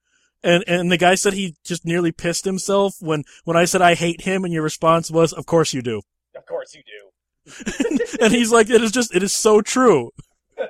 And 0.43 0.63
and 0.65 0.91
the 0.91 0.97
guy 0.97 1.15
said 1.15 1.33
he 1.33 1.55
just 1.63 1.85
nearly 1.85 2.11
pissed 2.11 2.45
himself 2.45 2.95
when 2.99 3.23
when 3.43 3.55
I 3.55 3.65
said 3.65 3.81
I 3.81 3.93
hate 3.93 4.21
him, 4.21 4.43
and 4.43 4.51
your 4.51 4.63
response 4.63 5.11
was, 5.11 5.33
"Of 5.33 5.45
course 5.45 5.73
you 5.73 5.81
do." 5.81 6.01
of 6.33 6.45
course 6.47 6.73
you 6.73 6.81
do. 6.81 7.10
and 8.21 8.31
he's 8.31 8.51
like, 8.51 8.69
"It 8.69 8.81
is 8.81 8.91
just 8.91 9.15
it 9.15 9.23
is 9.23 9.33
so 9.33 9.61
true." 9.61 10.11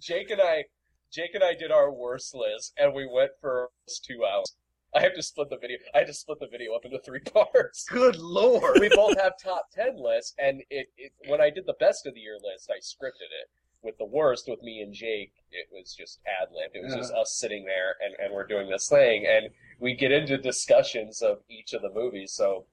Jake 0.00 0.30
and 0.30 0.40
I, 0.40 0.64
Jake 1.10 1.34
and 1.34 1.42
I 1.42 1.54
did 1.54 1.70
our 1.70 1.90
worst 1.90 2.34
list, 2.34 2.74
and 2.78 2.94
we 2.94 3.06
went 3.06 3.32
for 3.40 3.70
two 4.06 4.24
hours. 4.24 4.54
I 4.94 5.00
have 5.00 5.14
to 5.14 5.22
split 5.22 5.50
the 5.50 5.56
video. 5.58 5.78
I 5.94 5.98
had 5.98 6.06
to 6.06 6.14
split 6.14 6.38
the 6.40 6.46
video 6.46 6.74
up 6.74 6.84
into 6.84 6.98
three 7.00 7.20
parts. 7.34 7.84
Good 7.88 8.16
lord. 8.16 8.78
we 8.80 8.88
both 8.90 9.18
have 9.18 9.32
top 9.42 9.66
ten 9.72 9.96
lists, 10.02 10.34
and 10.38 10.62
it, 10.70 10.88
it 10.96 11.12
when 11.26 11.40
I 11.40 11.50
did 11.50 11.66
the 11.66 11.74
best 11.80 12.06
of 12.06 12.14
the 12.14 12.20
year 12.20 12.38
list, 12.42 12.70
I 12.70 12.78
scripted 12.78 13.32
it. 13.42 13.48
With 13.82 13.98
the 13.98 14.06
worst, 14.06 14.48
with 14.48 14.62
me 14.62 14.80
and 14.80 14.94
Jake, 14.94 15.32
it 15.52 15.68
was 15.70 15.94
just 15.94 16.18
ad 16.26 16.48
libbed. 16.52 16.74
It 16.74 16.84
was 16.84 16.94
just 16.94 17.12
us 17.12 17.36
sitting 17.38 17.66
there, 17.66 17.96
and, 18.02 18.14
and 18.18 18.32
we're 18.32 18.46
doing 18.46 18.70
this 18.70 18.88
thing, 18.88 19.26
and 19.26 19.50
we 19.78 19.94
get 19.94 20.10
into 20.10 20.38
discussions 20.38 21.20
of 21.20 21.40
each 21.50 21.74
of 21.74 21.82
the 21.82 21.92
movies. 21.92 22.32
So 22.32 22.64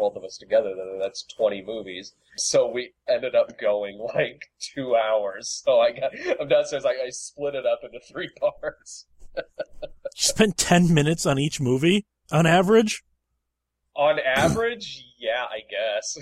both 0.00 0.16
of 0.16 0.24
us 0.24 0.38
together, 0.38 0.72
then 0.74 0.98
that's 0.98 1.22
twenty 1.24 1.62
movies. 1.62 2.14
So 2.36 2.70
we 2.70 2.94
ended 3.06 3.34
up 3.34 3.58
going 3.60 3.98
like 4.14 4.46
two 4.58 4.96
hours. 4.96 5.62
So 5.64 5.78
I 5.80 5.92
got 5.92 6.12
I'm 6.40 6.48
downstairs 6.48 6.84
like 6.84 6.96
I 7.04 7.10
split 7.10 7.54
it 7.54 7.66
up 7.66 7.80
into 7.84 8.00
three 8.10 8.30
parts. 8.60 9.06
You 9.36 9.42
spent 10.14 10.56
ten 10.56 10.92
minutes 10.94 11.26
on 11.26 11.38
each 11.38 11.60
movie 11.60 12.06
on 12.32 12.46
average. 12.46 13.02
On 13.94 14.18
average, 14.18 15.04
yeah, 15.18 15.44
I 15.44 15.60
guess. 15.68 16.16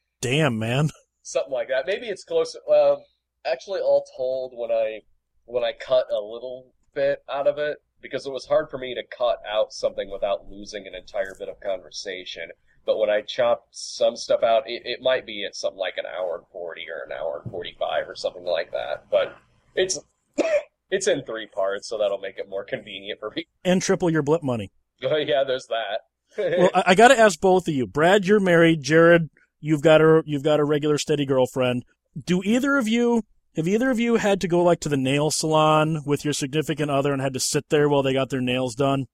Damn, 0.20 0.58
man. 0.58 0.90
something 1.22 1.52
like 1.52 1.68
that. 1.68 1.86
Maybe 1.86 2.06
it's 2.08 2.24
closer. 2.24 2.58
Um, 2.70 2.98
actually, 3.46 3.80
all 3.80 4.04
told, 4.16 4.52
when 4.54 4.70
I 4.70 5.00
when 5.46 5.64
I 5.64 5.72
cut 5.72 6.06
a 6.10 6.20
little 6.20 6.74
bit 6.94 7.22
out 7.32 7.46
of 7.46 7.56
it, 7.58 7.78
because 8.02 8.26
it 8.26 8.32
was 8.32 8.46
hard 8.46 8.70
for 8.70 8.78
me 8.78 8.94
to 8.94 9.02
cut 9.16 9.38
out 9.48 9.72
something 9.72 10.10
without 10.10 10.48
losing 10.50 10.86
an 10.86 10.94
entire 10.94 11.34
bit 11.38 11.48
of 11.48 11.60
conversation. 11.60 12.50
But 12.90 12.98
when 12.98 13.08
I 13.08 13.20
chop 13.20 13.68
some 13.70 14.16
stuff 14.16 14.42
out, 14.42 14.64
it, 14.66 14.82
it 14.84 15.00
might 15.00 15.24
be 15.24 15.44
at 15.44 15.54
something 15.54 15.78
like 15.78 15.94
an 15.96 16.06
hour 16.06 16.38
and 16.38 16.46
forty 16.50 16.86
or 16.90 17.06
an 17.06 17.12
hour 17.12 17.40
and 17.40 17.52
forty-five 17.52 18.08
or 18.08 18.16
something 18.16 18.42
like 18.42 18.72
that. 18.72 19.04
But 19.08 19.36
it's 19.76 20.00
it's 20.90 21.06
in 21.06 21.22
three 21.22 21.46
parts, 21.46 21.88
so 21.88 21.98
that'll 21.98 22.18
make 22.18 22.36
it 22.36 22.48
more 22.48 22.64
convenient 22.64 23.20
for 23.20 23.30
me. 23.30 23.46
And 23.64 23.80
triple 23.80 24.10
your 24.10 24.22
blip 24.22 24.42
money. 24.42 24.72
Oh 25.04 25.16
yeah, 25.18 25.44
there's 25.46 25.68
that. 25.68 26.00
Well, 26.58 26.70
I, 26.74 26.82
I 26.88 26.94
got 26.96 27.08
to 27.08 27.18
ask 27.18 27.40
both 27.40 27.68
of 27.68 27.74
you. 27.74 27.86
Brad, 27.86 28.24
you're 28.24 28.40
married. 28.40 28.82
Jared, 28.82 29.30
you've 29.60 29.82
got 29.82 30.00
a 30.00 30.24
you've 30.26 30.42
got 30.42 30.58
a 30.58 30.64
regular 30.64 30.98
steady 30.98 31.24
girlfriend. 31.24 31.84
Do 32.26 32.42
either 32.44 32.76
of 32.76 32.88
you 32.88 33.22
have 33.54 33.68
either 33.68 33.92
of 33.92 34.00
you 34.00 34.16
had 34.16 34.40
to 34.40 34.48
go 34.48 34.64
like 34.64 34.80
to 34.80 34.88
the 34.88 34.96
nail 34.96 35.30
salon 35.30 36.02
with 36.04 36.24
your 36.24 36.34
significant 36.34 36.90
other 36.90 37.12
and 37.12 37.22
had 37.22 37.34
to 37.34 37.40
sit 37.40 37.68
there 37.68 37.88
while 37.88 38.02
they 38.02 38.12
got 38.12 38.30
their 38.30 38.40
nails 38.40 38.74
done? 38.74 39.06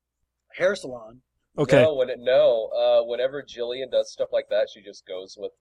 Hair 0.57 0.77
salon. 0.77 1.21
Okay. 1.59 1.83
No, 1.83 1.95
when 1.95 2.11
it, 2.11 2.19
no. 2.21 2.69
Uh, 2.69 3.05
whenever 3.05 3.43
Jillian 3.43 3.91
does 3.91 4.13
stuff 4.13 4.29
like 4.33 4.49
that, 4.51 4.69
she 4.73 4.83
just 4.83 5.07
goes 5.07 5.37
with 5.39 5.53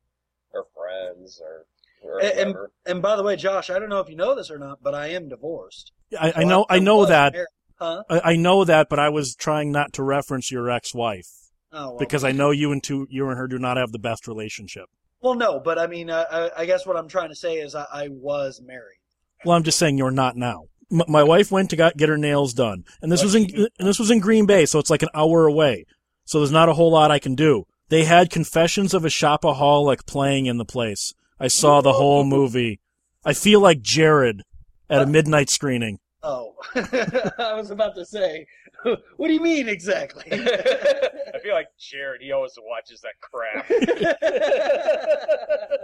her 0.54 0.64
friends 0.76 1.42
or, 1.44 1.66
or 2.04 2.20
And- 2.22 2.40
and- 2.40 2.56
And 2.86 3.02
by 3.02 3.16
the 3.16 3.24
way, 3.24 3.36
Josh, 3.36 3.70
I 3.70 3.80
don't 3.80 3.90
know 3.90 4.00
if 4.00 4.10
you 4.10 4.16
know 4.16 4.36
this 4.36 4.50
or 4.52 4.58
not, 4.60 4.80
but 4.84 4.94
I 4.96 5.08
am 5.08 5.30
divorced. 5.30 5.92
I, 6.20 6.30
I 6.36 6.42
So 6.42 6.48
know 6.48 6.66
I 6.70 6.80
know 6.80 7.06
that. 7.06 7.34
married. 7.34 7.48
Huh? 7.78 8.04
I, 8.10 8.22
I 8.32 8.36
know 8.38 8.64
that, 8.64 8.88
but 8.90 9.00
I 9.00 9.10
was 9.10 9.36
trying 9.36 9.72
not 9.72 9.92
to 9.94 10.04
reference 10.04 10.50
your 10.50 10.70
ex-wife 10.70 11.28
Oh, 11.74 11.90
well. 11.90 11.98
because 11.98 12.24
I 12.24 12.32
know 12.32 12.52
you 12.52 12.72
and 12.72 12.82
two 12.82 13.06
you 13.10 13.28
and 13.28 13.38
her 13.38 13.48
do 13.48 13.60
not 13.60 13.76
have 13.76 13.92
the 13.92 14.00
best 14.00 14.28
relationship. 14.28 14.86
Well, 15.22 15.34
no, 15.36 15.60
but 15.60 15.78
I 15.78 15.88
mean, 15.88 16.10
uh, 16.10 16.26
I, 16.56 16.62
I 16.62 16.66
guess 16.66 16.86
what 16.86 16.96
I'm 16.96 17.10
trying 17.10 17.30
to 17.30 17.36
say 17.36 17.56
is 17.56 17.76
I, 17.76 17.86
I 17.92 18.08
was 18.10 18.62
married. 18.64 19.00
Well, 19.44 19.58
I'm 19.58 19.64
just 19.64 19.78
saying 19.78 19.98
you're 19.98 20.10
not 20.12 20.38
now. 20.38 20.66
M- 20.92 21.02
my 21.08 21.24
wife 21.24 21.52
went 21.52 21.70
to 21.72 21.76
got, 21.76 21.98
get 21.98 22.10
her 22.10 22.18
nails 22.18 22.54
done, 22.54 22.84
and 23.02 23.12
this 23.12 23.24
was 23.24 23.36
in 23.36 23.46
and 23.80 23.88
this 23.88 24.00
was 24.00 24.12
in 24.12 24.20
Green 24.20 24.46
Bay, 24.46 24.66
so 24.66 24.80
it's 24.80 24.90
like 24.90 25.04
an 25.04 25.10
hour 25.14 25.46
away. 25.46 25.86
So 26.26 26.40
there's 26.40 26.52
not 26.52 26.70
a 26.70 26.74
whole 26.74 26.92
lot 26.92 27.12
I 27.12 27.20
can 27.20 27.36
do. 27.36 27.66
They 27.90 28.04
had 28.06 28.30
Confessions 28.32 28.94
of 28.94 29.06
a 29.06 29.10
Shopaholic 29.10 30.06
playing 30.08 30.48
in 30.48 30.58
the 30.58 30.66
place. 30.66 31.14
I 31.40 31.48
saw 31.48 31.82
the 31.82 31.94
whole 31.94 32.24
movie. 32.24 32.80
I 33.24 33.34
feel 33.34 33.60
like 33.60 33.82
Jared 33.82 34.42
at 34.90 35.02
a 35.02 35.06
midnight 35.06 35.50
screening. 35.50 36.00
Oh, 36.28 36.56
I 36.74 37.54
was 37.54 37.70
about 37.70 37.94
to 37.98 38.04
say, 38.04 38.48
what 38.84 39.28
do 39.28 39.32
you 39.32 39.40
mean 39.42 39.70
exactly? 39.70 40.24
I 40.32 41.38
feel 41.44 41.54
like 41.54 41.68
Jared. 41.78 42.20
He 42.24 42.32
always 42.32 42.58
watches 42.60 43.02
that 43.02 43.14
crap. 43.22 43.68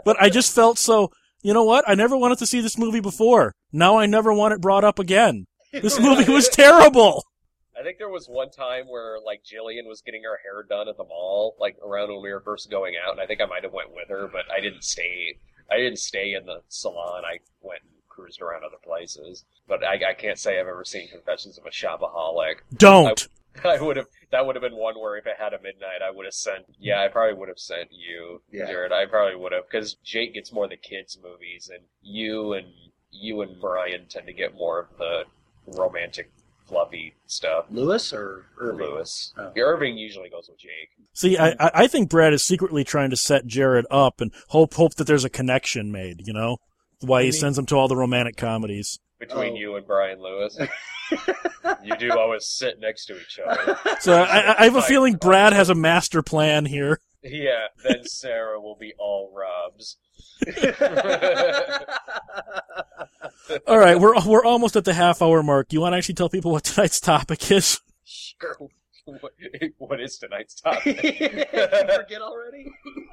But 0.04 0.20
I 0.20 0.30
just 0.30 0.56
felt 0.56 0.80
so. 0.80 1.12
You 1.42 1.54
know 1.54 1.64
what? 1.64 1.86
I 1.88 1.96
never 1.96 2.18
wanted 2.18 2.38
to 2.40 2.46
see 2.46 2.62
this 2.62 2.78
movie 2.78 3.00
before. 3.00 3.54
Now 3.72 3.98
I 3.98 4.06
never 4.06 4.34
want 4.34 4.54
it 4.54 4.62
brought 4.62 4.84
up 4.84 5.00
again. 5.00 5.48
This 5.72 6.00
movie 6.00 6.32
was 6.32 6.50
terrible. 6.54 7.26
I 7.80 7.84
think 7.84 7.98
there 7.98 8.10
was 8.10 8.28
one 8.28 8.52
time 8.52 8.86
where 8.88 9.20
like 9.20 9.42
Jillian 9.44 9.88
was 9.88 10.02
getting 10.02 10.24
her 10.24 10.40
hair 10.44 10.64
done 10.64 10.88
at 10.88 10.98
the 10.98 11.04
mall, 11.04 11.56
like 11.60 11.78
around 11.84 12.10
when 12.10 12.22
we 12.22 12.32
were 12.32 12.42
first 12.42 12.70
going 12.70 12.94
out, 13.04 13.14
and 13.14 13.22
I 13.22 13.26
think 13.26 13.42
I 13.42 13.46
might 13.46 13.64
have 13.64 13.74
went 13.74 13.94
with 13.96 14.10
her, 14.10 14.28
but 14.32 14.44
I 14.56 14.60
didn't 14.60 14.84
stay. 14.84 15.38
I 15.72 15.78
didn't 15.78 16.00
stay 16.00 16.34
in 16.34 16.46
the 16.46 16.62
salon. 16.68 17.24
I 17.26 17.40
went 17.62 17.82
and 17.82 17.92
cruised 18.10 18.42
around 18.42 18.64
other 18.64 18.78
places. 18.84 19.46
But 19.68 19.84
I, 19.84 19.94
I 20.10 20.14
can't 20.14 20.38
say 20.38 20.60
I've 20.60 20.68
ever 20.68 20.84
seen 20.86 21.08
Confessions 21.08 21.58
of 21.58 21.66
a 21.66 21.70
Shopaholic. 21.70 22.58
Don't. 22.78 23.08
I 23.08 23.41
would 23.82 23.98
have. 23.98 24.08
That 24.32 24.46
would 24.46 24.56
have 24.56 24.62
been 24.64 24.76
one 24.76 24.96
where 25.00 25.18
if 25.18 25.26
it 25.28 25.36
had 25.38 25.54
a 25.54 25.62
midnight, 25.62 26.02
I 26.06 26.10
would 26.12 26.26
have 26.26 26.34
sent. 26.34 26.66
Yeah, 26.80 27.02
I 27.02 27.08
probably 27.10 27.34
would 27.38 27.50
have 27.50 27.60
sent 27.60 27.90
you, 27.92 28.42
Yeah. 28.52 28.68
Jared. 28.68 28.92
I 28.92 29.06
probably 29.06 29.36
would 29.36 29.52
have 29.52 29.64
because 29.70 29.96
Jake 30.04 30.34
gets 30.34 30.52
more 30.54 30.64
of 30.66 30.70
the 30.70 30.78
kids' 30.78 31.18
movies, 31.22 31.70
and 31.74 31.84
you 32.02 32.54
and 32.54 32.68
you 33.12 33.42
and 33.42 33.60
Brian 33.60 34.06
tend 34.10 34.28
to 34.28 34.34
get 34.34 34.54
more 34.56 34.80
of 34.80 34.98
the 34.98 35.24
romantic, 35.78 36.32
fluffy 36.66 37.14
stuff. 37.28 37.66
Lewis 37.70 38.14
or 38.14 38.46
Irving? 38.58 38.88
Lewis. 38.88 39.34
Oh. 39.38 39.52
Irving 39.58 39.98
usually 39.98 40.30
goes 40.30 40.48
with 40.50 40.60
Jake. 40.60 40.90
See, 41.14 41.38
I, 41.38 41.50
I 41.60 41.72
I 41.74 41.88
think 41.88 42.10
Brad 42.10 42.34
is 42.34 42.46
secretly 42.46 42.84
trying 42.86 43.10
to 43.10 43.18
set 43.18 43.46
Jared 43.46 43.86
up 43.92 44.22
and 44.22 44.32
hope 44.50 44.74
hope 44.76 44.96
that 44.96 45.08
there's 45.08 45.26
a 45.26 45.30
connection 45.30 45.92
made. 45.92 46.26
You 46.26 46.32
know, 46.34 46.58
why 47.02 47.22
he 47.22 47.28
You 47.28 47.32
mean- 47.34 47.40
sends 47.42 47.58
him 47.58 47.66
to 47.68 47.76
all 47.76 47.90
the 47.90 47.98
romantic 47.98 48.38
comedies. 48.38 48.98
Between 49.22 49.54
Oh. 49.54 49.56
you 49.58 49.76
and 49.78 49.86
Brian 49.88 50.20
Lewis, 50.22 50.58
you 51.84 51.96
do 51.98 52.12
always 52.18 52.46
sit 52.48 52.80
next 52.80 53.06
to 53.06 53.16
each 53.16 53.40
other. 53.40 53.78
So 54.00 54.20
I, 54.22 54.56
I 54.60 54.64
have 54.66 54.76
a 54.76 54.82
feeling 54.82 55.14
uh, 55.14 55.20
Brad 55.20 55.54
has 55.54 55.70
a 55.70 55.76
master 55.76 56.22
plan 56.24 56.66
here. 56.66 57.00
Yeah, 57.24 57.68
then 57.84 58.04
Sarah 58.04 58.60
will 58.60 58.76
be 58.76 58.94
all 58.98 59.32
Rob's. 59.34 59.98
All 63.68 63.78
right, 63.78 64.00
we're 64.00 64.14
we're 64.26 64.44
almost 64.46 64.76
at 64.76 64.86
the 64.86 64.94
half 64.94 65.22
hour 65.22 65.44
mark. 65.44 65.72
You 65.74 65.82
want 65.82 65.94
to 65.94 65.98
actually 65.98 66.16
tell 66.16 66.30
people 66.30 66.52
what 66.52 66.64
tonight's 66.64 67.00
topic 67.00 67.52
is? 67.52 67.80
sure. 68.06 68.58
What, 69.06 69.34
what 69.78 70.00
is 70.00 70.18
tonight's 70.18 70.56
topic? 70.62 70.98
Forget 71.02 72.22
already? 72.22 72.72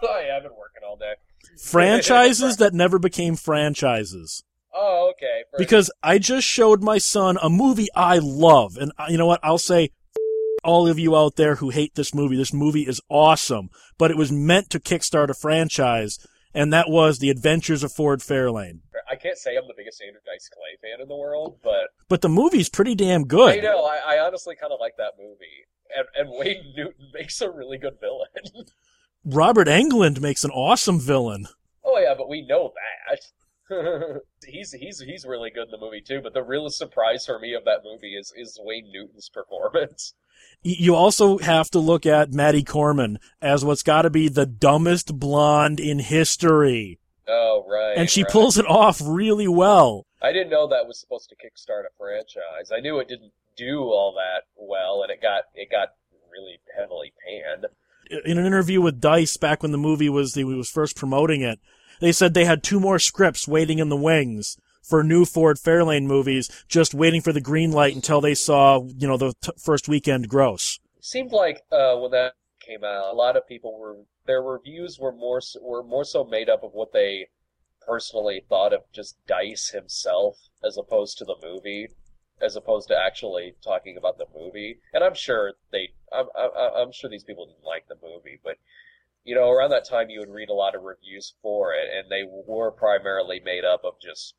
I 0.09 0.29
have 0.33 0.43
been 0.43 0.53
working 0.57 0.83
all 0.87 0.97
day. 0.97 1.15
Franchises 1.61 2.59
that 2.59 2.73
never 2.75 2.99
became 2.99 3.37
franchises. 3.37 4.45
Oh, 4.75 5.11
okay. 5.15 5.43
For- 5.51 5.59
Because 5.59 5.91
I 6.03 6.19
just 6.19 6.47
showed 6.47 6.83
my 6.83 6.99
son 6.99 7.39
a 7.43 7.49
movie 7.51 7.89
I 7.95 8.19
love, 8.19 8.77
and 8.77 8.93
uh, 8.99 9.07
you 9.09 9.19
know 9.19 9.27
what? 9.27 9.41
I'll 9.43 9.59
say, 9.59 9.91
all 10.65 10.87
of 10.87 10.99
you 10.99 11.17
out 11.17 11.37
there 11.37 11.57
who 11.57 11.71
hate 11.71 11.95
this 11.95 12.15
movie, 12.15 12.37
this 12.37 12.53
movie 12.53 12.87
is 12.87 13.01
awesome, 13.09 13.71
but 13.99 14.11
it 14.11 14.17
was 14.17 14.31
meant 14.33 14.71
to 14.71 14.81
kickstart 14.81 15.31
a 15.31 15.35
franchise, 15.35 16.19
and 16.55 16.73
that 16.73 16.89
was 16.91 17.19
The 17.19 17.31
Adventures 17.31 17.83
of 17.83 17.93
Ford 17.93 18.21
Fairlane. 18.21 18.81
I 19.11 19.17
can't 19.17 19.39
say 19.39 19.57
I'm 19.57 19.67
the 19.67 19.75
biggest 19.77 20.03
Andrew 20.03 20.21
Dice 20.27 20.51
Clay 20.53 20.77
fan 20.91 21.01
in 21.01 21.09
the 21.09 21.17
world, 21.17 21.59
but 21.63 21.89
But 22.09 22.21
the 22.21 22.29
movie's 22.29 22.69
pretty 22.69 22.95
damn 22.95 23.25
good. 23.25 23.59
I 23.59 23.63
know 23.63 23.85
I, 23.85 24.17
I 24.17 24.19
honestly 24.27 24.55
kind 24.55 24.73
of 24.73 24.79
like 24.81 24.97
that 24.99 25.13
movie. 25.19 25.65
And, 25.97 26.07
and 26.15 26.39
Wayne 26.39 26.75
Newton 26.77 27.09
makes 27.15 27.41
a 27.41 27.51
really 27.51 27.79
good 27.79 27.99
villain. 28.01 28.67
Robert 29.25 29.67
Englund 29.67 30.21
makes 30.21 30.45
an 30.45 30.51
awesome 30.51 31.01
villain. 31.01 31.47
oh 31.85 31.99
yeah, 31.99 32.15
but 32.17 32.29
we 32.29 32.43
know 32.47 32.73
that. 33.09 33.21
he's 34.47 34.73
he's 34.73 35.01
he's 35.01 35.27
really 35.27 35.51
good 35.51 35.67
in 35.67 35.71
the 35.71 35.79
movie 35.79 36.01
too. 36.01 36.21
But 36.23 36.35
the 36.35 36.43
real 36.43 36.69
surprise 36.71 37.27
for 37.27 37.39
me 37.39 37.55
of 37.55 37.65
that 37.65 37.81
movie 37.85 38.15
is 38.15 38.33
is 38.37 38.59
Wayne 38.63 38.91
Newton's 38.93 39.29
performance. 39.29 40.15
You 40.63 40.95
also 40.95 41.39
have 41.39 41.69
to 41.71 41.79
look 41.79 42.07
at 42.07 42.33
Maddie 42.33 42.65
Corman 42.65 43.19
as 43.43 43.65
what's 43.65 43.83
got 43.83 44.03
to 44.03 44.11
be 44.11 44.29
the 44.29 44.47
dumbest 44.47 45.19
blonde 45.19 45.81
in 45.81 45.99
history. 45.99 46.99
Oh 47.29 47.65
right. 47.69 47.95
and 47.97 48.09
she 48.09 48.23
right. 48.23 48.33
pulls 48.33 48.57
it 48.57 48.67
off 48.67 49.01
really 49.05 49.49
well. 49.49 50.07
I 50.23 50.33
didn't 50.33 50.51
know 50.51 50.69
that 50.69 50.87
was 50.87 50.99
supposed 50.99 51.29
to 51.29 51.37
kickstart 51.37 51.83
a 51.85 51.91
franchise. 51.99 52.73
I 52.75 52.81
knew 52.81 52.99
it 52.99 53.09
didn't 53.09 53.33
do 53.57 53.83
all 53.83 54.15
that 54.15 54.45
well, 54.57 55.03
and 55.03 55.11
it 55.11 55.21
got 55.21 55.45
it 55.55 55.71
got 55.71 55.89
really 56.33 56.59
heavily 56.77 57.13
panned. 57.27 57.67
in 58.25 58.39
an 58.39 58.47
interview 58.47 58.81
with 58.81 59.01
Dice 59.01 59.37
back 59.37 59.63
when 59.63 59.73
the 59.73 59.79
movie 59.79 60.09
was 60.09 60.35
he 60.35 60.45
was 60.45 60.71
first 60.71 60.97
promoting 60.97 61.43
it, 61.43 61.59
they 62.01 62.13
said 62.13 62.35
they 62.35 62.45
had 62.45 62.63
two 62.63 62.81
more 62.81 62.99
scripts 62.99 63.47
waiting 63.49 63.79
in 63.79 63.89
the 63.89 63.97
wings 63.97 64.57
for 64.83 65.03
new 65.05 65.25
Ford 65.25 65.59
Fairlane 65.59 66.07
movies, 66.07 66.49
just 66.69 66.95
waiting 66.95 67.21
for 67.21 67.33
the 67.33 67.41
green 67.41 67.73
light 67.73 67.95
until 67.95 68.21
they 68.21 68.35
saw 68.35 68.83
you 68.85 69.07
know 69.07 69.17
the 69.17 69.35
t- 69.43 69.53
first 69.59 69.89
weekend 69.89 70.29
gross. 70.29 70.81
seemed 71.01 71.33
like 71.33 71.63
uh, 71.71 71.97
when 71.97 72.11
that 72.13 72.35
came 72.61 72.85
out, 72.85 73.13
a 73.13 73.17
lot 73.17 73.37
of 73.37 73.47
people 73.47 73.79
were 73.79 73.97
their 74.27 74.43
reviews 74.43 74.99
were 74.99 75.13
more 75.13 75.39
s- 75.39 75.57
were 75.61 75.83
more 75.83 76.05
so 76.05 76.25
made 76.25 76.49
up 76.49 76.63
of 76.63 76.73
what 76.73 76.93
they 76.93 77.29
personally 77.87 78.43
thought 78.49 78.73
of 78.73 78.83
just 78.93 79.17
Dice 79.27 79.71
himself, 79.71 80.37
as 80.65 80.77
opposed 80.77 81.17
to 81.19 81.25
the 81.25 81.37
movie, 81.43 81.89
as 82.41 82.57
opposed 82.57 82.89
to 82.89 82.97
actually 82.97 83.55
talking 83.65 83.97
about 83.97 84.19
the 84.19 84.27
movie. 84.35 84.79
And 84.93 85.03
I'm 85.03 85.15
sure 85.15 85.55
they, 85.73 85.91
I'm 86.13 86.27
I'm, 86.37 86.51
I'm 86.77 86.93
sure 86.93 87.09
these 87.11 87.25
people 87.25 87.47
didn't 87.47 87.65
like 87.65 87.89
the 87.89 87.97
movie, 88.03 88.39
but 88.45 88.57
you 89.25 89.35
know, 89.35 89.51
around 89.51 89.71
that 89.71 89.89
time 89.89 90.11
you 90.11 90.21
would 90.21 90.31
read 90.31 90.49
a 90.49 90.55
lot 90.55 90.75
of 90.75 90.83
reviews 90.83 91.35
for 91.43 91.75
it, 91.75 91.89
and 91.93 92.11
they 92.11 92.25
were 92.25 92.71
primarily 92.71 93.41
made 93.41 93.65
up 93.65 93.83
of 93.85 93.95
just 94.01 94.35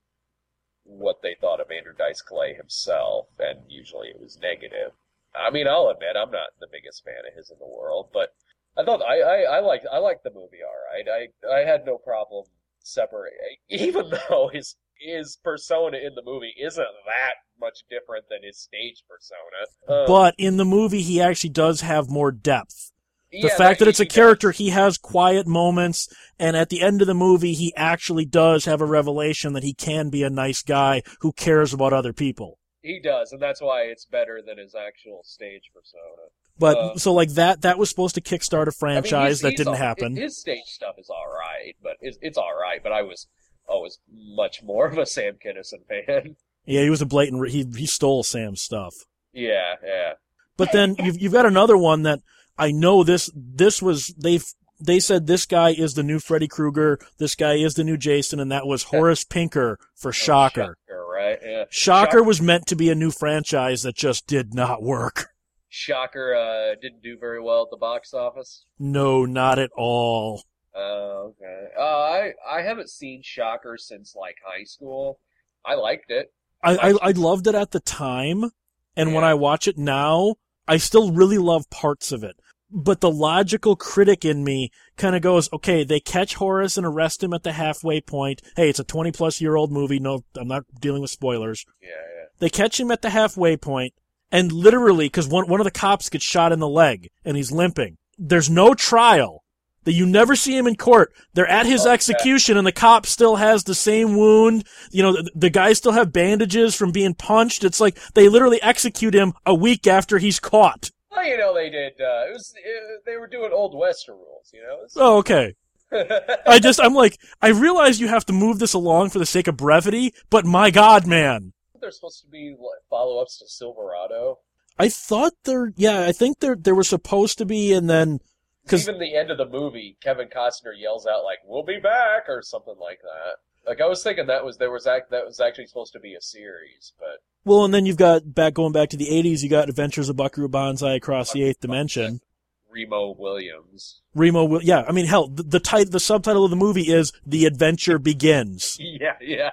what 0.83 1.21
they 1.21 1.35
thought 1.39 1.59
of 1.59 1.71
Andrew 1.71 1.93
Dice 1.93 2.21
Clay 2.21 2.53
himself, 2.53 3.27
and 3.39 3.59
usually 3.69 4.09
it 4.09 4.19
was 4.19 4.39
negative. 4.39 4.91
I 5.35 5.51
mean, 5.51 5.67
I'll 5.67 5.89
admit 5.89 6.15
I'm 6.17 6.31
not 6.31 6.49
the 6.59 6.67
biggest 6.71 7.03
fan 7.03 7.23
of 7.27 7.35
his 7.35 7.51
in 7.51 7.57
the 7.59 7.67
world, 7.67 8.09
but 8.11 8.33
I 8.77 8.83
thought 8.83 9.01
I 9.01 9.19
I, 9.21 9.41
I 9.57 9.59
liked 9.59 9.85
I 9.91 9.97
liked 9.99 10.23
the 10.23 10.31
movie 10.33 10.63
all 10.63 10.75
right. 10.91 11.07
I 11.07 11.47
I 11.47 11.59
had 11.59 11.85
no 11.85 11.97
problem 11.97 12.45
separating, 12.79 13.57
even 13.69 14.09
though 14.29 14.49
his 14.51 14.75
his 14.99 15.37
persona 15.43 15.97
in 15.97 16.15
the 16.15 16.23
movie 16.23 16.53
isn't 16.61 16.87
that 17.05 17.35
much 17.59 17.79
different 17.89 18.25
than 18.29 18.43
his 18.43 18.59
stage 18.59 19.03
persona. 19.07 20.01
Um, 20.01 20.07
But 20.07 20.35
in 20.37 20.57
the 20.57 20.65
movie, 20.65 21.01
he 21.01 21.21
actually 21.21 21.51
does 21.51 21.81
have 21.81 22.09
more 22.09 22.31
depth. 22.31 22.91
The 23.31 23.39
yeah, 23.39 23.57
fact 23.57 23.79
that 23.79 23.87
it's 23.87 23.99
a 23.99 24.05
does. 24.05 24.15
character, 24.15 24.51
he 24.51 24.69
has 24.71 24.97
quiet 24.97 25.45
moments, 25.45 26.07
and 26.39 26.57
at 26.57 26.69
the 26.69 26.81
end 26.81 27.01
of 27.01 27.07
the 27.07 27.13
movie, 27.13 27.53
he 27.53 27.73
actually 27.75 28.25
does 28.25 28.65
have 28.65 28.81
a 28.81 28.85
revelation 28.85 29.53
that 29.53 29.61
he 29.63 29.73
can 29.73 30.09
be 30.09 30.23
a 30.23 30.29
nice 30.31 30.63
guy 30.63 31.03
who 31.21 31.31
cares 31.31 31.71
about 31.73 31.93
other 31.93 32.13
people. 32.13 32.57
he 32.81 32.99
does, 32.99 33.31
and 33.33 33.41
that's 33.41 33.61
why 33.61 33.81
it's 33.81 34.05
better 34.05 34.41
than 34.45 34.57
his 34.57 34.73
actual 34.73 35.21
stage 35.23 35.69
persona. 35.73 36.29
But 36.57 36.77
Uh, 36.77 36.97
so 36.97 37.13
like 37.13 37.29
that, 37.31 37.61
that 37.61 37.77
was 37.77 37.89
supposed 37.89 38.15
to 38.15 38.21
kickstart 38.21 38.61
a 38.61 38.61
I 38.61 38.65
mean, 38.65 38.71
franchise 38.71 39.27
he's- 39.27 39.41
that 39.41 39.49
he's 39.51 39.57
didn't 39.59 39.73
all- 39.73 39.75
happen. 39.75 40.15
His 40.15 40.37
stage 40.39 40.63
stuff 40.65 40.95
is 40.97 41.09
all 41.09 41.27
right, 41.31 41.75
but 41.83 41.97
it's, 42.01 42.17
it's 42.21 42.37
all 42.37 42.55
right. 42.59 42.81
But 42.81 42.91
I 42.93 43.01
was 43.03 43.27
always 43.67 43.99
much 44.11 44.63
more 44.63 44.87
of 44.87 44.97
a 44.97 45.05
Sam 45.05 45.35
Kinison 45.45 45.85
fan. 45.87 46.35
Yeah, 46.65 46.81
he 46.83 46.89
was 46.89 47.01
a 47.01 47.05
blatant. 47.05 47.47
He 47.49 47.63
he 47.77 47.85
stole 47.85 48.23
Sam's 48.23 48.61
stuff. 48.61 48.93
yeah, 49.33 49.75
yeah. 49.85 50.13
But 50.57 50.71
then 50.71 50.95
you've 50.99 51.19
you've 51.21 51.33
got 51.33 51.45
another 51.45 51.77
one 51.77 52.03
that 52.03 52.19
I 52.59 52.71
know 52.71 53.03
this 53.03 53.31
this 53.33 53.81
was 53.81 54.07
they've 54.17 54.45
they 54.79 54.99
said 54.99 55.27
this 55.27 55.45
guy 55.45 55.71
is 55.71 55.93
the 55.93 56.03
new 56.03 56.19
Freddy 56.19 56.47
Krueger, 56.47 56.99
this 57.17 57.35
guy 57.35 57.55
is 57.55 57.73
the 57.73 57.83
new 57.83 57.97
Jason, 57.97 58.39
and 58.39 58.51
that 58.51 58.67
was 58.67 58.83
Horace 58.83 59.23
Pinker 59.23 59.79
for 59.95 60.11
Shocker. 60.11 60.77
Shocker, 60.87 61.05
right? 61.05 61.39
Yeah. 61.43 61.63
Shocker 61.69 62.23
was 62.23 62.41
meant 62.41 62.65
to 62.67 62.75
be 62.75 62.89
a 62.89 62.95
new 62.95 63.11
franchise 63.11 63.83
that 63.83 63.95
just 63.95 64.27
did 64.27 64.53
not 64.53 64.83
work. 64.83 65.29
Shocker 65.69 66.35
uh, 66.35 66.75
didn't 66.81 67.03
do 67.03 67.17
very 67.17 67.41
well 67.41 67.63
at 67.63 67.69
the 67.69 67.77
box 67.77 68.13
office. 68.13 68.65
No, 68.77 69.25
not 69.25 69.59
at 69.59 69.71
all. 69.77 70.43
Oh, 70.75 71.33
okay. 71.41 71.67
Uh, 71.77 71.81
I 71.81 72.31
I 72.49 72.61
haven't 72.61 72.89
seen 72.89 73.21
Shocker 73.23 73.77
since 73.77 74.15
like 74.15 74.35
high 74.45 74.63
school. 74.63 75.19
I 75.65 75.75
liked 75.75 76.09
it. 76.11 76.33
I 76.63 76.75
I, 76.75 77.09
I 77.09 77.11
loved 77.11 77.47
it 77.47 77.55
at 77.55 77.71
the 77.71 77.79
time, 77.79 78.51
and 78.95 79.13
when 79.13 79.23
I 79.23 79.33
watch 79.33 79.67
it 79.67 79.77
now, 79.77 80.35
I 80.67 80.77
still 80.77 81.11
really 81.11 81.37
love 81.37 81.69
parts 81.69 82.11
of 82.11 82.23
it. 82.23 82.39
But 82.71 83.01
the 83.01 83.09
logical 83.09 83.75
critic 83.75 84.23
in 84.23 84.43
me 84.43 84.71
kind 84.95 85.15
of 85.15 85.21
goes, 85.23 85.51
okay, 85.51 85.83
they 85.83 85.99
catch 85.99 86.35
Horace 86.35 86.77
and 86.77 86.85
arrest 86.85 87.23
him 87.23 87.33
at 87.33 87.41
the 87.43 87.53
halfway 87.53 87.99
point. 87.99 88.41
Hey, 88.55 88.69
it's 88.69 88.79
a 88.79 88.83
20 88.83 89.11
plus 89.11 89.41
year 89.41 89.55
old 89.55 89.71
movie. 89.71 89.99
No, 89.99 90.23
I'm 90.37 90.47
not 90.47 90.65
dealing 90.79 91.01
with 91.01 91.09
spoilers. 91.09 91.65
Yeah, 91.81 91.89
yeah. 91.89 92.25
They 92.37 92.49
catch 92.49 92.79
him 92.79 92.91
at 92.91 93.01
the 93.01 93.09
halfway 93.09 93.57
point, 93.57 93.93
and 94.31 94.51
literally, 94.51 95.07
because 95.07 95.27
one, 95.27 95.47
one 95.47 95.59
of 95.59 95.65
the 95.65 95.71
cops 95.71 96.09
gets 96.09 96.23
shot 96.23 96.51
in 96.51 96.59
the 96.59 96.67
leg 96.67 97.09
and 97.25 97.35
he's 97.35 97.51
limping. 97.51 97.97
There's 98.17 98.49
no 98.49 98.73
trial. 98.73 99.43
That 99.85 99.93
you 99.93 100.05
never 100.05 100.35
see 100.35 100.55
him 100.57 100.67
in 100.67 100.75
court. 100.75 101.13
They're 101.33 101.47
at 101.47 101.65
his 101.65 101.81
oh, 101.81 101.85
Okay. 101.85 101.93
execution, 101.93 102.57
and 102.57 102.67
the 102.67 102.71
cop 102.73 103.05
still 103.05 103.37
has 103.37 103.63
the 103.63 103.73
same 103.73 104.17
wound. 104.17 104.65
You 104.91 105.01
know, 105.01 105.13
the, 105.13 105.31
the 105.33 105.49
guys 105.49 105.77
still 105.77 105.93
have 105.93 106.11
bandages 106.11 106.75
from 106.75 106.91
being 106.91 107.13
punched. 107.15 107.63
It's 107.63 107.79
like 107.79 107.97
they 108.13 108.27
literally 108.27 108.61
execute 108.61 109.15
him 109.15 109.33
a 109.45 109.55
week 109.55 109.87
after 109.87 110.17
he's 110.19 110.39
caught. 110.39 110.91
Well, 111.11 111.25
you 111.25 111.37
know 111.37 111.53
they 111.53 111.69
did. 111.69 111.93
Uh, 111.93 112.29
it 112.29 112.33
was 112.33 112.53
uh, 112.57 112.99
they 113.05 113.17
were 113.17 113.27
doing 113.27 113.51
old 113.51 113.77
western 113.77 114.15
rules. 114.15 114.51
You 114.53 114.61
know. 114.61 114.77
Oh, 114.95 115.17
okay. 115.17 115.55
I 116.45 116.59
just, 116.59 116.79
I'm 116.79 116.93
like, 116.93 117.17
I 117.41 117.47
realize 117.49 117.99
you 117.99 118.09
have 118.09 118.25
to 118.25 118.33
move 118.33 118.59
this 118.59 118.73
along 118.73 119.09
for 119.09 119.17
the 119.17 119.25
sake 119.25 119.47
of 119.47 119.57
brevity, 119.57 120.13
but 120.29 120.45
my 120.45 120.69
god, 120.69 121.07
man. 121.07 121.53
There's 121.81 121.95
supposed 121.95 122.21
to 122.23 122.29
be 122.29 122.51
like, 122.51 122.81
follow-ups 122.89 123.39
to 123.39 123.47
Silverado. 123.47 124.37
I 124.77 124.89
thought 124.89 125.33
there, 125.45 125.73
yeah, 125.75 126.05
I 126.05 126.11
think 126.11 126.39
there, 126.39 126.55
there 126.55 126.75
were 126.75 126.83
supposed 126.83 127.37
to 127.39 127.45
be, 127.45 127.73
and 127.73 127.89
then, 127.89 128.19
cause 128.67 128.87
Even 128.87 128.99
the 128.99 129.15
end 129.15 129.31
of 129.31 129.37
the 129.37 129.47
movie, 129.47 129.97
Kevin 130.01 130.27
Costner 130.27 130.73
yells 130.77 131.07
out 131.07 131.23
like 131.23 131.39
"We'll 131.45 131.63
be 131.63 131.79
back" 131.79 132.29
or 132.29 132.41
something 132.41 132.75
like 132.79 132.99
that. 133.01 133.37
Like 133.69 133.81
I 133.81 133.85
was 133.85 134.01
thinking 134.01 134.25
that 134.25 134.43
was 134.43 134.57
there 134.57 134.71
was 134.71 134.87
act 134.87 135.11
that 135.11 135.27
was 135.27 135.39
actually 135.39 135.67
supposed 135.67 135.93
to 135.93 135.99
be 135.99 136.15
a 136.15 136.21
series, 136.21 136.91
but 136.97 137.21
Well, 137.45 137.65
and 137.65 137.71
then 137.71 137.85
you've 137.85 137.97
got 137.97 138.33
back 138.33 138.55
going 138.55 138.73
back 138.73 138.89
to 138.89 138.97
the 138.97 139.05
'80s. 139.05 139.43
You 139.43 139.49
got 139.49 139.69
Adventures 139.69 140.09
of 140.09 140.15
Buckaroo 140.15 140.49
Banzai 140.49 140.95
Across 140.95 141.33
the 141.33 141.43
Eighth 141.43 141.59
Dimension. 141.59 142.19
Remo 142.67 143.15
Williams. 143.15 144.01
Remo, 144.15 144.59
yeah, 144.61 144.85
I 144.87 144.91
mean, 144.91 145.05
hell, 145.05 145.27
the 145.27 145.43
the, 145.43 145.59
tit- 145.59 145.91
the 145.91 145.99
subtitle 145.99 146.43
of 146.43 146.49
the 146.49 146.55
movie 146.55 146.91
is 146.91 147.13
"The 147.23 147.45
Adventure 147.45 147.99
Begins." 147.99 148.79
Yeah, 148.81 149.17
yeah. 149.21 149.51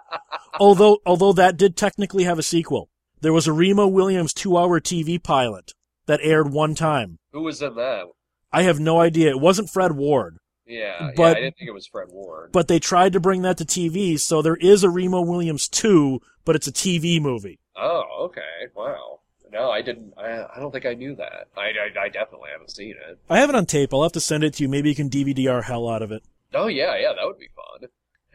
although, 0.58 1.00
although 1.04 1.34
that 1.34 1.58
did 1.58 1.76
technically 1.76 2.24
have 2.24 2.38
a 2.38 2.42
sequel. 2.42 2.88
There 3.20 3.34
was 3.34 3.46
a 3.46 3.52
Remo 3.52 3.86
Williams 3.86 4.32
two-hour 4.32 4.80
TV 4.80 5.22
pilot 5.22 5.74
that 6.06 6.20
aired 6.22 6.50
one 6.50 6.74
time. 6.74 7.18
Who 7.32 7.42
was 7.42 7.60
in 7.60 7.74
that? 7.74 8.06
I 8.50 8.62
have 8.62 8.80
no 8.80 8.98
idea. 9.00 9.28
It 9.28 9.40
wasn't 9.40 9.68
Fred 9.68 9.92
Ward, 9.92 10.38
Yeah, 10.70 11.10
But- 11.16 11.22
yeah. 11.22 11.28
I 11.30 11.34
didn't 11.34 11.56
think 11.56 11.68
it 11.68 11.74
was 11.74 11.86
Fred 11.86 12.08
Ward. 12.10 12.52
but 12.52 12.68
they 12.68 12.78
tried 12.78 13.12
to 13.14 13.20
bring 13.20 13.42
that 13.42 13.58
to 13.58 13.64
TV. 13.64 14.18
So 14.18 14.40
there 14.42 14.56
is 14.56 14.84
a 14.84 14.90
Remo 14.90 15.20
Williams 15.20 15.68
two, 15.68 16.20
but 16.44 16.54
it's 16.56 16.66
a 16.68 16.72
TV 16.72 17.20
movie. 17.20 17.58
oh, 17.76 18.04
okay. 18.26 18.42
Wow. 18.74 19.20
No, 19.52 19.68
I 19.70 19.82
didn't. 19.82 20.14
I, 20.16 20.46
I 20.54 20.60
don't 20.60 20.70
think 20.70 20.86
I 20.86 20.94
knew 20.94 21.16
that. 21.16 21.48
I, 21.56 21.70
I, 21.72 22.04
I 22.04 22.08
definitely 22.08 22.50
haven't 22.52 22.70
seen 22.70 22.90
it. 23.08 23.18
I 23.28 23.40
have 23.40 23.48
it 23.48 23.56
on 23.56 23.66
tape. 23.66 23.92
I'll 23.92 24.04
have 24.04 24.12
to 24.12 24.20
send 24.20 24.44
it 24.44 24.54
to 24.54 24.62
you. 24.62 24.68
Maybe 24.68 24.90
you 24.90 24.94
can 24.94 25.10
DVD-R 25.10 25.62
hell 25.62 25.88
out 25.88 26.02
of 26.02 26.12
it. 26.12 26.22
Oh 26.54 26.68
yeah, 26.68 26.96
yeah. 26.96 27.12
That 27.16 27.24
would 27.26 27.38
be 27.38 27.48
fun. 27.56 27.88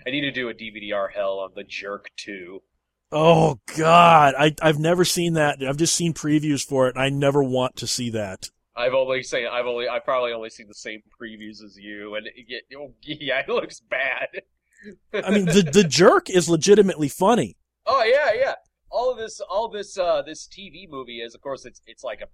I 0.06 0.10
need 0.12 0.22
to 0.22 0.32
do 0.32 0.50
a 0.50 0.54
DVD-R 0.54 1.08
hell 1.08 1.40
on 1.40 1.52
The 1.56 1.64
Jerk 1.64 2.12
2. 2.18 2.62
Oh 3.14 3.60
God, 3.78 4.34
I 4.38 4.56
I've 4.62 4.80
never 4.80 5.06
seen 5.06 5.34
that. 5.34 5.64
I've 5.64 5.78
just 5.78 5.96
seen 5.96 6.14
previews 6.14 6.66
for 6.66 6.88
it, 6.90 6.96
and 6.96 7.04
I 7.04 7.10
never 7.10 7.42
want 7.42 7.78
to 7.78 7.88
see 7.88 8.10
that. 8.10 8.50
I've 8.76 8.94
only 8.94 9.24
seen. 9.24 9.48
I've 9.48 9.66
only. 9.66 9.88
I've 9.88 10.04
probably 10.04 10.34
only 10.34 10.50
seen 10.50 10.68
the 10.68 10.74
same 10.74 11.02
previews 11.22 11.64
as 11.64 11.78
you, 11.78 12.16
and 12.16 12.28
it, 12.28 12.34
it, 12.36 12.64
oh, 12.78 12.94
yeah, 13.02 13.40
it 13.40 13.50
looks 13.50 13.80
bad. 13.80 14.28
I 15.14 15.32
mean, 15.32 15.46
the 15.46 15.62
the 15.62 15.84
jerk 15.84 16.30
is 16.30 16.50
legitimately 16.50 17.10
funny. 17.10 17.58
Oh 17.88 18.04
yeah, 18.04 18.32
yeah. 18.34 18.56
All 18.90 19.12
of 19.12 19.20
this, 19.20 19.40
all 19.40 19.70
this, 19.70 19.96
uh, 19.96 20.24
this 20.24 20.48
TV 20.48 20.90
movie 20.90 21.22
is, 21.22 21.36
of 21.36 21.42
course, 21.42 21.66
it's 21.66 21.84
it's 21.86 22.04
like 22.04 22.22
a 22.22 22.28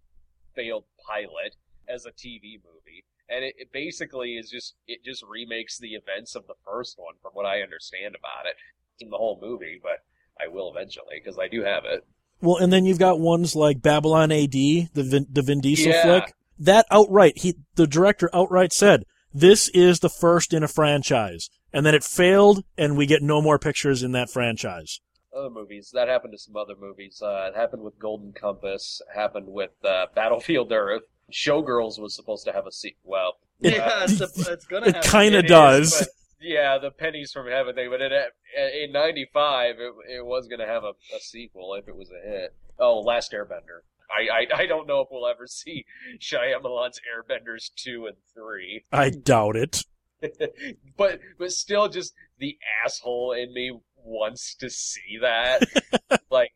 failed 0.56 0.86
pilot 1.06 1.58
as 1.90 2.06
a 2.06 2.12
TV 2.12 2.56
movie, 2.64 3.04
and 3.28 3.44
it, 3.44 3.56
it 3.58 3.68
basically 3.74 4.38
is 4.38 4.50
just 4.50 4.76
it 4.88 5.04
just 5.04 5.26
remakes 5.28 5.78
the 5.78 5.90
events 5.90 6.36
of 6.36 6.48
the 6.48 6.54
first 6.66 6.98
one, 6.98 7.16
from 7.22 7.34
what 7.34 7.46
I 7.46 7.62
understand 7.64 8.16
about 8.16 8.46
it, 8.46 8.56
in 9.04 9.10
the 9.10 9.18
whole 9.18 9.40
movie. 9.42 9.78
But 9.84 10.06
I 10.42 10.48
will 10.48 10.72
eventually 10.72 11.20
because 11.22 11.38
I 11.38 11.50
do 11.50 11.64
have 11.64 11.84
it. 11.84 12.08
Well, 12.42 12.58
and 12.58 12.72
then 12.74 12.86
you've 12.86 13.00
got 13.00 13.20
ones 13.20 13.56
like 13.56 13.82
Babylon 13.82 14.32
AD, 14.32 14.52
the 14.52 14.88
Vin, 14.96 15.28
the 15.32 15.42
Vin 15.42 15.62
Diesel 15.62 15.92
Yeah. 15.92 16.04
flick. 16.04 16.34
That 16.60 16.86
outright, 16.92 17.40
he 17.40 17.56
the 17.76 17.88
director 17.88 18.30
outright 18.34 18.74
said, 18.74 19.04
"This 19.34 19.70
is 19.70 20.00
the 20.00 20.10
first 20.10 20.54
in 20.54 20.64
a 20.64 20.68
franchise," 20.68 21.50
and 21.74 21.86
then 21.86 21.96
it 21.96 22.04
failed, 22.04 22.64
and 22.78 22.98
we 22.98 23.06
get 23.06 23.22
no 23.24 23.42
more 23.42 23.58
pictures 23.60 24.04
in 24.04 24.12
that 24.14 24.30
franchise. 24.30 25.00
Other 25.36 25.50
movies 25.50 25.92
that 25.94 26.08
happened 26.08 26.34
to 26.34 26.38
some 26.38 26.56
other 26.58 26.76
movies. 26.80 27.22
Uh, 27.24 27.50
it 27.54 27.56
happened 27.58 27.84
with 27.84 27.98
Golden 27.98 28.34
Compass. 28.34 29.02
Happened 29.16 29.48
with 29.48 29.72
uh, 29.84 30.08
Battlefield 30.14 30.72
Earth. 30.72 31.04
Showgirls 31.32 31.98
was 32.00 32.14
supposed 32.16 32.46
to 32.46 32.52
have 32.52 32.68
a 32.68 32.72
sequel. 32.72 33.00
Well, 33.06 33.34
It- 33.62 33.76
yeah, 33.76 34.04
it's, 34.04 34.20
a, 34.20 34.52
it's 34.52 34.66
gonna 34.68 34.88
It 34.88 35.02
kind 35.04 35.34
of 35.36 35.46
does. 35.48 36.00
but, 36.00 36.08
yeah, 36.42 36.78
the 36.78 36.92
pennies 36.92 37.32
from 37.32 37.48
heaven 37.48 37.76
thing, 37.76 37.90
but 37.90 38.02
it, 38.02 38.12
uh, 38.12 38.84
in 38.84 38.92
'95, 38.92 39.76
it, 39.80 39.94
it 40.18 40.26
was 40.26 40.48
going 40.48 40.60
to 40.60 40.66
have 40.66 40.84
a, 40.84 40.94
a 41.16 41.20
sequel 41.20 41.74
if 41.76 41.88
it 41.88 41.96
was 41.96 42.10
a 42.12 42.28
hit. 42.28 42.56
Oh, 42.80 43.00
Last 43.00 43.32
Airbender. 43.32 43.82
I, 44.12 44.28
I 44.34 44.64
I 44.64 44.66
don't 44.66 44.88
know 44.88 45.02
if 45.02 45.08
we'll 45.10 45.28
ever 45.28 45.48
see 45.48 45.86
Shyamalan's 46.20 47.00
Airbenders 47.00 47.72
two 47.76 48.08
and 48.08 48.18
three. 48.34 48.84
I 48.92 49.10
doubt 49.10 49.56
it. 49.56 49.84
but 50.98 51.20
but 51.40 51.52
still, 51.52 51.88
just 51.88 52.14
the 52.40 52.58
asshole 52.86 53.34
in 53.34 53.54
me 53.54 53.80
wants 54.04 54.56
to 54.56 54.70
see 54.70 55.18
that. 55.22 55.64
like, 56.30 56.52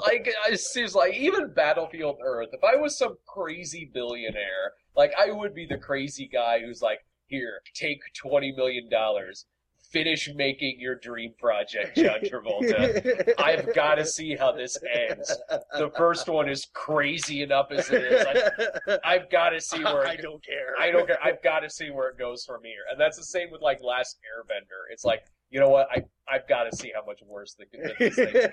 like 0.00 0.28
it 0.50 0.60
seems 0.60 0.94
like 0.94 1.14
even 1.14 1.52
Battlefield 1.52 2.18
Earth. 2.24 2.48
If 2.52 2.64
I 2.64 2.76
was 2.76 2.96
some 2.96 3.16
crazy 3.26 3.90
billionaire, 3.92 4.72
like 4.96 5.12
I 5.18 5.30
would 5.30 5.54
be 5.54 5.66
the 5.66 5.78
crazy 5.78 6.28
guy 6.32 6.60
who's 6.60 6.80
like, 6.82 7.00
"Here, 7.32 7.62
take 7.74 8.00
twenty 8.14 8.52
million 8.52 8.88
dollars." 8.88 9.46
Finish 9.90 10.30
making 10.34 10.80
your 10.80 10.94
dream 10.94 11.34
project, 11.38 11.98
John 11.98 12.20
Travolta. 12.24 13.34
I've 13.38 13.74
got 13.74 13.96
to 13.96 14.06
see 14.06 14.34
how 14.34 14.50
this 14.52 14.78
ends. 14.90 15.36
The 15.76 15.90
first 15.98 16.30
one 16.30 16.48
is 16.48 16.66
crazy 16.72 17.42
enough 17.42 17.66
as 17.70 17.90
it 17.90 18.02
is. 18.02 18.26
I, 18.26 18.98
I've 19.04 19.30
got 19.30 19.50
to 19.50 19.60
see 19.60 19.84
where 19.84 20.06
I 20.06 20.14
it 20.14 20.22
don't 20.22 20.42
care. 20.42 20.74
I 20.80 20.90
don't 20.90 21.06
care. 21.06 21.18
I've 21.22 21.42
got 21.42 21.60
to 21.60 21.68
see 21.68 21.90
where 21.90 22.08
it 22.08 22.18
goes 22.18 22.42
from 22.46 22.64
here. 22.64 22.84
And 22.90 22.98
that's 22.98 23.18
the 23.18 23.24
same 23.24 23.50
with 23.52 23.60
like 23.60 23.80
Last 23.82 24.16
Airbender. 24.24 24.90
It's 24.90 25.04
like, 25.04 25.24
you 25.50 25.60
know 25.60 25.68
what? 25.68 25.88
I 25.90 26.04
I've 26.26 26.48
got 26.48 26.64
to 26.70 26.74
see 26.74 26.90
how 26.94 27.04
much 27.04 27.20
worse 27.26 27.54
the, 27.58 27.66
the 27.70 27.92
this 27.98 28.14
thing 28.14 28.32
can 28.32 28.50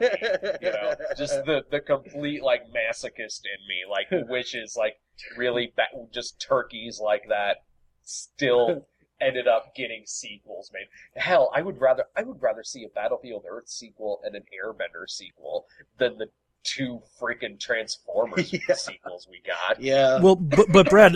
be. 0.59 0.65
You 0.65 0.73
know, 0.73 0.95
just 1.17 1.45
the 1.45 1.63
the 1.71 1.79
complete 1.79 2.43
like 2.43 2.63
masochist 2.65 3.43
in 3.45 3.61
me, 3.69 3.85
like 3.89 4.07
wishes 4.29 4.75
like 4.77 4.95
really 5.37 5.71
ba- 5.77 6.07
just 6.13 6.41
turkeys 6.41 6.99
like 7.01 7.23
that 7.29 7.57
still 8.09 8.87
ended 9.21 9.47
up 9.47 9.75
getting 9.75 10.03
sequels 10.05 10.71
made. 10.73 10.87
Hell, 11.21 11.51
I 11.53 11.61
would 11.61 11.79
rather 11.79 12.05
I 12.15 12.23
would 12.23 12.41
rather 12.41 12.63
see 12.63 12.83
a 12.83 12.89
Battlefield 12.89 13.43
Earth 13.49 13.67
sequel 13.69 14.21
and 14.23 14.35
an 14.35 14.43
Airbender 14.43 15.07
sequel 15.09 15.65
than 15.97 16.17
the 16.17 16.27
two 16.63 17.01
freaking 17.19 17.57
Transformers 17.59 18.51
Yeah. 18.67 18.75
sequels 18.75 19.27
we 19.29 19.41
got. 19.45 19.81
yeah. 19.81 20.19
Well, 20.21 20.35
but, 20.35 20.67
but 20.71 20.89
Brad, 20.89 21.15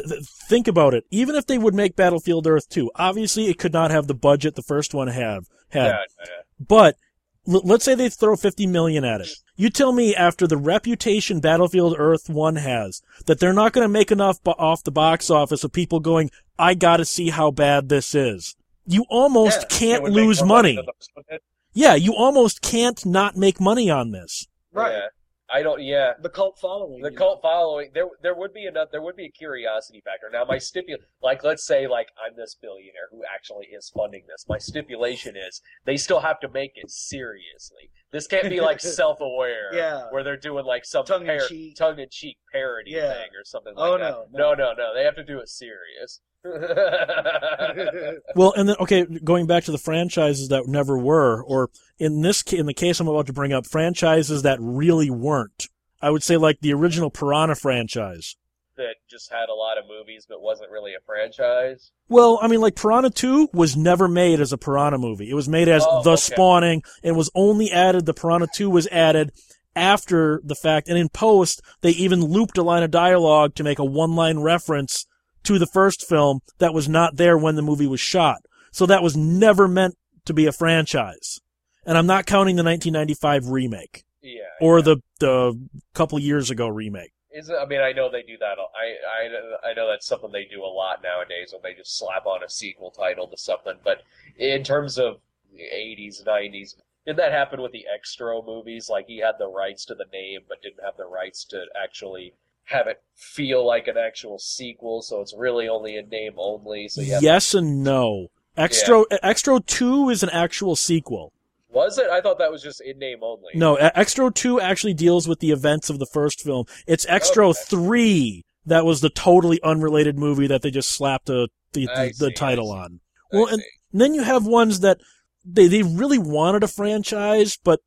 think 0.49 0.67
about 0.69 0.93
it. 0.93 1.03
Even 1.11 1.35
if 1.35 1.45
they 1.47 1.57
would 1.57 1.73
make 1.73 1.95
Battlefield 1.97 2.47
Earth 2.47 2.69
2, 2.69 2.91
obviously 2.95 3.47
it 3.49 3.59
could 3.59 3.73
not 3.73 3.91
have 3.91 4.07
the 4.07 4.13
budget 4.13 4.55
the 4.55 4.61
first 4.63 4.93
one 4.93 5.09
have 5.09 5.45
had. 5.69 5.85
Yeah, 5.87 5.97
yeah. 6.19 6.25
But 6.65 6.95
l- 6.95 6.99
let's 7.45 7.83
say 7.85 7.95
they 7.95 8.09
throw 8.09 8.35
50 8.35 8.67
million 8.67 9.03
at 9.03 9.21
it. 9.21 9.29
You 9.55 9.69
tell 9.69 9.91
me 9.91 10.15
after 10.15 10.47
the 10.47 10.57
reputation 10.57 11.39
Battlefield 11.39 11.95
Earth 11.97 12.29
1 12.29 12.55
has 12.57 13.01
that 13.25 13.39
they're 13.39 13.53
not 13.53 13.73
going 13.73 13.85
to 13.85 13.89
make 13.91 14.11
enough 14.11 14.41
bo- 14.43 14.51
off 14.57 14.83
the 14.83 14.91
box 14.91 15.29
office 15.29 15.63
of 15.63 15.71
people 15.71 15.99
going, 15.99 16.31
I 16.57 16.73
got 16.73 16.97
to 16.97 17.05
see 17.05 17.29
how 17.29 17.51
bad 17.51 17.89
this 17.89 18.15
is. 18.15 18.55
You 18.85 19.05
almost 19.09 19.61
Yeah, 19.61 19.67
can't 19.77 20.03
lose 20.05 20.39
more 20.39 20.47
money. 20.57 20.75
than 20.75 20.85
the 20.85 20.93
first 20.99 21.11
one 21.13 21.25
did. 21.29 21.41
Yeah, 21.73 21.95
you 21.95 22.13
almost 22.15 22.61
can't 22.61 23.05
not 23.05 23.35
make 23.35 23.59
money 23.59 23.89
on 23.89 24.11
this. 24.11 24.47
right. 24.71 24.91
Yeah. 24.91 25.07
I 25.53 25.61
don't. 25.61 25.81
Yeah. 25.83 26.13
The 26.19 26.29
cult 26.29 26.57
following. 26.59 27.03
The 27.03 27.11
cult 27.11 27.41
following 27.43 27.91
there 27.93 28.07
there 28.23 28.35
would 28.35 28.53
be 28.53 28.65
enough 28.65 28.89
there 28.91 29.03
would 29.03 29.15
be 29.15 29.25
a 29.25 29.29
curiosity 29.29 30.01
factor. 30.03 30.27
Now 30.31 30.45
my 30.45 30.57
stipul 30.57 30.97
like 31.21 31.43
let's 31.43 31.65
say 31.65 31.87
like 31.87 32.07
I'm 32.17 32.35
this 32.35 32.55
billionaire 32.59 33.09
who 33.11 33.21
actually 33.33 33.67
is 33.67 33.91
funding 33.95 34.23
this. 34.27 34.45
My 34.49 34.57
stipulation 34.57 35.35
is 35.37 35.61
they 35.85 35.97
still 35.97 36.21
have 36.21 36.39
to 36.39 36.49
make 36.49 36.71
it 36.75 36.89
seriously. 36.89 37.91
This 38.13 38.27
can't 38.27 38.47
be 38.49 38.61
like 38.61 38.79
self 38.99 39.19
aware 39.19 39.73
Yeah. 39.75 40.03
where 40.11 40.23
they're 40.23 40.37
doing 40.37 40.63
like 40.65 40.85
some 40.85 41.03
Tongue 41.03 41.23
in 41.27 41.39
par- 41.39 41.47
cheek. 41.49 41.75
tongue 41.75 41.99
in 41.99 42.07
cheek 42.09 42.37
parody 42.51 42.91
Yeah. 42.91 43.11
thing 43.13 43.29
or 43.37 43.43
something 43.43 43.73
oh, 43.75 43.81
like 43.91 44.01
Oh, 44.01 44.25
that. 44.31 44.37
no, 44.37 44.53
no, 44.53 44.53
no. 44.53 44.73
no, 44.73 44.73
no. 44.77 44.93
They 44.95 45.03
have 45.03 45.15
to 45.15 45.23
do 45.25 45.39
it 45.39 45.49
serious. 45.49 46.21
Well, 48.35 48.53
and 48.55 48.67
then 48.69 48.75
okay, 48.79 49.05
going 49.23 49.45
back 49.47 49.63
to 49.65 49.71
the 49.71 49.77
franchises 49.77 50.49
that 50.49 50.67
never 50.67 50.97
were, 50.97 51.43
or 51.43 51.69
in 51.99 52.21
this 52.21 52.41
ca- 52.43 52.57
in 52.57 52.65
the 52.65 52.73
case 52.73 52.99
I'm 52.99 53.07
about 53.07 53.27
to 53.27 53.33
bring 53.33 53.53
up, 53.53 53.65
franchises 53.65 54.41
that 54.43 54.57
really 54.61 55.09
weren't. 55.09 55.67
I 56.01 56.09
would 56.09 56.23
say 56.23 56.35
like 56.37 56.59
the 56.59 56.73
original 56.73 57.09
Piranha 57.09 57.55
franchise. 57.55 58.35
That 58.77 58.95
just 59.09 59.31
had 59.31 59.49
a 59.49 59.53
lot 59.53 59.77
of 59.77 59.85
movies 59.87 60.25
but 60.27 60.41
wasn't 60.41 60.71
really 60.71 60.93
a 60.93 60.99
franchise. 61.05 61.91
Well, 62.09 62.39
I 62.41 62.47
mean, 62.47 62.61
like 62.61 62.75
Piranha 62.75 63.09
2 63.09 63.49
was 63.53 63.75
never 63.77 64.07
made 64.07 64.39
as 64.39 64.51
a 64.53 64.57
Piranha 64.57 64.97
movie. 64.97 65.29
It 65.29 65.33
was 65.35 65.47
made 65.49 65.67
as 65.69 65.83
Oh, 65.87 66.01
The 66.03 66.11
okay. 66.11 66.21
Spawning. 66.21 66.83
and 67.03 67.15
was 67.15 67.29
only 67.35 67.71
added, 67.71 68.05
the 68.05 68.13
Piranha 68.13 68.47
2 68.53 68.69
was 68.69 68.87
added 68.87 69.31
after 69.75 70.41
the 70.43 70.55
fact. 70.55 70.87
And 70.87 70.97
in 70.97 71.09
post, 71.09 71.61
they 71.81 71.91
even 71.91 72.23
looped 72.23 72.57
a 72.57 72.63
line 72.63 72.83
of 72.83 72.91
dialogue 72.91 73.55
to 73.55 73.63
make 73.63 73.79
a 73.79 73.85
one 73.85 74.15
line 74.15 74.39
reference 74.39 75.05
to 75.43 75.59
the 75.59 75.67
first 75.67 76.07
film 76.07 76.39
that 76.59 76.73
was 76.73 76.87
not 76.87 77.17
there 77.17 77.37
when 77.37 77.55
the 77.55 77.61
movie 77.61 77.87
was 77.87 77.99
shot. 77.99 78.37
So 78.71 78.85
that 78.85 79.03
was 79.03 79.15
never 79.17 79.67
meant 79.67 79.95
to 80.25 80.33
be 80.33 80.45
a 80.45 80.51
franchise. 80.51 81.39
And 81.85 81.97
I'm 81.97 82.07
not 82.07 82.25
counting 82.25 82.55
the 82.55 82.63
1995 82.63 83.47
remake 83.49 84.03
Yeah. 84.21 84.41
or 84.61 84.77
yeah. 84.79 84.83
the, 84.83 84.97
the 85.19 85.67
couple 85.93 86.17
years 86.19 86.49
ago 86.49 86.67
remake. 86.67 87.11
Is 87.33 87.49
it, 87.49 87.55
I 87.59 87.65
mean, 87.65 87.81
I 87.81 87.91
know 87.91 88.11
they 88.11 88.21
do 88.21 88.37
that. 88.39 88.57
I, 88.59 89.67
I 89.67 89.71
I 89.71 89.73
know 89.73 89.89
that's 89.89 90.05
something 90.05 90.31
they 90.31 90.45
do 90.45 90.63
a 90.63 90.67
lot 90.67 91.01
nowadays 91.01 91.51
when 91.51 91.61
they 91.63 91.77
just 91.77 91.97
slap 91.97 92.25
on 92.25 92.43
a 92.43 92.49
sequel 92.49 92.91
title 92.91 93.27
to 93.27 93.37
something. 93.37 93.75
But 93.83 94.03
in 94.37 94.63
terms 94.63 94.99
of 94.99 95.19
the 95.51 95.63
'80s, 95.63 96.23
'90s, 96.23 96.75
did 97.07 97.17
that 97.17 97.31
happen 97.31 97.61
with 97.61 97.71
the 97.71 97.85
Xtro 98.01 98.45
movies? 98.45 98.87
Like 98.89 99.07
he 99.07 99.17
had 99.17 99.35
the 99.39 99.47
rights 99.47 99.83
to 99.85 99.95
the 99.95 100.05
name, 100.13 100.41
but 100.47 100.61
didn't 100.61 100.83
have 100.83 100.97
the 100.97 101.05
rights 101.05 101.43
to 101.45 101.65
actually 101.81 102.33
have 102.65 102.87
it 102.87 103.01
feel 103.15 103.65
like 103.65 103.87
an 103.87 103.97
actual 103.97 104.39
sequel. 104.39 105.01
So 105.01 105.21
it's 105.21 105.33
really 105.35 105.67
only 105.67 105.97
a 105.97 106.03
name 106.03 106.33
only. 106.37 106.87
So 106.87 107.01
Yes 107.01 107.53
and 107.53 107.83
no. 107.83 108.27
Xtro, 108.57 109.05
Xtro 109.23 109.65
2 109.65 110.11
is 110.11 110.21
an 110.21 110.29
actual 110.29 110.75
sequel. 110.75 111.33
Was 111.73 111.97
it? 111.97 112.07
I 112.09 112.21
thought 112.21 112.37
that 112.39 112.51
was 112.51 112.61
just 112.61 112.81
in 112.81 112.99
name 112.99 113.19
only. 113.21 113.49
No, 113.55 113.75
Xtro 113.77 114.33
2 114.33 114.61
actually 114.61 114.93
deals 114.93 115.27
with 115.27 115.39
the 115.39 115.51
events 115.51 115.89
of 115.89 115.99
the 115.99 116.05
first 116.05 116.41
film. 116.41 116.65
It's 116.87 117.05
oh, 117.07 117.13
Xtro 117.13 117.49
Okay. 117.49 117.59
3 117.69 118.45
that 118.65 118.85
was 118.85 119.01
the 119.01 119.09
totally 119.09 119.59
unrelated 119.63 120.17
movie 120.17 120.47
that 120.47 120.61
they 120.61 120.71
just 120.71 120.89
slapped 120.91 121.29
a, 121.29 121.49
the, 121.73 121.87
the, 121.87 122.13
the 122.17 122.31
title 122.31 122.71
on. 122.71 123.01
I 123.31 123.37
Well, 123.37 123.47
and 123.47 123.59
see. 123.59 123.67
then 123.91 124.13
you 124.13 124.23
have 124.23 124.45
ones 124.45 124.79
that 124.81 124.99
they, 125.43 125.67
they 125.67 125.83
really 125.83 126.17
wanted 126.19 126.63
a 126.63 126.67
franchise, 126.67 127.57
but 127.61 127.81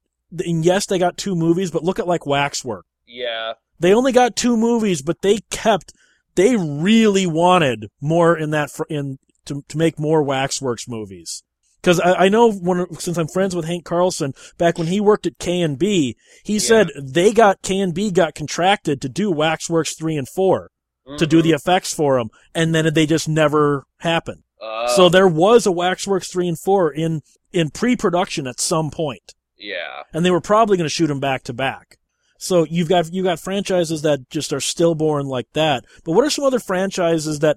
and 0.44 0.64
yes, 0.64 0.84
they 0.86 0.98
got 0.98 1.16
two 1.16 1.34
movies, 1.34 1.70
but 1.70 1.84
look 1.84 1.98
at 1.98 2.06
like 2.06 2.26
Waxwork. 2.26 2.84
yeah, 3.06 3.52
They 3.78 3.94
only 3.94 4.12
got 4.12 4.36
two 4.36 4.56
movies, 4.56 5.00
but 5.00 5.22
they 5.22 5.38
kept, 5.50 5.92
they 6.34 6.56
really 6.56 7.26
wanted 7.26 7.86
more 8.00 8.36
in 8.36 8.50
that, 8.50 8.70
fr- 8.70 8.82
in, 8.90 9.18
to, 9.46 9.62
to 9.68 9.78
make 9.78 9.98
more 9.98 10.22
Waxworks 10.22 10.88
movies. 10.88 11.42
Cause 11.86 12.00
I, 12.00 12.24
I 12.24 12.28
know 12.28 12.50
when, 12.52 12.92
since 12.98 13.16
I'm 13.16 13.28
friends 13.28 13.54
with 13.54 13.64
Hank 13.64 13.84
Carlson, 13.84 14.34
back 14.58 14.76
when 14.76 14.88
he 14.88 15.00
worked 15.00 15.24
at 15.24 15.38
K 15.38 15.60
and 15.62 15.78
B, 15.78 16.16
he 16.42 16.54
Yeah. 16.54 16.58
said 16.58 16.90
they 17.00 17.32
got, 17.32 17.62
K 17.62 17.78
and 17.78 17.94
B 17.94 18.10
got 18.10 18.34
contracted 18.34 19.00
to 19.02 19.08
do 19.08 19.30
Waxworks 19.30 19.94
3 19.94 20.16
and 20.16 20.28
4, 20.28 20.72
to 21.16 21.26
do 21.28 21.38
Mhm. 21.38 21.42
the 21.44 21.52
effects 21.52 21.94
for 21.94 22.18
them, 22.18 22.30
and 22.56 22.74
then 22.74 22.92
they 22.92 23.06
just 23.06 23.28
never 23.28 23.86
happened. 23.98 24.42
Uh, 24.60 24.88
So 24.88 25.08
there 25.08 25.28
was 25.28 25.64
a 25.64 25.70
Waxworks 25.70 26.26
3 26.28 26.48
and 26.48 26.58
4 26.58 26.90
in, 26.92 27.22
in 27.52 27.70
pre-production 27.70 28.48
at 28.48 28.58
some 28.58 28.90
point 28.90 29.34
yeah, 29.56 30.02
and 30.12 30.24
they 30.26 30.30
were 30.32 30.40
probably 30.40 30.76
going 30.76 30.86
to 30.86 30.92
shoot 30.94 31.06
them 31.06 31.20
back 31.20 31.44
to 31.44 31.52
back. 31.52 31.98
So 32.38 32.64
you've 32.64 32.88
got 32.88 33.12
you 33.12 33.22
got 33.22 33.38
franchises 33.38 34.02
that 34.02 34.28
just 34.28 34.52
are 34.52 34.60
stillborn 34.60 35.26
like 35.26 35.46
that. 35.52 35.84
But 36.04 36.12
what 36.12 36.24
are 36.24 36.30
some 36.30 36.44
other 36.44 36.58
franchises 36.58 37.38
that 37.38 37.56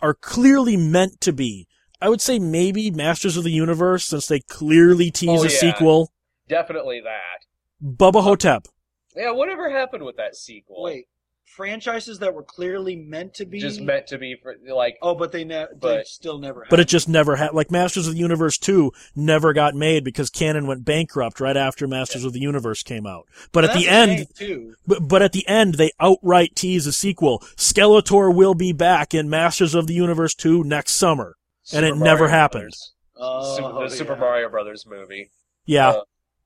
are 0.00 0.14
clearly 0.14 0.76
meant 0.76 1.20
to 1.20 1.32
be? 1.32 1.68
I 2.00 2.08
would 2.08 2.20
say 2.20 2.38
maybe 2.38 2.90
Masters 2.90 3.36
of 3.36 3.44
the 3.44 3.50
Universe, 3.50 4.04
since 4.04 4.26
they 4.26 4.40
clearly 4.40 5.08
oh, 5.08 5.10
tease 5.14 5.40
Oh, 5.40 5.44
a 5.44 5.48
yeah. 5.48 5.58
sequel. 5.58 6.12
definitely 6.48 7.00
that. 7.02 7.46
Bubba 7.82 8.22
Ho-Tep. 8.22 8.66
Yeah, 9.14 9.30
whatever 9.32 9.70
happened 9.70 10.04
with 10.04 10.16
that 10.16 10.36
sequel? 10.36 10.82
Wait, 10.82 11.06
franchises 11.44 12.18
that 12.18 12.34
were 12.34 12.42
clearly 12.42 12.96
meant 12.96 13.32
to 13.32 13.46
be 13.46 13.58
just 13.58 13.80
meant 13.80 14.06
to 14.08 14.18
be 14.18 14.36
for 14.42 14.54
like 14.68 14.98
Oh, 15.00 15.14
but 15.14 15.32
they 15.32 15.44
ne- 15.44 15.66
they 15.80 16.02
still 16.04 16.38
never. 16.38 16.60
Happened. 16.60 16.70
But 16.70 16.80
it 16.80 16.88
just 16.88 17.08
never 17.08 17.36
had, 17.36 17.54
like 17.54 17.70
Masters 17.70 18.06
of 18.06 18.12
the 18.12 18.20
Universe 18.20 18.58
2 18.58 18.92
never 19.14 19.52
got 19.54 19.74
made 19.74 20.04
because 20.04 20.28
Cannon 20.28 20.66
went 20.66 20.84
bankrupt 20.84 21.40
right 21.40 21.56
after 21.56 21.86
Masters 21.88 22.24
of 22.24 22.34
the 22.34 22.40
Universe 22.40 22.82
came 22.82 23.06
out. 23.06 23.26
But 23.52 23.64
And 23.64 23.70
at 23.70 23.78
the 23.78 23.88
end. 23.88 24.76
But, 24.86 25.08
but 25.08 25.22
at 25.22 25.32
the 25.32 25.46
end, 25.48 25.74
they 25.74 25.92
outright 25.98 26.54
tease 26.54 26.86
a 26.86 26.92
sequel. 26.92 27.38
Skeletor 27.56 28.34
will 28.34 28.54
be 28.54 28.72
back 28.72 29.14
in 29.14 29.30
Masters 29.30 29.74
of 29.74 29.86
the 29.86 29.94
Universe 29.94 30.34
2 30.34 30.62
next 30.64 30.92
summer. 30.94 31.36
And 31.72 31.84
it 31.84 31.90
Super 31.90 32.04
never 32.04 32.18
Mario 32.24 32.30
happened. 32.34 32.72
Oh, 33.16 33.56
Super, 33.56 33.88
the 33.88 33.90
Super 33.90 34.12
yeah. 34.14 34.18
Mario 34.20 34.48
Brothers 34.50 34.86
movie. 34.86 35.30
Yeah. 35.64 35.88
Uh, 35.88 36.00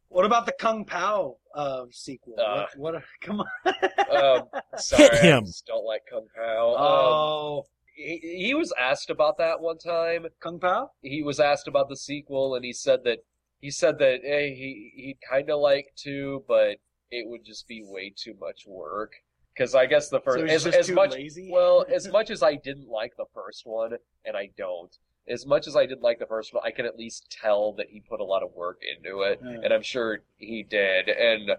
What 0.09 0.25
about 0.25 0.47
the 0.47 0.53
Kung 0.53 0.85
Pow 0.85 1.37
uh, 1.55 1.85
sequel? 1.91 2.35
Uh, 2.39 2.67
what, 2.77 2.95
what? 2.95 3.03
Come 3.21 3.41
on. 3.41 3.75
Um, 4.11 4.43
sorry, 4.77 5.05
Hit 5.05 5.15
him. 5.23 5.39
I 5.45 5.47
just 5.47 5.67
don't 5.67 5.85
like 5.85 6.03
Kung 6.11 6.27
Pow. 6.35 6.69
Um, 6.71 6.77
oh, 6.79 7.67
he, 7.95 8.19
he 8.47 8.55
was 8.55 8.73
asked 8.79 9.11
about 9.11 9.37
that 9.39 9.61
one 9.61 9.79
time. 9.79 10.27
Kung 10.41 10.59
Pow. 10.59 10.91
He 11.03 11.23
was 11.23 11.39
asked 11.41 11.69
about 11.69 11.89
the 11.89 11.97
sequel, 11.97 12.55
and 12.55 12.65
he 12.65 12.73
said 12.73 13.01
that 13.05 13.19
he 13.61 13.71
said 13.71 13.99
that 13.99 14.21
hey, 14.23 14.55
he 14.55 14.93
he'd 14.95 15.19
kind 15.29 15.51
of 15.51 15.61
like 15.61 15.89
to, 16.05 16.45
but 16.49 16.79
it 17.11 17.29
would 17.29 17.45
just 17.45 17.69
be 17.69 17.83
way 17.85 18.13
too 18.17 18.35
much 18.41 18.65
work. 18.67 19.13
Because 19.55 19.75
I 19.75 19.85
guess 19.87 20.09
the 20.09 20.21
first 20.21 20.39
So 20.39 20.45
he's 20.45 20.55
as, 20.55 20.65
just 20.65 20.79
as 20.79 20.87
too 20.87 20.95
much 20.95 21.13
lazy? 21.13 21.51
well 21.53 21.85
as 21.93 22.09
much 22.13 22.31
as 22.31 22.43
I 22.43 22.55
didn't 22.55 22.89
like 22.89 23.13
the 23.19 23.27
first 23.35 23.63
one, 23.67 23.93
and 24.25 24.37
I 24.37 24.51
don't. 24.57 24.97
As 25.31 25.47
much 25.47 25.67
as 25.67 25.77
I 25.77 25.87
didn't 25.87 26.03
like 26.03 26.19
the 26.19 26.27
first 26.27 26.53
one, 26.53 26.63
I 26.67 26.71
can 26.73 26.85
at 26.87 26.99
least 26.99 27.31
tell 27.31 27.73
that 27.75 27.87
he 27.91 28.01
put 28.01 28.21
a 28.21 28.25
lot 28.25 28.43
of 28.43 28.53
work 28.53 28.81
into 28.83 29.23
it, 29.23 29.41
Yeah. 29.45 29.61
and 29.65 29.73
I'm 29.73 29.83
sure 29.83 30.21
he 30.39 30.63
did. 30.63 31.09
And 31.09 31.53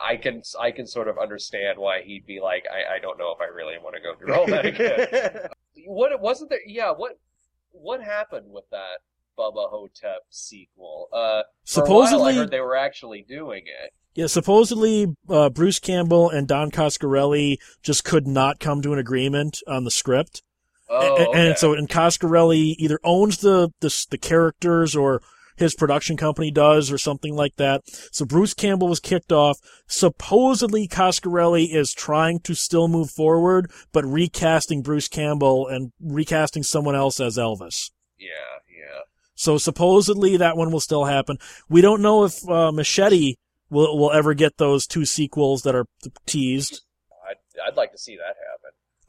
I 0.00 0.16
can 0.16 0.42
I 0.58 0.72
can 0.72 0.86
sort 0.86 1.06
of 1.08 1.16
understand 1.18 1.78
why 1.78 2.02
he'd 2.02 2.26
be 2.26 2.40
like, 2.40 2.64
I, 2.70 2.96
I 2.96 2.98
don't 2.98 3.18
know 3.18 3.32
if 3.32 3.40
I 3.40 3.44
really 3.44 3.74
want 3.82 3.94
to 3.94 4.02
go 4.02 4.14
through 4.16 4.34
all 4.34 4.46
that 4.46 4.66
again. 4.66 5.48
what 5.86 6.18
wasn't 6.20 6.50
there? 6.50 6.58
Yeah, 6.66 6.90
what 6.90 7.18
what 7.70 8.02
happened 8.02 8.50
with 8.52 8.64
that 8.70 8.98
Bubba 9.38 9.70
Ho-Tep 9.70 10.22
sequel? 10.28 11.08
Uh, 11.12 11.16
for 11.16 11.22
a 11.22 11.24
while, 11.24 11.42
I 12.02 12.06
Supposedly, 12.10 12.34
heard 12.34 12.50
they 12.50 12.60
were 12.60 12.76
actually 12.76 13.24
doing 13.26 13.62
it. 13.66 13.92
yeah, 14.14 14.26
supposedly 14.26 15.14
uh, 15.28 15.48
Bruce 15.50 15.78
Campbell 15.78 16.28
and 16.28 16.46
Don 16.48 16.70
Coscarelli 16.70 17.56
just 17.82 18.04
could 18.04 18.26
not 18.26 18.58
come 18.60 18.82
to 18.82 18.92
an 18.92 18.98
agreement 18.98 19.58
on 19.66 19.84
the 19.84 19.90
script. 19.90 20.42
Oh, 20.94 21.16
and, 21.16 21.48
and 21.48 21.58
so 21.58 21.72
and 21.72 21.88
Coscarelli 21.88 22.74
either 22.78 23.00
owns 23.02 23.38
the, 23.38 23.70
the 23.80 24.06
the 24.10 24.18
characters 24.18 24.94
or 24.94 25.22
his 25.56 25.74
production 25.74 26.16
company 26.16 26.50
does 26.50 26.90
or 26.90 26.98
something 26.98 27.34
like 27.34 27.56
that. 27.56 27.82
So 28.10 28.24
Bruce 28.24 28.52
Campbell 28.54 28.88
was 28.88 29.00
kicked 29.00 29.32
off. 29.32 29.58
Supposedly 29.86 30.88
Coscarelli 30.88 31.74
is 31.74 31.92
trying 31.92 32.40
to 32.40 32.54
still 32.54 32.88
move 32.88 33.10
forward, 33.10 33.70
but 33.92 34.04
recasting 34.04 34.82
Bruce 34.82 35.08
Campbell 35.08 35.66
and 35.66 35.92
recasting 36.00 36.62
someone 36.62 36.94
else 36.94 37.20
as 37.20 37.38
Elvis. 37.38 37.90
yeah, 38.18 38.28
yeah. 38.68 39.00
So 39.34 39.58
supposedly 39.58 40.36
that 40.36 40.56
one 40.56 40.70
will 40.70 40.80
still 40.80 41.04
happen. 41.06 41.38
We 41.68 41.80
don't 41.80 42.02
know 42.02 42.24
if 42.24 42.48
uh, 42.48 42.70
Machete 42.70 43.36
will 43.70 43.98
will 43.98 44.12
ever 44.12 44.34
get 44.34 44.58
those 44.58 44.86
two 44.86 45.04
sequels 45.04 45.62
that 45.62 45.74
are 45.74 45.86
teased. 46.26 46.82
I'd, 47.28 47.68
I'd 47.68 47.76
like 47.76 47.92
to 47.92 47.98
see 47.98 48.16
that 48.16 48.36
happen. 48.36 48.51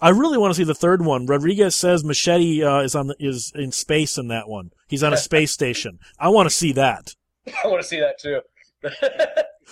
I 0.04 0.10
really 0.10 0.38
want 0.38 0.54
to 0.54 0.58
see 0.58 0.66
the 0.66 0.76
third 0.76 1.06
one. 1.06 1.28
Rodriguez 1.28 1.78
says 1.78 2.04
Machete 2.04 2.62
uh, 2.62 2.82
is 2.82 2.94
on 2.94 3.08
the, 3.08 3.16
is 3.22 3.54
in 3.56 3.72
space 3.72 4.18
in 4.18 4.28
that 4.28 4.50
one. 4.50 4.72
He's 4.90 5.02
on 5.02 5.14
a 5.14 5.18
space 5.30 5.54
station. 5.54 5.98
I 6.20 6.28
want 6.28 6.50
to 6.50 6.54
see 6.54 6.74
that. 6.74 7.16
I 7.64 7.68
want 7.68 7.82
to 7.82 7.88
see 7.88 8.02
that 8.02 8.20
too. 8.20 8.42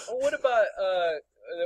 what 0.09 0.33
about 0.33 0.65
uh, 0.81 1.11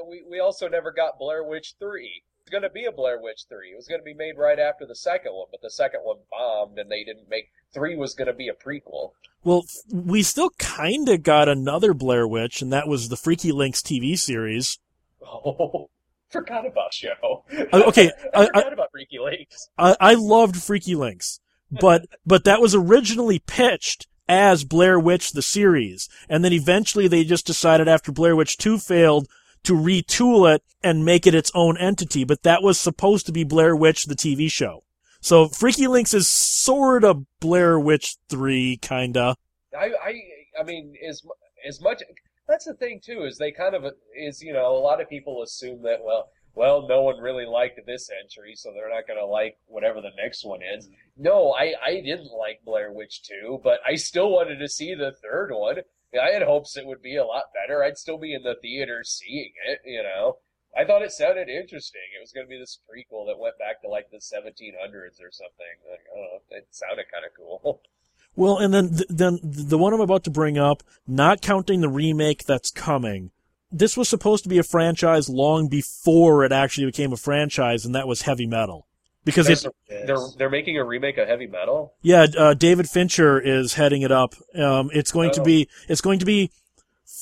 we? 0.09 0.25
We 0.27 0.39
also 0.39 0.67
never 0.67 0.91
got 0.91 1.19
Blair 1.19 1.43
Witch 1.43 1.75
Three. 1.79 2.23
It's 2.41 2.49
going 2.49 2.63
to 2.63 2.71
be 2.71 2.85
a 2.85 2.91
Blair 2.91 3.21
Witch 3.21 3.45
Three. 3.47 3.69
It 3.69 3.75
was 3.75 3.87
going 3.87 4.01
to 4.01 4.05
be 4.05 4.15
made 4.15 4.35
right 4.35 4.57
after 4.57 4.87
the 4.87 4.95
second 4.95 5.33
one, 5.33 5.45
but 5.51 5.61
the 5.61 5.69
second 5.69 5.99
one 6.01 6.17
bombed, 6.31 6.79
and 6.79 6.89
they 6.89 7.03
didn't 7.03 7.29
make 7.29 7.51
three. 7.71 7.95
Was 7.95 8.15
going 8.15 8.29
to 8.29 8.33
be 8.33 8.47
a 8.47 8.53
prequel. 8.53 9.11
Well, 9.43 9.65
we 9.91 10.23
still 10.23 10.49
kind 10.57 11.07
of 11.07 11.21
got 11.21 11.47
another 11.47 11.93
Blair 11.93 12.27
Witch, 12.27 12.63
and 12.63 12.73
that 12.73 12.87
was 12.87 13.09
the 13.09 13.17
Freaky 13.17 13.51
Links 13.51 13.81
TV 13.81 14.17
series. 14.17 14.79
Oh, 15.27 15.89
forgot 16.29 16.65
about 16.65 16.93
show. 16.93 17.43
Uh, 17.71 17.83
okay, 17.87 18.11
I, 18.33 18.41
I- 18.43 18.45
forgot 18.47 18.73
about 18.73 18.91
Freaky 18.91 19.19
Lakes. 19.19 19.69
I, 19.77 19.95
I 19.99 20.13
loved 20.15 20.57
Freaky 20.61 20.95
Links, 20.95 21.39
but 21.71 22.05
but 22.25 22.43
that 22.45 22.61
was 22.61 22.75
originally 22.75 23.39
pitched 23.39 24.07
as 24.27 24.63
Blair 24.63 24.99
Witch 24.99 25.31
the 25.31 25.41
series, 25.41 26.09
and 26.29 26.43
then 26.43 26.53
eventually 26.53 27.07
they 27.07 27.23
just 27.23 27.45
decided 27.45 27.87
after 27.87 28.11
Blair 28.11 28.35
Witch 28.35 28.57
Two 28.57 28.77
failed 28.77 29.27
to 29.63 29.73
retool 29.73 30.53
it 30.53 30.63
and 30.83 31.03
make 31.05 31.25
it 31.25 31.33
its 31.35 31.51
own 31.55 31.77
entity. 31.77 32.23
But 32.23 32.43
that 32.43 32.61
was 32.61 32.79
supposed 32.79 33.25
to 33.27 33.31
be 33.31 33.43
Blair 33.43 33.75
Witch 33.75 34.05
the 34.05 34.15
TV 34.15 34.49
show. 34.51 34.83
So 35.21 35.47
Freaky 35.47 35.87
Links 35.87 36.13
is 36.13 36.27
sort 36.27 37.03
of 37.03 37.25
Blair 37.39 37.79
Witch 37.79 38.15
Three, 38.29 38.77
kinda. 38.77 39.35
I, 39.77 39.85
I, 39.85 40.21
I 40.59 40.63
mean, 40.63 40.93
as 41.07 41.21
as 41.67 41.81
much. 41.81 42.01
That's 42.47 42.65
the 42.65 42.73
thing 42.73 43.01
too. 43.03 43.23
Is 43.23 43.37
they 43.37 43.51
kind 43.51 43.75
of 43.75 43.85
is 44.17 44.41
you 44.41 44.53
know 44.53 44.75
a 44.75 44.79
lot 44.79 45.01
of 45.01 45.09
people 45.09 45.41
assume 45.43 45.81
that 45.83 46.03
well. 46.03 46.29
Well, 46.57 46.87
no 46.87 47.01
one 47.01 47.19
really 47.19 47.45
liked 47.45 47.81
this 47.85 48.09
entry, 48.09 48.53
so 48.55 48.71
they're 48.71 48.89
not 48.89 49.07
going 49.07 49.19
to 49.19 49.25
like 49.25 49.57
whatever 49.67 49.99
the 49.99 50.15
next 50.15 50.45
one 50.45 50.61
is. 50.63 50.87
Mm-hmm. 50.87 51.23
No, 51.23 51.51
I, 51.51 51.73
I 51.85 51.95
didn't 51.95 52.31
like 52.31 52.63
Blair 52.63 52.93
Witch 52.93 53.23
2, 53.23 53.59
but 53.61 53.81
I 53.85 53.95
still 53.95 54.31
wanted 54.31 54.59
to 54.59 54.69
see 54.69 54.95
the 54.95 55.11
third 55.21 55.51
one. 55.51 55.79
I 56.15 56.31
had 56.31 56.43
hopes 56.43 56.77
it 56.77 56.85
would 56.85 57.01
be 57.01 57.17
a 57.17 57.25
lot 57.25 57.51
better. 57.53 57.83
I'd 57.83 57.97
still 57.97 58.17
be 58.17 58.33
in 58.33 58.43
the 58.43 58.55
theater 58.61 59.03
seeing 59.03 59.51
it, 59.67 59.81
you 59.85 60.01
know. 60.01 60.37
I 60.77 60.83
thought 60.83 61.01
it 61.01 61.11
sounded 61.11 61.47
interesting. 61.47 62.07
It 62.15 62.21
was 62.21 62.31
going 62.31 62.45
to 62.45 62.49
be 62.49 62.59
this 62.59 62.79
prequel 62.83 63.27
that 63.27 63.39
went 63.39 63.57
back 63.57 63.81
to 63.81 63.89
like 63.89 64.11
the 64.11 64.17
1700s 64.19 65.23
or 65.23 65.31
something. 65.31 65.75
Like, 65.89 66.03
I 66.07 66.15
don't 66.15 66.31
know. 66.31 66.39
It 66.51 66.67
sounded 66.71 67.05
kind 67.11 67.25
of 67.25 67.31
cool. 67.35 67.81
Well, 68.35 68.57
and 68.57 68.73
then 68.73 68.89
th- 68.89 69.07
then 69.09 69.39
the 69.43 69.77
one 69.77 69.93
I'm 69.93 70.01
about 70.01 70.23
to 70.25 70.29
bring 70.29 70.57
up, 70.57 70.83
not 71.07 71.41
counting 71.41 71.81
the 71.81 71.89
remake 71.89 72.43
that's 72.45 72.69
coming. 72.71 73.31
This 73.71 73.95
was 73.97 74.07
supposed 74.09 74.43
to 74.43 74.49
be 74.49 74.57
a 74.57 74.63
franchise 74.63 75.29
long 75.29 75.67
before 75.67 76.43
it 76.45 76.51
actually 76.51 76.85
became 76.85 77.13
a 77.13 77.17
franchise, 77.17 77.85
and 77.85 77.95
that 77.95 78.07
was 78.07 78.23
heavy 78.23 78.45
metal. 78.45 78.87
Because 79.23 79.49
it, 79.49 79.65
They're 79.89 80.17
they're 80.37 80.49
making 80.51 80.77
a 80.77 80.83
remake 80.83 81.17
of 81.17 81.27
Heavy 81.27 81.47
Metal. 81.47 81.93
yeah, 82.03 82.27
uh, 82.37 82.53
David 82.53 82.87
Fincher 82.87 83.39
is 83.39 83.73
heading 83.73 84.03
it 84.03 84.11
up. 84.11 84.35
Um, 84.53 84.91
it's 84.93 85.11
going 85.11 85.31
to 85.31 85.41
Oh. 85.41 85.43
be 85.43 85.67
it's 85.87 86.01
going 86.01 86.19
to 86.19 86.25
be 86.27 86.51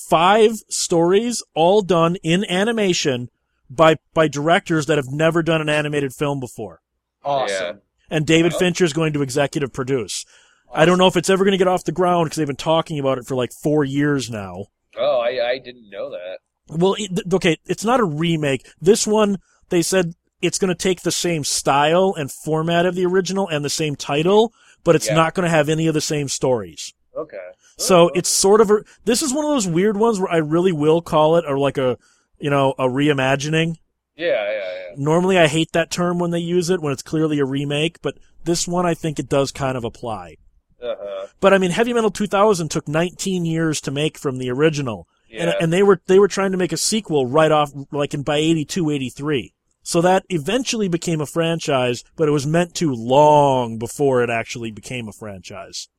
five 0.10 0.58
stories, 0.68 1.42
all 1.54 1.82
done 1.82 2.18
in 2.18 2.44
animation 2.50 3.30
by 3.70 3.96
by 4.14 4.28
directors 4.28 4.86
that 4.88 4.98
have 4.98 5.12
never 5.12 5.42
done 5.42 5.62
an 5.62 5.70
animated 5.70 6.14
film 6.14 6.40
before. 6.42 6.82
Awesome. 7.24 7.80
And 8.10 8.28
David. 8.28 8.54
Fincher 8.54 8.84
is 8.84 8.92
going 8.94 9.14
to 9.14 9.22
executive 9.22 9.72
produce. 9.72 10.26
I 10.74 10.86
don't 10.86 10.98
know 10.98 11.08
if 11.08 11.16
it's 11.18 11.30
ever 11.30 11.44
going 11.44 11.54
to 11.54 11.58
get 11.58 11.68
off 11.68 11.84
the 11.84 11.92
ground 11.92 12.26
because 12.26 12.38
they've 12.38 12.48
been 12.48 12.56
talking 12.56 13.00
about 13.00 13.18
it 13.18 13.26
for 13.26 13.36
like 13.36 13.52
four 13.52 13.84
years 13.84 14.30
now. 14.30 14.66
Oh, 14.98 15.20
I 15.20 15.52
I 15.52 15.58
didn't 15.60 15.90
know 15.90 16.10
that. 16.12 16.40
Well, 16.70 16.96
it, 16.98 17.34
okay, 17.34 17.58
it's 17.66 17.84
not 17.86 18.00
a 18.00 18.06
remake. 18.06 18.66
This 18.82 19.06
one, 19.06 19.38
they 19.70 19.82
said 19.82 20.14
it's 20.42 20.58
going 20.60 20.70
to 20.70 20.76
take 20.76 21.02
the 21.02 21.12
same 21.12 21.44
style 21.44 22.14
and 22.18 22.32
format 22.32 22.86
of 22.86 22.96
the 22.96 23.06
original 23.06 23.48
and 23.48 23.64
the 23.66 23.70
same 23.70 23.96
title, 23.96 24.54
but 24.84 24.96
it's 24.96 25.08
Yeah. 25.08 25.16
not 25.16 25.34
going 25.34 25.44
to 25.46 25.50
have 25.50 25.70
any 25.70 25.88
of 25.88 25.94
the 25.94 26.02
same 26.02 26.28
stories. 26.28 26.94
Okay. 27.16 27.38
So 27.78 28.06
Oh, 28.06 28.12
it's 28.16 28.30
sort 28.30 28.62
of 28.62 28.70
a, 28.72 28.84
this 29.06 29.22
is 29.22 29.34
one 29.34 29.46
of 29.46 29.52
those 29.52 29.68
weird 29.68 29.98
ones 29.98 30.20
where 30.20 30.32
I 30.32 30.38
really 30.38 30.72
will 30.72 31.02
call 31.02 31.38
it 31.38 31.46
or 31.48 31.58
like 31.58 31.78
a, 31.78 31.98
you 32.40 32.50
know, 32.50 32.74
a 32.78 32.88
reimagining. 32.88 33.76
yeah, 34.16 34.28
yeah, 34.52 34.52
yeah. 34.52 34.96
Normally 34.98 35.38
I 35.38 35.48
hate 35.48 35.72
that 35.74 35.90
term 35.92 36.20
when 36.20 36.32
they 36.32 36.40
use 36.40 36.70
it 36.70 36.82
when 36.82 36.94
it's 36.94 37.02
clearly 37.02 37.40
a 37.40 37.46
remake, 37.46 38.02
but 38.02 38.18
this 38.46 38.68
one 38.68 38.86
I 38.86 38.94
think 38.94 39.20
it 39.20 39.30
does 39.30 39.52
kind 39.52 39.76
of 39.78 39.84
apply. 39.84 40.38
Uh 40.84 40.96
huh. 41.00 41.28
But 41.40 41.54
I 41.54 41.58
mean, 41.58 41.72
Heavy 41.72 41.94
Metal 41.94 42.12
2000 42.12 42.70
took 42.70 42.88
19 42.88 43.46
years 43.46 43.80
to 43.82 43.92
make 43.92 44.18
from 44.18 44.38
the 44.38 44.50
original. 44.50 45.08
Yeah. 45.30 45.44
And, 45.44 45.56
and 45.62 45.74
they 45.74 45.82
were, 45.82 46.02
they 46.08 46.20
were 46.20 46.28
trying 46.28 46.52
to 46.52 46.58
make 46.58 46.72
a 46.72 46.78
sequel 46.78 47.26
right 47.26 47.52
off, 47.52 47.72
like 47.92 48.14
in 48.14 48.24
by 48.24 48.38
82, 48.38 48.90
83. 48.90 49.54
So 49.82 50.02
that 50.02 50.26
eventually 50.30 50.88
became 50.88 51.20
a 51.20 51.26
franchise, 51.26 52.04
but 52.16 52.28
it 52.28 52.32
was 52.32 52.48
meant 52.48 52.74
to 52.76 52.94
long 52.94 53.78
before 53.78 54.24
it 54.24 54.30
actually 54.30 54.72
became 54.72 55.08
a 55.08 55.14
franchise. 55.14 55.90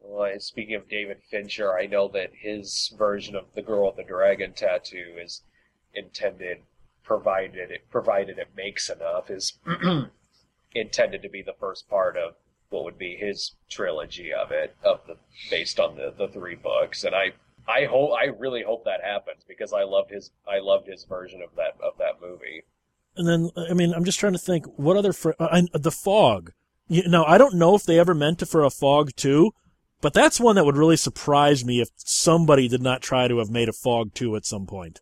Well, 0.00 0.40
speaking 0.40 0.74
of 0.74 0.88
David 0.88 1.18
Fincher, 1.30 1.78
I 1.78 1.86
know 1.86 2.08
that 2.08 2.30
his 2.34 2.92
version 2.96 3.36
of 3.36 3.44
the 3.54 3.62
girl 3.62 3.86
with 3.86 3.96
the 3.96 4.02
dragon 4.02 4.54
tattoo 4.54 5.16
is 5.22 5.42
intended, 5.94 6.62
provided 7.04 7.70
it 7.70 7.88
provided 7.90 8.38
it 8.38 8.48
makes 8.56 8.88
enough, 8.90 9.30
is 9.30 9.58
intended 10.74 11.22
to 11.22 11.28
be 11.28 11.42
the 11.42 11.54
first 11.60 11.88
part 11.88 12.16
of 12.16 12.34
what 12.70 12.84
would 12.84 12.98
be 12.98 13.16
his 13.16 13.52
trilogy 13.70 14.32
of 14.32 14.50
it, 14.50 14.76
of 14.84 15.00
the 15.06 15.16
based 15.50 15.80
on 15.80 15.96
the, 15.96 16.12
the 16.16 16.28
three 16.28 16.54
books. 16.54 17.04
And 17.04 17.14
I 17.14 17.32
I 17.66 17.84
hope 17.84 18.12
I 18.12 18.26
really 18.26 18.62
hope 18.62 18.84
that 18.84 19.02
happens 19.02 19.44
because 19.46 19.72
I 19.72 19.82
loved 19.82 20.10
his 20.10 20.30
I 20.46 20.58
loved 20.60 20.86
his 20.86 21.04
version 21.04 21.42
of 21.42 21.54
that 21.56 21.76
of 21.82 21.98
that 21.98 22.20
movie. 22.20 22.64
And 23.16 23.26
then, 23.26 23.50
I 23.68 23.74
mean, 23.74 23.92
I'm 23.92 24.04
just 24.04 24.20
trying 24.20 24.34
to 24.34 24.38
think, 24.38 24.64
what 24.76 24.96
other, 24.96 25.12
fr- 25.12 25.32
uh, 25.40 25.48
I, 25.50 25.62
the 25.72 25.90
fog. 25.90 26.52
You 26.86 27.08
know, 27.08 27.24
I 27.24 27.36
don't 27.36 27.56
know 27.56 27.74
if 27.74 27.82
they 27.82 27.98
ever 27.98 28.14
meant 28.14 28.40
it 28.42 28.46
for 28.46 28.62
a 28.62 28.70
fog 28.70 29.10
too, 29.16 29.50
but 30.00 30.14
that's 30.14 30.38
one 30.38 30.54
that 30.54 30.64
would 30.64 30.76
really 30.76 30.96
surprise 30.96 31.64
me 31.64 31.80
if 31.80 31.88
somebody 31.96 32.68
did 32.68 32.80
not 32.80 33.02
try 33.02 33.26
to 33.26 33.38
have 33.38 33.50
made 33.50 33.68
a 33.68 33.72
fog 33.72 34.14
2 34.14 34.36
at 34.36 34.46
some 34.46 34.66
point. 34.66 35.00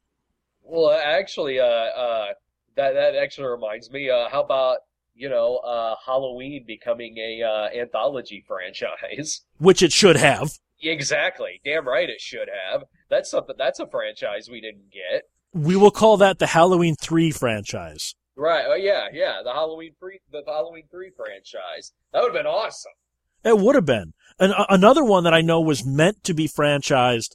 Well, 0.62 0.90
actually, 0.90 1.60
uh, 1.60 1.64
uh, 1.64 2.26
that 2.74 2.94
that 2.94 3.14
actually 3.14 3.48
reminds 3.48 3.90
me. 3.90 4.10
Uh, 4.10 4.28
how 4.30 4.42
about 4.42 4.78
you 5.16 5.28
know 5.28 5.56
uh, 5.56 5.96
Halloween 6.04 6.64
becoming 6.66 7.16
a 7.18 7.42
uh, 7.42 7.68
anthology 7.76 8.44
franchise? 8.46 9.44
Which 9.58 9.82
it 9.82 9.92
should 9.92 10.16
have. 10.16 10.50
exactly. 10.82 11.60
Damn 11.64 11.88
right 11.88 12.08
it 12.08 12.20
should 12.20 12.48
have. 12.70 12.84
That's 13.08 13.30
something. 13.30 13.56
That's 13.58 13.80
a 13.80 13.86
franchise 13.86 14.48
we 14.50 14.60
didn't 14.60 14.92
get. 14.92 15.22
We 15.52 15.76
will 15.76 15.90
call 15.90 16.18
that 16.18 16.38
the 16.38 16.48
Halloween 16.48 16.96
3 17.00 17.30
franchise. 17.30 18.14
Right. 18.36 18.66
Oh 18.68 18.74
yeah, 18.74 19.06
yeah. 19.12 19.40
The 19.42 19.52
Halloween 19.52 19.92
three, 19.98 20.20
the 20.30 20.42
Halloween 20.46 20.84
three 20.90 21.10
franchise. 21.16 21.92
That 22.12 22.20
would 22.20 22.34
have 22.34 22.44
been 22.44 22.46
awesome. 22.46 22.92
It 23.42 23.58
would 23.58 23.74
have 23.74 23.86
been. 23.86 24.12
And 24.38 24.52
uh, 24.52 24.66
another 24.68 25.02
one 25.02 25.24
that 25.24 25.32
I 25.32 25.40
know 25.40 25.60
was 25.60 25.86
meant 25.86 26.22
to 26.24 26.34
be 26.34 26.46
franchised. 26.46 27.34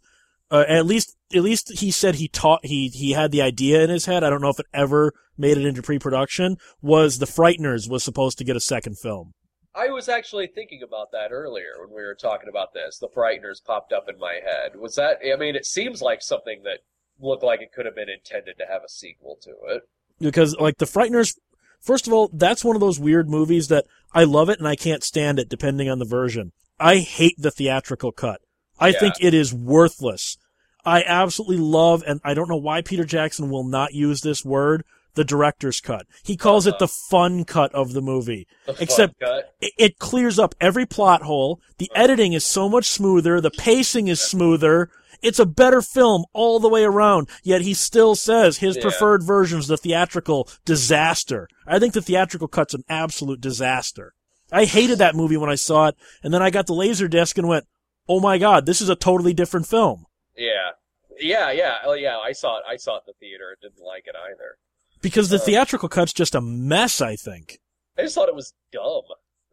Uh, 0.52 0.66
at 0.68 0.86
least, 0.86 1.16
at 1.34 1.42
least 1.42 1.80
he 1.80 1.90
said 1.92 2.16
he 2.16 2.28
taught 2.28 2.66
he 2.66 2.90
he 2.90 3.12
had 3.14 3.32
the 3.32 3.42
idea 3.42 3.82
in 3.84 3.90
his 3.90 4.06
head. 4.06 4.24
I 4.24 4.30
don't 4.30 4.42
know 4.42 4.50
if 4.50 4.60
it 4.60 4.66
ever 4.74 5.14
made 5.38 5.58
it 5.58 5.66
into 5.66 5.82
pre-production. 5.82 6.58
Was 6.82 7.20
the 7.20 7.26
Frighteners 7.26 7.90
was 7.90 8.04
supposed 8.04 8.38
to 8.40 8.44
get 8.44 8.56
a 8.58 8.60
second 8.62 9.00
film? 9.00 9.34
I 9.74 9.88
was 9.88 10.10
actually 10.10 10.48
thinking 10.48 10.82
about 10.84 11.14
that 11.14 11.32
earlier 11.32 11.80
when 11.80 11.96
we 11.96 12.04
were 12.04 12.16
talking 12.20 12.50
about 12.50 12.74
this. 12.74 12.98
The 13.00 13.08
Frighteners 13.08 13.64
popped 13.66 13.94
up 13.94 14.10
in 14.10 14.20
my 14.20 14.40
head. 14.44 14.76
Was 14.76 14.96
that? 14.96 15.20
I 15.26 15.38
mean, 15.38 15.56
it 15.56 15.66
seems 15.66 16.02
like 16.02 16.22
something 16.22 16.64
that 16.64 16.80
looked 17.22 17.44
like 17.44 17.62
it 17.62 17.72
could 17.74 17.86
have 17.86 17.96
been 17.96 18.10
intended 18.10 18.56
to 18.58 18.66
have 18.70 18.82
a 18.84 18.90
sequel 18.90 19.38
to 19.44 19.52
it. 19.74 19.84
because 20.20 20.56
like 20.60 20.78
the 20.80 20.86
Frighteners, 20.86 21.38
first 21.80 22.08
of 22.08 22.14
all, 22.14 22.30
that's 22.34 22.66
one 22.66 22.76
of 22.76 22.82
those 22.82 23.00
weird 23.00 23.30
movies 23.30 23.70
that 23.70 23.86
I 24.14 24.26
love 24.26 24.50
it 24.50 24.60
and 24.60 24.68
I 24.68 24.76
can't 24.76 25.04
stand 25.04 25.40
it 25.40 25.48
depending 25.48 25.88
on 25.90 26.00
the 26.00 26.06
version. 26.06 26.52
I 26.78 26.98
hate 26.98 27.36
the 27.38 27.52
theatrical 27.52 28.12
cut. 28.12 28.42
I 28.80 28.90
Yeah. 28.90 29.00
think 29.00 29.14
it 29.22 29.34
is 29.34 29.54
worthless. 29.54 30.38
I 30.86 31.04
absolutely 31.04 31.58
love, 31.58 32.04
and 32.08 32.20
I 32.24 32.34
don't 32.34 32.50
know 32.50 32.56
why 32.58 32.82
Peter 32.82 33.04
Jackson 33.06 33.50
will 33.50 33.64
not 33.64 33.94
use 33.94 34.22
this 34.22 34.44
word, 34.44 34.84
the 35.14 35.24
director's 35.24 35.80
cut. 35.82 36.08
He 36.24 36.36
calls 36.38 36.66
it 36.66 36.76
Uh-huh. 36.76 36.80
the 36.86 36.88
fun 36.88 37.44
cut 37.44 37.74
of 37.76 37.94
the 37.94 38.02
movie. 38.02 38.48
The 38.66 38.76
Except-. 38.80 39.14
It, 39.60 39.74
it 39.78 40.00
clears 40.00 40.40
up 40.40 40.56
every 40.62 40.86
plot 40.86 41.24
hole. 41.24 41.60
The 41.78 41.92
editing 41.94 42.34
is 42.34 42.46
so 42.46 42.68
much 42.70 42.86
smoother. 42.86 43.42
The 43.42 43.52
pacing 43.52 44.08
is 44.08 44.22
smoother. 44.22 44.90
It's 45.22 45.38
a 45.38 45.46
better 45.46 45.82
film 45.84 46.26
all 46.34 46.60
the 46.60 46.70
way 46.70 46.84
around. 46.84 47.30
Yet 47.44 47.62
he 47.62 47.74
still 47.76 48.16
says 48.16 48.58
his 48.58 48.78
Yeah. 48.78 48.82
preferred 48.84 49.22
version 49.22 49.60
is 49.60 49.68
the 49.68 49.78
theatrical 49.78 50.48
disaster. 50.66 51.48
I 51.68 51.78
think 51.78 51.94
the 51.94 52.02
theatrical 52.02 52.48
cut's 52.48 52.74
an 52.74 52.84
absolute 52.90 53.40
disaster. 53.42 54.14
I 54.52 54.66
hated 54.66 54.98
that 54.98 55.16
movie 55.16 55.38
when 55.38 55.50
I 55.50 55.56
saw 55.56 55.88
it, 55.90 55.96
and 56.24 56.34
then 56.34 56.42
I 56.42 56.50
got 56.50 56.66
the 56.68 56.74
laser 56.74 57.08
disc 57.08 57.38
and 57.38 57.48
went, 57.48 57.66
"Oh 58.10 58.20
my 58.20 58.38
god, 58.38 58.66
this 58.66 58.82
is 58.82 58.90
a 58.90 58.96
totally 58.96 59.34
different 59.34 59.68
film." 59.68 60.06
Yeah, 60.42 60.72
yeah, 61.20 61.52
yeah. 61.52 61.76
Oh, 61.86 61.94
yeah. 61.94 62.18
I 62.18 62.32
saw 62.32 62.58
it. 62.58 62.64
I 62.68 62.76
saw 62.78 62.98
it 62.98 63.04
in 63.08 63.14
the 63.14 63.26
theater. 63.26 63.50
and 63.52 63.62
Didn't 63.62 63.86
like 63.86 64.06
it 64.08 64.16
either. 64.16 64.58
Because 65.02 65.30
the 65.30 65.38
Uh. 65.38 65.46
theatrical 65.48 65.90
cut's 65.90 66.14
just 66.14 66.36
a 66.36 66.42
mess, 66.42 67.02
I 67.02 67.16
think. 67.16 67.60
I 67.98 68.04
just 68.04 68.16
thought 68.16 68.30
it 68.30 68.36
was 68.36 68.54
dumb. 68.72 69.04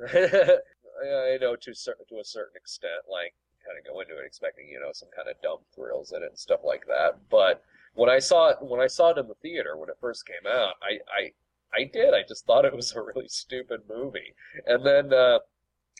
I 0.08 1.34
I 1.34 1.38
know 1.40 1.56
to 1.56 1.74
certain 1.74 2.06
to 2.08 2.18
a 2.20 2.24
certain 2.24 2.54
extent, 2.56 3.02
like 3.10 3.34
kind 3.66 3.78
of 3.78 3.84
go 3.92 4.00
into 4.00 4.14
it 4.18 4.24
expecting 4.26 4.68
you 4.68 4.80
know 4.80 4.90
some 4.92 5.08
kind 5.14 5.28
of 5.28 5.36
dumb 5.42 5.58
thrills 5.74 6.12
in 6.12 6.22
it 6.22 6.30
and 6.30 6.38
stuff 6.38 6.60
like 6.64 6.86
that. 6.86 7.18
But 7.30 7.62
when 7.94 8.08
I 8.08 8.18
saw 8.18 8.50
it 8.50 8.58
when 8.60 8.80
I 8.80 8.86
saw 8.86 9.10
it 9.10 9.18
in 9.18 9.28
the 9.28 9.34
theater 9.42 9.76
when 9.76 9.88
it 9.88 9.96
first 10.00 10.26
came 10.26 10.46
out, 10.50 10.74
I 10.82 10.98
I 11.12 11.32
I 11.74 11.84
did. 11.84 12.14
I 12.14 12.22
just 12.26 12.46
thought 12.46 12.64
it 12.64 12.74
was 12.74 12.92
a 12.94 13.02
really 13.02 13.28
stupid 13.28 13.82
movie. 13.88 14.34
And 14.66 14.84
then 14.86 15.12
uh, 15.12 15.40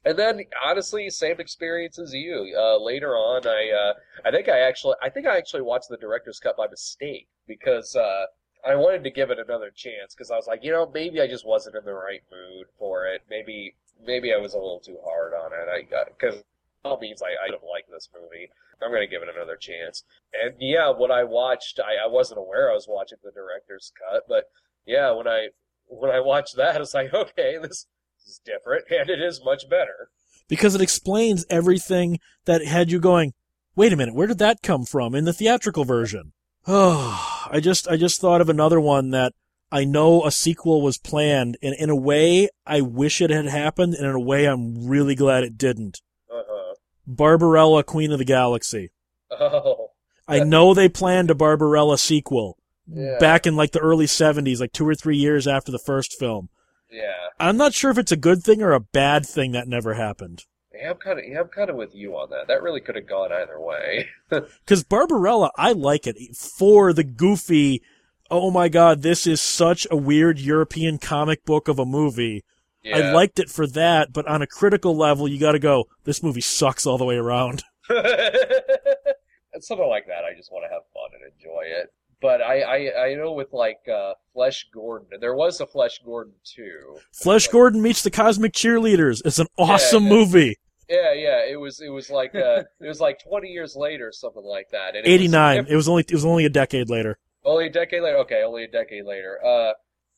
and 0.04 0.18
then 0.18 0.44
honestly, 0.64 1.10
same 1.10 1.40
experience 1.40 1.98
as 1.98 2.12
you. 2.12 2.54
Uh, 2.56 2.82
later 2.82 3.14
on, 3.14 3.46
I 3.46 3.70
uh, 3.70 3.94
I 4.26 4.30
think 4.30 4.48
I 4.48 4.60
actually 4.60 4.96
I 5.02 5.08
think 5.08 5.26
I 5.26 5.36
actually 5.36 5.62
watched 5.62 5.88
the 5.88 5.96
director's 5.96 6.40
cut 6.40 6.56
by 6.56 6.66
mistake 6.68 7.28
because. 7.46 7.94
Uh, 7.96 8.26
I 8.66 8.74
wanted 8.74 9.04
to 9.04 9.10
give 9.10 9.30
it 9.30 9.38
another 9.38 9.70
chance 9.70 10.14
because 10.14 10.32
I 10.32 10.36
was 10.36 10.48
like, 10.48 10.64
you 10.64 10.72
know, 10.72 10.90
maybe 10.92 11.20
I 11.20 11.28
just 11.28 11.46
wasn't 11.46 11.76
in 11.76 11.84
the 11.84 11.94
right 11.94 12.22
mood 12.28 12.66
for 12.76 13.06
it. 13.06 13.22
Maybe, 13.30 13.76
maybe 14.04 14.34
I 14.34 14.36
was 14.36 14.52
a 14.52 14.58
little 14.58 14.80
too 14.80 14.98
hard 15.06 15.32
on 15.32 15.52
it. 15.52 15.68
I 15.70 16.04
because 16.10 16.42
all 16.84 16.98
means 16.98 17.22
I, 17.22 17.46
I 17.46 17.50
don't 17.50 17.64
like 17.64 17.86
this 17.88 18.08
movie. 18.14 18.50
I'm 18.82 18.92
gonna 18.92 19.06
give 19.06 19.22
it 19.22 19.28
another 19.34 19.56
chance. 19.56 20.04
And 20.32 20.54
yeah, 20.60 20.90
what 20.90 21.10
I 21.10 21.24
watched, 21.24 21.80
I, 21.80 22.04
I 22.04 22.08
wasn't 22.08 22.38
aware 22.38 22.70
I 22.70 22.74
was 22.74 22.86
watching 22.88 23.18
the 23.22 23.30
director's 23.30 23.92
cut, 23.98 24.24
but 24.28 24.50
yeah, 24.86 25.10
when 25.12 25.26
I 25.26 25.48
when 25.86 26.10
I 26.10 26.20
watched 26.20 26.56
that, 26.56 26.76
I 26.76 26.80
was 26.80 26.94
like, 26.94 27.12
okay, 27.14 27.58
this 27.60 27.86
is 28.28 28.40
different, 28.44 28.84
and 28.90 29.08
it 29.10 29.20
is 29.20 29.40
much 29.44 29.68
better. 29.68 30.10
Because 30.48 30.74
it 30.74 30.80
explains 30.80 31.44
everything 31.50 32.20
that 32.46 32.64
had 32.64 32.90
you 32.90 32.98
going, 32.98 33.34
wait 33.76 33.92
a 33.92 33.96
minute, 33.96 34.14
where 34.14 34.26
did 34.26 34.38
that 34.38 34.62
come 34.62 34.84
from 34.84 35.14
in 35.14 35.24
the 35.24 35.32
theatrical 35.32 35.84
version? 35.84 36.32
Oh, 36.66 37.46
I 37.50 37.60
just, 37.60 37.88
I 37.88 37.96
just 37.96 38.20
thought 38.20 38.40
of 38.40 38.48
another 38.48 38.80
one 38.80 39.10
that 39.10 39.32
I 39.70 39.84
know 39.84 40.24
a 40.24 40.30
sequel 40.30 40.80
was 40.80 40.96
planned, 40.98 41.58
and 41.62 41.74
in 41.74 41.90
a 41.90 41.96
way, 41.96 42.48
I 42.66 42.80
wish 42.80 43.20
it 43.20 43.30
had 43.30 43.46
happened, 43.46 43.94
and 43.94 44.06
in 44.06 44.14
a 44.14 44.20
way, 44.20 44.46
I'm 44.46 44.86
really 44.88 45.14
glad 45.14 45.44
it 45.44 45.58
didn't. 45.58 46.00
Uh 46.32 46.42
huh. 46.48 46.74
Barbarella, 47.06 47.84
Queen 47.84 48.12
of 48.12 48.18
the 48.18 48.24
Galaxy. 48.24 48.90
Oh, 49.30 49.90
I 50.26 50.40
know 50.40 50.72
they 50.72 50.88
planned 50.88 51.30
a 51.30 51.34
Barbarella 51.34 51.98
sequel 51.98 52.58
Yeah. 52.86 53.18
back 53.18 53.46
in 53.46 53.56
like 53.56 53.72
the 53.72 53.78
early 53.80 54.06
70s, 54.06 54.60
like 54.60 54.72
two 54.72 54.86
or 54.88 54.94
three 54.94 55.16
years 55.18 55.46
after 55.46 55.70
the 55.70 55.78
first 55.78 56.18
film. 56.18 56.48
Yeah. 56.90 57.28
I'm 57.38 57.56
not 57.56 57.74
sure 57.74 57.90
if 57.90 57.98
it's 57.98 58.12
a 58.12 58.16
good 58.16 58.42
thing 58.42 58.62
or 58.62 58.72
a 58.72 58.80
bad 58.80 59.26
thing 59.26 59.52
that 59.52 59.68
never 59.68 59.94
happened. 59.94 60.44
Yeah, 60.74 60.90
I'm 60.90 60.96
kind 60.96 61.18
of, 61.18 61.24
yeah, 61.26 61.40
I'm 61.40 61.48
kind 61.48 61.70
of 61.70 61.76
with 61.76 61.94
you 61.94 62.16
on 62.16 62.30
that. 62.30 62.46
That 62.48 62.62
really 62.62 62.80
could 62.80 62.94
have 62.94 63.08
gone 63.08 63.32
either 63.32 63.60
way. 63.60 64.08
Because 64.64 64.84
Barbarella, 64.84 65.50
I 65.56 65.72
like 65.72 66.06
it 66.06 66.16
for 66.36 66.92
the 66.92 67.04
goofy, 67.04 67.82
oh 68.30 68.50
my 68.50 68.68
god, 68.68 69.02
this 69.02 69.26
is 69.26 69.40
such 69.40 69.86
a 69.90 69.96
weird 69.96 70.38
European 70.38 70.98
comic 70.98 71.44
book 71.44 71.66
of 71.68 71.78
a 71.78 71.86
movie. 71.86 72.44
Yeah. 72.82 72.98
I 72.98 73.12
liked 73.12 73.38
it 73.38 73.48
for 73.48 73.66
that, 73.68 74.12
but 74.12 74.26
on 74.28 74.42
a 74.42 74.46
critical 74.46 74.96
level, 74.96 75.26
you 75.26 75.40
gotta 75.40 75.58
go, 75.58 75.86
this 76.04 76.22
movie 76.22 76.42
sucks 76.42 76.86
all 76.86 76.98
the 76.98 77.04
way 77.04 77.16
around. 77.16 77.64
and 77.88 79.64
something 79.64 79.88
like 79.88 80.06
that, 80.06 80.24
I 80.24 80.34
just 80.36 80.52
want 80.52 80.64
to 80.64 80.74
have 80.74 80.82
fun 80.92 81.10
and 81.14 81.32
enjoy 81.32 81.62
it. 81.64 81.92
But 82.20 82.42
I, 82.42 82.60
I, 82.62 83.06
I 83.06 83.14
know 83.14 83.32
with 83.32 83.52
like 83.52 83.80
uh, 83.88 84.14
Flesh 84.32 84.68
Gordon, 84.72 85.20
there 85.20 85.34
was 85.34 85.60
a 85.60 85.66
Flesh 85.66 86.00
Gordon 86.04 86.34
too. 86.44 86.98
Flesh 87.12 87.46
Gordon 87.48 87.80
meets 87.80 88.02
the 88.02 88.10
Cosmic 88.10 88.52
Cheerleaders. 88.52 89.22
It's 89.24 89.38
an 89.38 89.46
awesome 89.56 90.04
yeah. 90.04 90.10
movie. 90.10 90.56
Yeah, 90.88 91.12
yeah, 91.12 91.44
it 91.46 91.60
was 91.60 91.80
it 91.80 91.90
was 91.90 92.10
like 92.10 92.34
uh, 92.34 92.64
it 92.80 92.88
was 92.88 93.00
like 93.00 93.22
twenty 93.22 93.48
years 93.48 93.76
later, 93.76 94.10
something 94.10 94.42
like 94.42 94.70
that. 94.70 94.96
And 94.96 95.06
it 95.06 95.10
89. 95.10 95.66
It 95.68 95.76
was 95.76 95.88
only, 95.88 96.02
it 96.08 96.12
was 96.12 96.24
only 96.24 96.44
a 96.44 96.50
decade 96.50 96.88
later. 96.88 97.18
only 97.44 97.66
a 97.66 97.70
decade 97.70 98.02
later. 98.02 98.16
Okay, 98.18 98.42
only 98.42 98.64
a 98.64 98.68
decade 98.68 99.04
later. 99.04 99.38
Uh, 99.44 99.72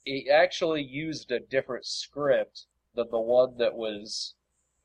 it 0.07 0.31
actually 0.31 0.83
used 0.83 1.31
a 1.31 1.41
different 1.41 1.85
script 1.85 2.65
than 2.95 3.09
the 3.11 3.21
one 3.21 3.59
that 3.59 3.75
was 3.75 4.35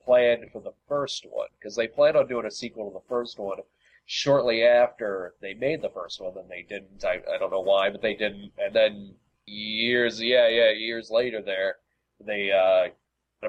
planned 0.03 0.51
for 0.51 0.61
the 0.61 0.74
first 0.88 1.26
one 1.30 1.47
because 1.57 1.76
they 1.76 1.88
planned 1.88 2.18
on 2.18 2.28
doing 2.28 2.45
a 2.45 2.51
sequel 2.51 2.89
to 2.89 2.93
the 2.93 3.07
first 3.07 3.39
one 3.39 3.59
shortly 4.06 4.64
after 4.64 5.34
they 5.41 5.53
made 5.53 5.82
the 5.82 5.89
first 5.89 6.22
one. 6.22 6.34
Then 6.36 6.47
they 6.49 6.66
didn't. 6.68 7.03
I, 7.03 7.22
I 7.34 7.38
don't 7.38 7.51
know 7.51 7.62
why, 7.62 7.89
but 7.89 8.01
they 8.01 8.14
didn't. 8.16 8.51
And 8.58 8.76
then 8.76 9.16
years, 9.45 10.22
yeah, 10.22 10.47
yeah, 10.47 10.72
years 10.72 11.10
later, 11.10 11.41
there 11.41 11.76
they 12.26 12.51
uh 12.51 12.89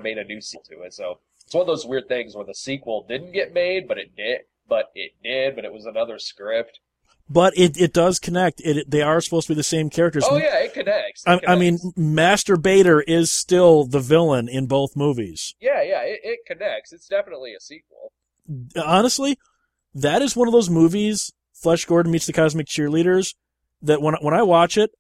made 0.01 0.19
a 0.19 0.25
new 0.25 0.41
sequel 0.41 0.65
to 0.69 0.83
it. 0.83 0.93
So 0.93 1.21
it's 1.45 1.55
one 1.55 1.63
of 1.63 1.67
those 1.67 1.87
weird 1.87 2.09
things 2.09 2.35
where 2.35 2.45
the 2.45 2.55
sequel 2.55 3.07
didn't 3.09 3.33
get 3.33 3.55
made, 3.55 3.89
but 3.89 3.99
it 3.99 4.15
did. 4.17 4.41
But 4.69 4.91
it 4.95 5.13
did, 5.23 5.55
but 5.55 5.65
it 5.65 5.73
was 5.73 5.87
another 5.87 6.19
script. 6.19 6.81
But 7.29 7.57
it, 7.57 7.77
it 7.81 7.93
does 7.93 8.19
connect. 8.19 8.61
It, 8.61 8.89
they 8.91 9.03
are 9.03 9.21
supposed 9.21 9.47
to 9.49 9.53
be 9.53 9.57
the 9.57 9.63
same 9.63 9.91
characters. 9.91 10.25
Oh 10.29 10.37
yeah, 10.37 10.59
it 10.59 10.75
connects. 10.75 11.25
It 11.27 11.43
I, 11.47 11.53
I 11.53 11.57
mean, 11.57 11.79
connects. 11.79 11.99
Master 11.99 12.57
Bator 12.57 13.03
is 13.07 13.33
still 13.33 13.85
the 13.85 14.01
villain 14.01 14.49
in 14.49 14.67
both 14.67 14.97
movies. 14.97 15.55
yeah, 15.61 15.83
yeah, 15.83 16.03
it, 16.03 16.21
it 16.23 16.39
connects. 16.47 16.93
It's 16.93 17.09
definitely 17.09 17.55
a 17.55 17.61
sequel. 17.61 18.13
honestly, 18.77 19.39
that 19.97 20.23
is 20.23 20.37
one 20.37 20.47
of 20.47 20.53
those 20.53 20.71
movies, 20.71 21.33
Flesh 21.55 21.85
Gordon 21.87 22.13
meets 22.13 22.27
the 22.27 22.33
Cosmic 22.33 22.67
Cheerleaders, 22.67 23.35
that 23.83 24.03
when 24.03 24.15
when 24.21 24.35
I 24.35 24.43
watch 24.43 24.77
it, 24.77 24.91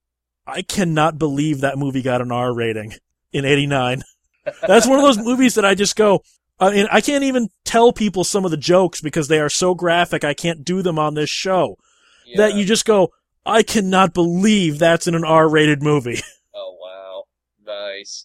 I 0.46 0.62
cannot 0.62 1.18
believe 1.18 1.60
that 1.60 1.78
movie 1.78 2.02
got 2.02 2.22
an 2.22 2.32
R 2.32 2.54
rating 2.54 2.94
in 3.32 3.44
'89. 3.44 4.02
That's 4.66 4.86
one 4.86 4.98
of 4.98 5.04
those 5.04 5.18
movies 5.18 5.54
that 5.56 5.64
I 5.64 5.74
just 5.74 5.96
go. 5.96 6.22
I 6.58 6.70
mean, 6.70 6.86
I 6.90 7.00
can't 7.02 7.24
even 7.24 7.48
tell 7.64 7.92
people 7.92 8.24
some 8.24 8.44
of 8.44 8.50
the 8.50 8.56
jokes 8.56 9.00
because 9.02 9.28
they 9.28 9.40
are 9.40 9.50
so 9.50 9.74
graphic. 9.74 10.24
I 10.24 10.32
can't 10.32 10.64
do 10.64 10.80
them 10.80 10.98
on 10.98 11.14
this 11.14 11.28
show. 11.28 11.76
Yeah. 12.24 12.38
That 12.38 12.54
you 12.54 12.64
just 12.64 12.86
go. 12.86 13.10
I 13.44 13.62
cannot 13.62 14.14
believe 14.14 14.78
that's 14.78 15.06
in 15.06 15.14
an 15.14 15.24
R-rated 15.24 15.82
movie. 15.82 16.20
Oh 16.58 16.78
wow, 16.80 17.24
nice. 17.66 18.24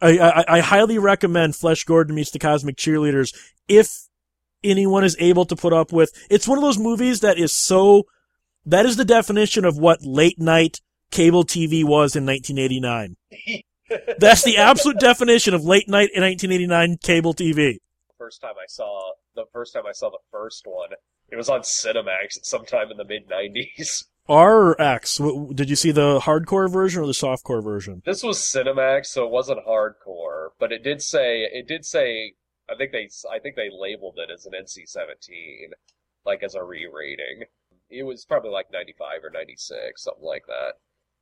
I, 0.00 0.18
I, 0.18 0.56
I 0.56 0.60
highly 0.60 0.96
recommend 0.96 1.56
Flesh 1.56 1.84
Gordon 1.84 2.14
meets 2.14 2.30
the 2.30 2.38
Cosmic 2.38 2.76
Cheerleaders 2.76 3.36
if 3.68 4.05
anyone 4.66 5.04
is 5.04 5.16
able 5.18 5.44
to 5.46 5.56
put 5.56 5.72
up 5.72 5.92
with. 5.92 6.10
It's 6.30 6.48
one 6.48 6.58
of 6.58 6.62
those 6.62 6.78
movies 6.78 7.20
that 7.20 7.38
is 7.38 7.54
so. 7.54 8.04
That 8.64 8.84
is 8.84 8.96
the 8.96 9.04
definition 9.04 9.64
of 9.64 9.78
what 9.78 10.04
late 10.04 10.40
night 10.40 10.80
cable 11.12 11.44
TV 11.44 11.84
was 11.84 12.16
in 12.16 12.26
1989. 12.26 13.16
That's 14.18 14.42
the 14.42 14.56
absolute 14.56 14.98
definition 14.98 15.54
of 15.54 15.64
late 15.64 15.88
night 15.88 16.10
in 16.12 16.22
1989 16.22 16.98
cable 17.02 17.32
TV. 17.32 17.76
First 18.18 18.40
time 18.40 18.54
I 18.60 18.66
saw 18.66 19.12
the 19.36 19.44
first 19.52 19.72
time 19.72 19.84
I 19.88 19.92
saw 19.92 20.10
the 20.10 20.18
first 20.32 20.64
one, 20.66 20.90
it 21.28 21.36
was 21.36 21.48
on 21.48 21.60
Cinemax 21.60 22.38
sometime 22.42 22.90
in 22.90 22.96
the 22.96 23.04
mid 23.04 23.28
'90s. 23.28 24.04
R 24.28 24.74
or 24.74 25.54
Did 25.54 25.70
you 25.70 25.76
see 25.76 25.92
the 25.92 26.18
hardcore 26.18 26.70
version 26.70 27.02
or 27.02 27.06
the 27.06 27.12
softcore 27.12 27.62
version? 27.62 28.02
This 28.04 28.24
was 28.24 28.38
Cinemax, 28.38 29.06
so 29.06 29.24
it 29.24 29.30
wasn't 29.30 29.64
hardcore, 29.66 30.48
but 30.58 30.72
it 30.72 30.82
did 30.82 31.02
say 31.02 31.42
it 31.42 31.68
did 31.68 31.84
say. 31.84 32.34
I 32.70 32.74
think 32.76 32.92
they 32.92 33.08
I 33.30 33.38
think 33.38 33.56
they 33.56 33.70
labeled 33.70 34.18
it 34.18 34.30
as 34.30 34.46
an 34.46 34.52
NC-17, 34.52 35.70
like 36.24 36.42
as 36.42 36.54
a 36.54 36.62
re-rating. 36.64 37.44
It 37.90 38.02
was 38.02 38.24
probably 38.24 38.50
like 38.50 38.72
95 38.72 39.22
or 39.24 39.30
96, 39.30 40.02
something 40.02 40.24
like 40.24 40.44
that. 40.46 40.74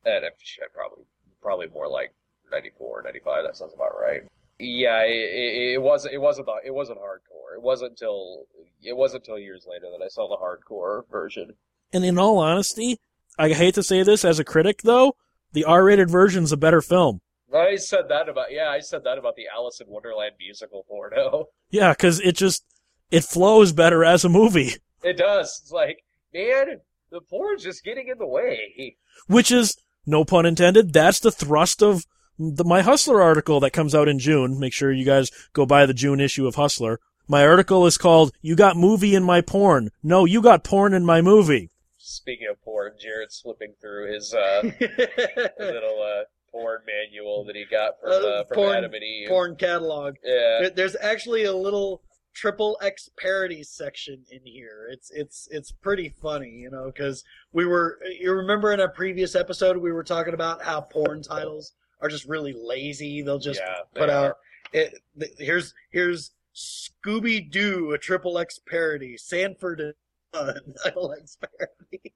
And 0.09 0.25
if 0.25 0.33
shit, 0.39 0.73
probably 0.73 1.03
probably 1.41 1.67
more 1.67 1.87
like 1.87 2.13
94, 2.51 3.03
95. 3.03 3.43
That 3.43 3.55
sounds 3.57 3.73
about 3.73 3.99
right. 3.99 4.21
Yeah, 4.57 5.01
it, 5.03 5.73
it, 5.75 5.81
wasn't 5.81 6.13
it 6.13 6.19
wasn't 6.19 6.47
the- 6.47 6.61
it 6.65 6.73
wasn't 6.73 6.99
hardcore. 6.99 7.55
It 7.55 7.61
wasn't 7.61 7.91
until 7.91 8.45
it 8.81 8.95
wasn't 8.95 9.23
until 9.23 9.37
years 9.39 9.67
later 9.69 9.87
that 9.91 10.03
I 10.03 10.07
saw 10.07 10.27
the 10.27 10.37
hardcore 10.37 11.03
version. 11.11 11.51
And 11.93 12.03
in 12.05 12.17
all 12.17 12.39
honesty, 12.39 12.99
I 13.37 13.49
hate 13.49 13.75
to 13.75 13.83
say 13.83 14.01
this 14.03 14.25
as 14.25 14.39
a 14.39 14.43
critic, 14.43 14.81
though, 14.83 15.15
the 15.53 15.65
R-rated 15.65 16.09
version's 16.09 16.51
a 16.51 16.57
better 16.57 16.81
film. 16.81 17.21
I 17.55 17.75
said 17.77 18.09
that 18.09 18.27
about 18.29 18.51
yeah, 18.51 18.69
I 18.69 18.79
said 18.79 19.03
that 19.05 19.17
about 19.17 19.35
the 19.35 19.45
Alice 19.53 19.79
in 19.81 19.87
Wonderland 19.87 20.35
musical 20.39 20.83
porno. 20.87 21.45
Yeah, 21.71 21.91
because 21.93 22.19
it 22.21 22.35
just 22.37 22.63
it 23.11 23.23
flows 23.23 23.73
better 23.73 24.03
as 24.05 24.23
a 24.23 24.29
movie, 24.29 24.73
It 25.03 25.17
does. 25.17 25.59
It's 25.61 25.71
like, 25.71 26.03
man, 26.33 26.81
the 27.11 27.21
porn's 27.21 27.63
just 27.63 27.83
getting 27.83 28.07
in 28.07 28.17
the 28.17 28.27
way. 28.27 28.95
which 29.27 29.51
is 29.51 29.75
no 30.05 30.23
pun 30.23 30.45
intended. 30.45 30.93
That's 30.93 31.19
the 31.19 31.31
thrust 31.31 31.81
of 31.83 32.05
the, 32.39 32.63
my 32.63 32.81
Hustler 32.81 33.21
article 33.21 33.59
that 33.61 33.71
comes 33.73 33.93
out 33.95 34.07
in 34.07 34.19
June. 34.19 34.59
Make 34.59 34.73
sure 34.73 34.91
you 34.91 35.05
guys 35.05 35.31
go 35.53 35.65
buy 35.65 35.85
the 35.85 35.93
June 35.93 36.19
issue 36.21 36.47
of 36.47 36.55
Hustler. 36.55 36.99
My 37.27 37.45
article 37.45 37.85
is 37.87 37.97
called 37.97 38.31
"You 38.41 38.55
Got 38.55 38.77
Movie 38.77 39.15
in 39.15 39.23
My 39.23 39.41
Porn." 39.41 39.89
No, 40.03 40.25
you 40.25 40.41
got 40.41 40.63
porn 40.63 40.93
in 40.93 41.03
my 41.05 41.21
movie. 41.21 41.71
speaking 41.97 42.47
of 42.49 42.61
porn, 42.63 42.93
Jared's 43.01 43.39
flipping 43.41 43.73
through 43.81 44.13
his 44.13 44.33
uh, 44.33 44.61
little 45.59 46.01
uh, 46.01 46.23
porn 46.55 46.81
manual 46.85 47.43
that 47.45 47.55
he 47.55 47.65
got 47.65 47.99
from, 47.99 48.11
Uh, 48.11 48.15
uh, 48.15 48.43
from 48.45 48.55
porn- 48.55 48.77
Adam 48.77 48.93
and 48.93 49.03
Eve. 49.03 49.27
porn 49.27 49.55
catalog. 49.55 50.15
Yeah. 50.23 50.59
There- 50.61 50.69
There's 50.69 50.95
actually 51.01 51.43
a 51.43 51.53
little 51.53 52.01
triple 52.33 52.77
X 52.81 53.09
parodies 53.17 53.69
section 53.69 54.25
in 54.29 54.41
here. 54.45 54.87
It's 54.91 55.09
it's 55.11 55.47
it's 55.51 55.71
pretty 55.71 56.09
funny, 56.09 56.49
you 56.49 56.69
know, 56.69 56.85
because 56.87 57.23
we 57.53 57.65
were 57.65 57.99
you 58.19 58.31
remember 58.33 58.71
in 58.73 58.79
a 58.79 58.89
previous 58.89 59.35
episode 59.35 59.77
we 59.77 59.91
were 59.91 60.03
talking 60.03 60.33
about 60.33 60.61
how 60.61 60.81
porn 60.81 61.21
titles 61.21 61.73
are 62.01 62.09
just 62.09 62.25
really 62.25 62.53
lazy. 62.53 63.21
They'll 63.21 63.39
just 63.39 63.59
yeah, 63.61 63.75
they 63.93 63.99
put 64.01 64.09
are. 64.09 64.25
out 64.31 64.37
it. 64.73 64.95
th- 65.19 65.31
Here's 65.37 65.73
here's 65.91 66.31
Scooby 66.53 67.49
Doo, 67.49 67.91
a 67.91 67.97
triple 67.97 68.37
X 68.37 68.59
parody. 68.59 69.17
Sanford 69.17 69.93
and 70.35 70.47
Son, 70.55 70.73
triple 70.83 71.13
X 71.13 71.37
parody. 71.41 72.11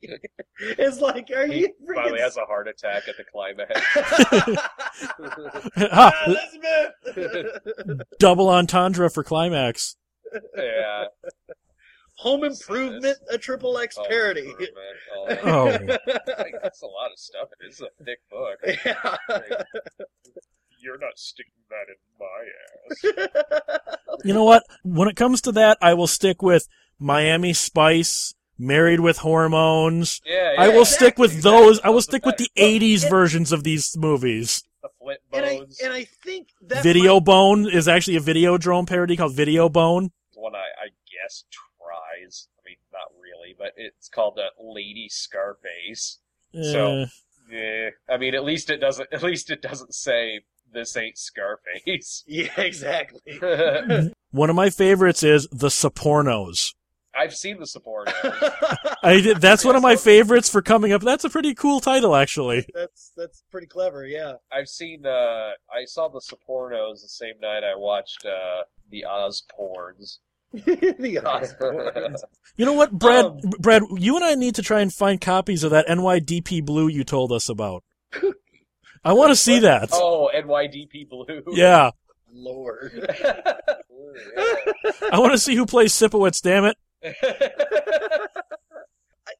it's 0.77 0.99
like, 0.99 1.29
are 1.35 1.47
He 1.47 1.59
you 1.61 1.69
finally 1.95 2.19
freaking? 2.19 2.21
has 2.23 2.37
a 2.37 2.45
heart 2.45 2.67
attack 2.67 3.07
at 3.07 3.15
the 3.17 3.23
climax. 3.23 3.79
Ah, 5.91 6.11
ha! 6.13 6.23
Elizabeth. 6.27 8.01
Double 8.19 8.49
entendre 8.49 9.09
for 9.09 9.23
climax. 9.23 9.95
yeah. 10.57 11.05
Home 12.17 12.43
Improvement, 12.43 13.17
a 13.31 13.37
triple 13.37 13.77
X 13.77 13.95
Oh, 13.97 14.05
parody. 14.09 14.53
Oh, 15.15 15.37
Oh. 15.43 15.65
like, 15.67 16.53
that's 16.61 16.81
a 16.81 16.85
lot 16.85 17.11
of 17.13 17.17
stuff. 17.17 17.47
It 17.61 17.69
is 17.69 17.81
a 17.81 18.03
thick 18.03 18.19
book. 18.29 18.59
yeah. 18.85 19.15
You're 20.81 20.97
not 20.97 21.17
sticking 21.17 21.53
that 21.69 21.87
in 21.87 21.95
my 22.19 23.27
ass. 23.29 24.17
You 24.25 24.33
know 24.33 24.43
what? 24.43 24.63
When 24.83 25.07
it 25.07 25.15
comes 25.15 25.41
to 25.41 25.51
that, 25.53 25.77
I 25.81 25.93
will 25.93 26.07
stick 26.07 26.41
with 26.41 26.67
Miami 26.99 27.53
Spice, 27.53 28.33
Married 28.57 28.99
with 28.99 29.19
Hormones. 29.19 30.21
Yeah, 30.25 30.55
I 30.57 30.67
yeah. 30.67 30.75
will 30.75 30.85
stick 30.85 31.17
with 31.17 31.33
exactly. 31.35 31.51
those. 31.65 31.79
I 31.81 31.89
will 31.89 32.01
stick 32.01 32.25
with 32.25 32.37
the 32.37 32.49
Well, 32.57 32.67
80s 32.67 33.05
it- 33.05 33.09
versions 33.09 33.51
of 33.51 33.63
these 33.63 33.95
movies. 33.97 34.63
the 34.81 34.89
flint 34.99 35.19
and 35.33 35.45
I 35.45 35.57
bones. 35.59 35.79
and 35.81 35.93
I 35.93 36.03
think 36.03 36.49
that 36.61 36.83
Video 36.83 37.15
might- 37.15 37.25
Bone 37.25 37.69
is 37.71 37.87
actually 37.87 38.17
a 38.17 38.21
Videodrome 38.21 38.87
parody 38.87 39.15
called 39.17 39.33
Video 39.33 39.69
Bone. 39.69 40.11
one 40.33 40.55
I, 40.55 40.59
I 40.59 40.87
guess 41.11 41.43
tries. 41.51 42.47
I 42.57 42.61
mean, 42.65 42.77
not 42.93 43.11
really, 43.21 43.55
but 43.57 43.73
it's 43.77 44.07
called 44.09 44.37
uh, 44.39 44.49
Lady 44.61 45.07
Scarface. 45.09 46.19
So- 46.53 47.01
Eh, 47.01 47.05
Yeah, 47.51 47.89
I 48.13 48.17
mean, 48.17 48.35
at 48.35 48.43
least 48.43 48.69
it 48.69 48.77
doesn't. 48.77 49.07
At 49.13 49.23
least 49.23 49.49
it 49.49 49.61
doesn't 49.61 49.93
say 49.95 50.41
this 50.71 50.95
ain't 50.97 51.17
Scarface. 51.17 52.23
Yeah, 52.27 52.51
exactly. 52.59 53.39
one 54.31 54.49
of 54.49 54.55
my 54.55 54.69
favorites 54.69 55.23
is 55.23 55.47
The 55.51 55.69
Sopornos. 55.69 56.73
I've 57.17 57.35
seen 57.35 57.59
the 57.59 57.65
Sopranos. 57.65 58.13
I 59.03 59.33
that's 59.39 59.65
one 59.65 59.75
of 59.75 59.81
my 59.81 59.95
favorites 59.95 60.49
for 60.49 60.61
coming 60.61 60.91
up. 60.91 61.01
That's 61.01 61.23
a 61.23 61.29
pretty 61.29 61.53
cool 61.53 61.79
title, 61.79 62.15
actually. 62.15 62.65
that's 62.73 63.11
that's 63.17 63.43
pretty 63.51 63.67
clever. 63.67 64.05
Yeah. 64.05 64.33
I've 64.51 64.67
seen. 64.67 65.05
Uh, 65.05 65.51
I 65.71 65.85
saw 65.85 66.07
the 66.07 66.21
Sopranos 66.21 67.01
the 67.01 67.09
same 67.09 67.39
night 67.41 67.63
I 67.63 67.75
watched 67.75 68.25
uh, 68.25 68.63
the 68.91 69.05
Ozporns. 69.09 70.19
the 70.51 71.19
Osbournes. 71.23 72.21
You 72.57 72.65
know 72.65 72.73
what, 72.73 72.91
Brad? 72.91 73.25
Um, 73.25 73.39
Brad, 73.59 73.83
you 73.95 74.17
and 74.17 74.25
I 74.25 74.35
need 74.35 74.55
to 74.55 74.61
try 74.61 74.81
and 74.81 74.91
find 74.91 75.21
copies 75.21 75.63
of 75.63 75.71
that 75.71 75.87
NYDP 75.87 76.65
Blue 76.65 76.89
you 76.89 77.05
told 77.05 77.31
us 77.31 77.47
about. 77.47 77.85
I 79.01 79.13
want 79.13 79.29
to 79.29 79.35
see 79.37 79.59
that. 79.59 79.89
Oh, 79.93 80.29
NYDP 80.35 81.07
Blue. 81.07 81.43
Yeah, 81.53 81.91
Lord. 82.33 83.07
I 85.09 85.19
want 85.19 85.31
to 85.31 85.37
see 85.37 85.55
who 85.55 85.65
plays 85.65 85.93
Sipowicz. 85.93 86.41
Damn 86.41 86.65
it! 86.65 86.75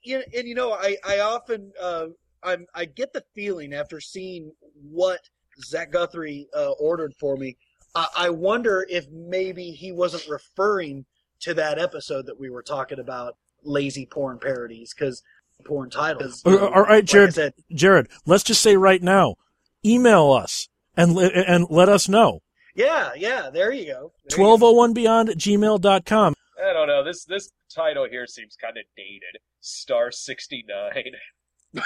you 0.04 0.24
and 0.36 0.48
you 0.48 0.56
know, 0.56 0.74
I 0.74 0.98
I 1.06 1.20
often 1.20 1.72
uh, 1.82 2.08
I'm 2.44 2.66
I 2.74 2.86
get 2.86 3.14
the 3.14 3.24
feeling 3.36 3.74
after 3.74 4.00
seeing 4.00 4.52
what 4.90 5.20
Zach 5.64 5.92
Guthrie 5.92 6.48
uh, 6.56 6.72
ordered 6.80 7.14
for 7.20 7.38
me, 7.38 7.58
I, 7.96 8.08
I 8.16 8.30
wonder 8.30 8.86
if 8.90 9.08
maybe 9.12 9.72
he 9.72 9.92
wasn't 9.92 10.28
referring 10.28 11.06
to 11.42 11.54
that 11.56 11.80
episode 11.80 12.26
that 12.26 12.40
we 12.40 12.50
were 12.50 12.64
talking 12.64 13.00
about, 13.00 13.36
lazy 13.64 14.06
porn 14.06 14.40
parodies, 14.40 14.94
because 14.94 15.24
porn 15.66 15.90
titles. 15.90 16.44
Uh, 16.46 16.68
all 16.68 16.84
right, 16.84 16.90
like 16.90 17.06
Jared. 17.06 17.34
said, 17.34 17.54
Jared, 17.74 18.08
let's 18.26 18.44
just 18.44 18.62
say 18.62 18.76
right 18.76 19.02
now, 19.02 19.36
email 19.86 20.32
us 20.32 20.70
and 20.96 21.18
and 21.18 21.68
let 21.70 21.90
us 21.90 22.10
know. 22.10 22.40
yeah, 22.76 23.12
yeah. 23.16 23.50
There 23.50 23.72
you 23.72 23.88
go. 23.88 24.12
Twelve 24.30 24.64
oh 24.64 24.74
one 24.74 24.94
beyond 24.94 25.30
at 25.30 25.38
gmail.com. 25.38 26.36
I 26.64 26.74
don't 26.74 26.88
know. 26.88 27.04
This 27.04 27.26
this 27.26 27.52
title 27.74 28.08
here 28.10 28.28
seems 28.28 28.56
kind 28.56 28.78
of 28.78 28.84
dated. 28.96 29.40
Star 29.62 30.12
sixty 30.12 30.64
nine. 30.68 31.14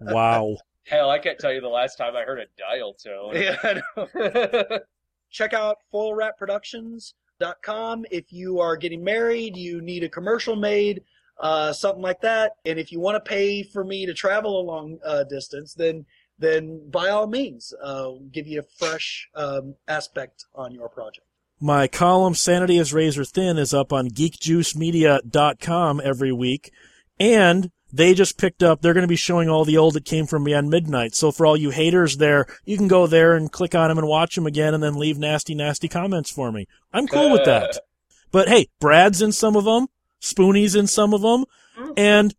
Wow. 0.00 0.56
Hell, 0.86 1.10
I 1.10 1.18
can't 1.18 1.38
tell 1.38 1.52
you 1.52 1.60
the 1.60 1.68
last 1.68 1.96
time 1.96 2.16
I 2.16 2.22
heard 2.22 2.38
a 2.40 2.46
dial 2.58 2.94
tone. 2.94 3.34
yeah, 3.34 3.56
I 3.62 3.82
know. 3.96 4.78
check 5.30 5.52
out 5.54 5.78
foilwrapproductions.com 5.92 8.04
if 8.10 8.32
you 8.32 8.60
are 8.60 8.76
getting 8.76 9.02
married, 9.02 9.56
you 9.56 9.80
need 9.80 10.04
a 10.04 10.08
commercial 10.08 10.54
made, 10.56 11.02
uh, 11.40 11.72
something 11.72 12.02
like 12.02 12.20
that. 12.20 12.52
And 12.64 12.78
if 12.78 12.92
you 12.92 13.00
want 13.00 13.16
to 13.16 13.20
pay 13.28 13.62
for 13.62 13.84
me 13.84 14.06
to 14.06 14.14
travel 14.14 14.60
a 14.60 14.64
long 14.64 14.98
uh, 15.04 15.24
distance, 15.24 15.74
then 15.74 16.04
then 16.38 16.88
by 16.90 17.08
all 17.10 17.26
means, 17.26 17.72
uh, 17.82 18.12
give 18.32 18.46
you 18.48 18.60
a 18.60 18.64
fresh 18.78 19.28
um, 19.34 19.74
aspect 19.86 20.46
on 20.54 20.72
your 20.72 20.88
project. 20.88 21.26
My 21.62 21.86
column 21.86 22.34
Sanity 22.34 22.76
is 22.76 22.92
Razor 22.92 23.24
Thin 23.24 23.56
is 23.56 23.72
up 23.72 23.92
on 23.92 24.08
geekjuicemedia.com 24.08 26.00
every 26.02 26.32
week. 26.32 26.72
And 27.20 27.70
they 27.92 28.14
just 28.14 28.36
picked 28.36 28.64
up, 28.64 28.82
they're 28.82 28.94
going 28.94 29.02
to 29.02 29.08
be 29.08 29.14
showing 29.14 29.48
all 29.48 29.64
the 29.64 29.78
old 29.78 29.94
that 29.94 30.04
came 30.04 30.26
from 30.26 30.42
Beyond 30.42 30.70
Midnight. 30.70 31.14
So 31.14 31.30
for 31.30 31.46
all 31.46 31.56
you 31.56 31.70
haters 31.70 32.16
there, 32.16 32.46
you 32.64 32.76
can 32.76 32.88
go 32.88 33.06
there 33.06 33.36
and 33.36 33.52
click 33.52 33.76
on 33.76 33.90
them 33.90 33.98
and 33.98 34.08
watch 34.08 34.34
them 34.34 34.44
again 34.44 34.74
and 34.74 34.82
then 34.82 34.96
leave 34.96 35.18
nasty, 35.18 35.54
nasty 35.54 35.86
comments 35.86 36.30
for 36.30 36.50
me. 36.50 36.66
I'm 36.92 37.06
cool 37.06 37.30
with 37.30 37.44
that. 37.44 37.78
But 38.32 38.48
hey, 38.48 38.66
Brad's 38.80 39.22
in 39.22 39.30
some 39.30 39.54
of 39.54 39.62
them, 39.64 39.86
Spoony's 40.20 40.74
in 40.74 40.88
some 40.88 41.14
of 41.14 41.20
them, 41.20 41.44
mm. 41.78 41.92
and 41.96 42.34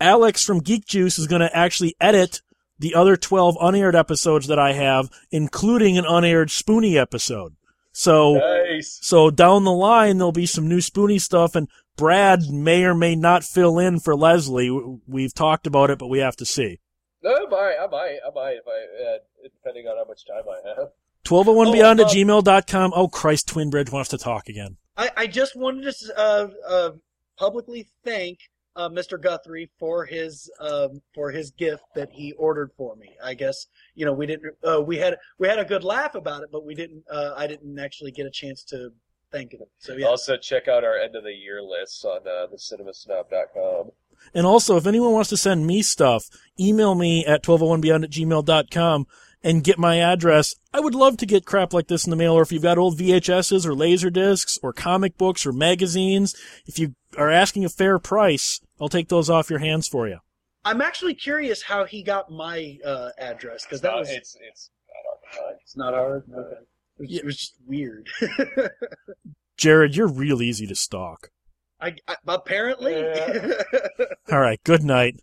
Alex 0.00 0.44
from 0.44 0.60
Geek 0.60 0.84
Juice 0.84 1.18
is 1.18 1.26
going 1.26 1.40
to 1.40 1.56
actually 1.56 1.94
edit 1.98 2.42
the 2.78 2.94
other 2.94 3.16
12 3.16 3.56
unaired 3.58 3.96
episodes 3.96 4.48
that 4.48 4.58
I 4.58 4.74
have, 4.74 5.08
including 5.30 5.96
an 5.96 6.04
unaired 6.06 6.50
Spoony 6.50 6.98
episode. 6.98 7.54
So, 7.98 8.34
Nice. 8.76 8.98
so 9.02 9.30
down 9.30 9.64
the 9.64 9.72
line, 9.72 10.18
there'll 10.18 10.32
be 10.32 10.46
some 10.46 10.68
new 10.68 10.80
Spoony 10.80 11.18
stuff, 11.18 11.54
and 11.54 11.68
Brad 11.96 12.50
may 12.50 12.84
or 12.84 12.94
may 12.94 13.16
not 13.16 13.44
fill 13.44 13.78
in 13.78 14.00
for 14.00 14.14
Leslie. 14.14 14.70
We've 15.06 15.34
talked 15.34 15.66
about 15.66 15.90
it, 15.90 15.98
but 15.98 16.08
we 16.08 16.18
have 16.20 16.36
to 16.36 16.46
see. 16.46 16.80
No, 17.22 17.34
I 17.34 17.46
might, 17.48 17.76
I 17.80 17.86
might, 17.86 18.18
I 18.26 18.30
might, 18.34 18.56
if 18.56 18.64
I, 18.68 19.14
uh, 19.14 19.18
depending 19.42 19.86
on 19.86 19.96
how 19.96 20.04
much 20.04 20.26
time 20.26 20.44
I 20.48 20.68
have. 20.68 20.88
1201beyond 21.24 22.00
Oh, 22.00 22.04
at 22.04 22.10
uh, 22.10 22.14
gmail.com. 22.14 22.92
Oh, 22.94 23.08
Christ, 23.08 23.48
Twinbridge 23.48 23.90
wants 23.90 24.10
to 24.10 24.18
talk 24.18 24.48
again. 24.48 24.76
I, 24.96 25.10
I 25.16 25.26
just 25.26 25.56
wanted 25.56 25.92
to 25.92 26.18
uh, 26.18 26.48
uh, 26.68 26.90
publicly 27.36 27.88
thank 28.04 28.38
uh, 28.76 28.88
Mr. 28.88 29.20
Guthrie 29.20 29.70
for 29.78 30.04
his 30.04 30.50
um, 30.60 31.00
for 31.14 31.30
his 31.30 31.50
gift 31.50 31.84
that 31.94 32.10
he 32.12 32.32
ordered 32.32 32.70
for 32.76 32.94
me. 32.96 33.16
I 33.24 33.34
guess 33.34 33.66
you 33.94 34.04
know 34.04 34.12
we 34.12 34.26
didn't 34.26 34.54
uh, 34.62 34.80
we 34.82 34.98
had 34.98 35.16
we 35.38 35.48
had 35.48 35.58
a 35.58 35.64
good 35.64 35.82
laugh 35.82 36.14
about 36.14 36.42
it, 36.42 36.50
but 36.52 36.64
we 36.64 36.74
didn't. 36.74 37.02
Uh, 37.10 37.32
I 37.36 37.46
didn't 37.46 37.78
actually 37.78 38.12
get 38.12 38.26
a 38.26 38.30
chance 38.30 38.62
to 38.64 38.90
thank 39.32 39.52
him. 39.52 39.60
So 39.78 39.94
yeah, 39.94 40.06
Also, 40.06 40.36
check 40.36 40.68
out 40.68 40.84
our 40.84 40.96
end 40.96 41.16
of 41.16 41.24
the 41.24 41.32
year 41.32 41.62
lists 41.62 42.04
on 42.04 42.20
uh, 42.26 42.46
thecinemasnob.com. 42.52 43.90
And 44.34 44.46
also, 44.46 44.76
if 44.76 44.86
anyone 44.86 45.12
wants 45.12 45.30
to 45.30 45.36
send 45.36 45.66
me 45.66 45.82
stuff, 45.82 46.28
email 46.58 46.94
me 46.94 47.24
at 47.26 47.42
1201beyond 47.42 48.04
at 48.04 48.10
gmail.com 48.10 49.06
and 49.42 49.62
get 49.62 49.78
my 49.78 49.98
address. 49.98 50.56
I 50.72 50.80
would 50.80 50.94
love 50.94 51.16
to 51.18 51.26
get 51.26 51.44
crap 51.44 51.72
like 51.72 51.88
this 51.88 52.04
in 52.04 52.10
the 52.10 52.16
mail, 52.16 52.32
or 52.32 52.42
if 52.42 52.50
you've 52.50 52.62
got 52.62 52.78
old 52.78 52.98
VHSs 52.98 53.66
or 53.66 53.74
laser 53.74 54.10
discs 54.10 54.58
or 54.62 54.72
comic 54.72 55.16
books 55.18 55.46
or 55.46 55.52
magazines, 55.52 56.34
if 56.66 56.78
you 56.78 56.94
are 57.16 57.30
asking 57.30 57.64
a 57.64 57.68
fair 57.68 57.98
price, 57.98 58.60
I'll 58.80 58.88
take 58.88 59.08
those 59.08 59.30
off 59.30 59.50
your 59.50 59.58
hands 59.60 59.88
for 59.88 60.06
you. 60.08 60.18
I'm 60.64 60.80
actually 60.82 61.14
curious 61.14 61.62
how 61.62 61.84
he 61.84 62.02
got 62.02 62.30
my 62.30 62.78
uh, 62.84 63.10
address 63.18 63.64
because 63.64 63.80
that 63.82 63.94
Uh, 63.94 63.98
was 64.00 64.10
it's 64.10 64.36
it's 64.40 64.70
not 65.32 65.40
hard 65.40 65.56
it's 65.62 65.76
not 65.76 65.94
hard. 65.94 66.24
Okay. 66.32 66.60
It 66.98 67.00
was, 67.00 67.10
Yeah. 67.10 67.18
it 67.20 67.24
was 67.24 67.36
just 67.36 67.54
weird. 67.66 68.08
Jared, 69.56 69.96
you're 69.96 70.08
real 70.08 70.42
easy 70.42 70.66
to 70.66 70.74
stalk. 70.74 71.30
I, 71.80 71.96
I 72.08 72.16
apparently. 72.26 72.94
Yeah. 72.98 73.52
All 74.32 74.40
right, 74.40 74.60
good 74.64 74.82
night. 74.82 75.20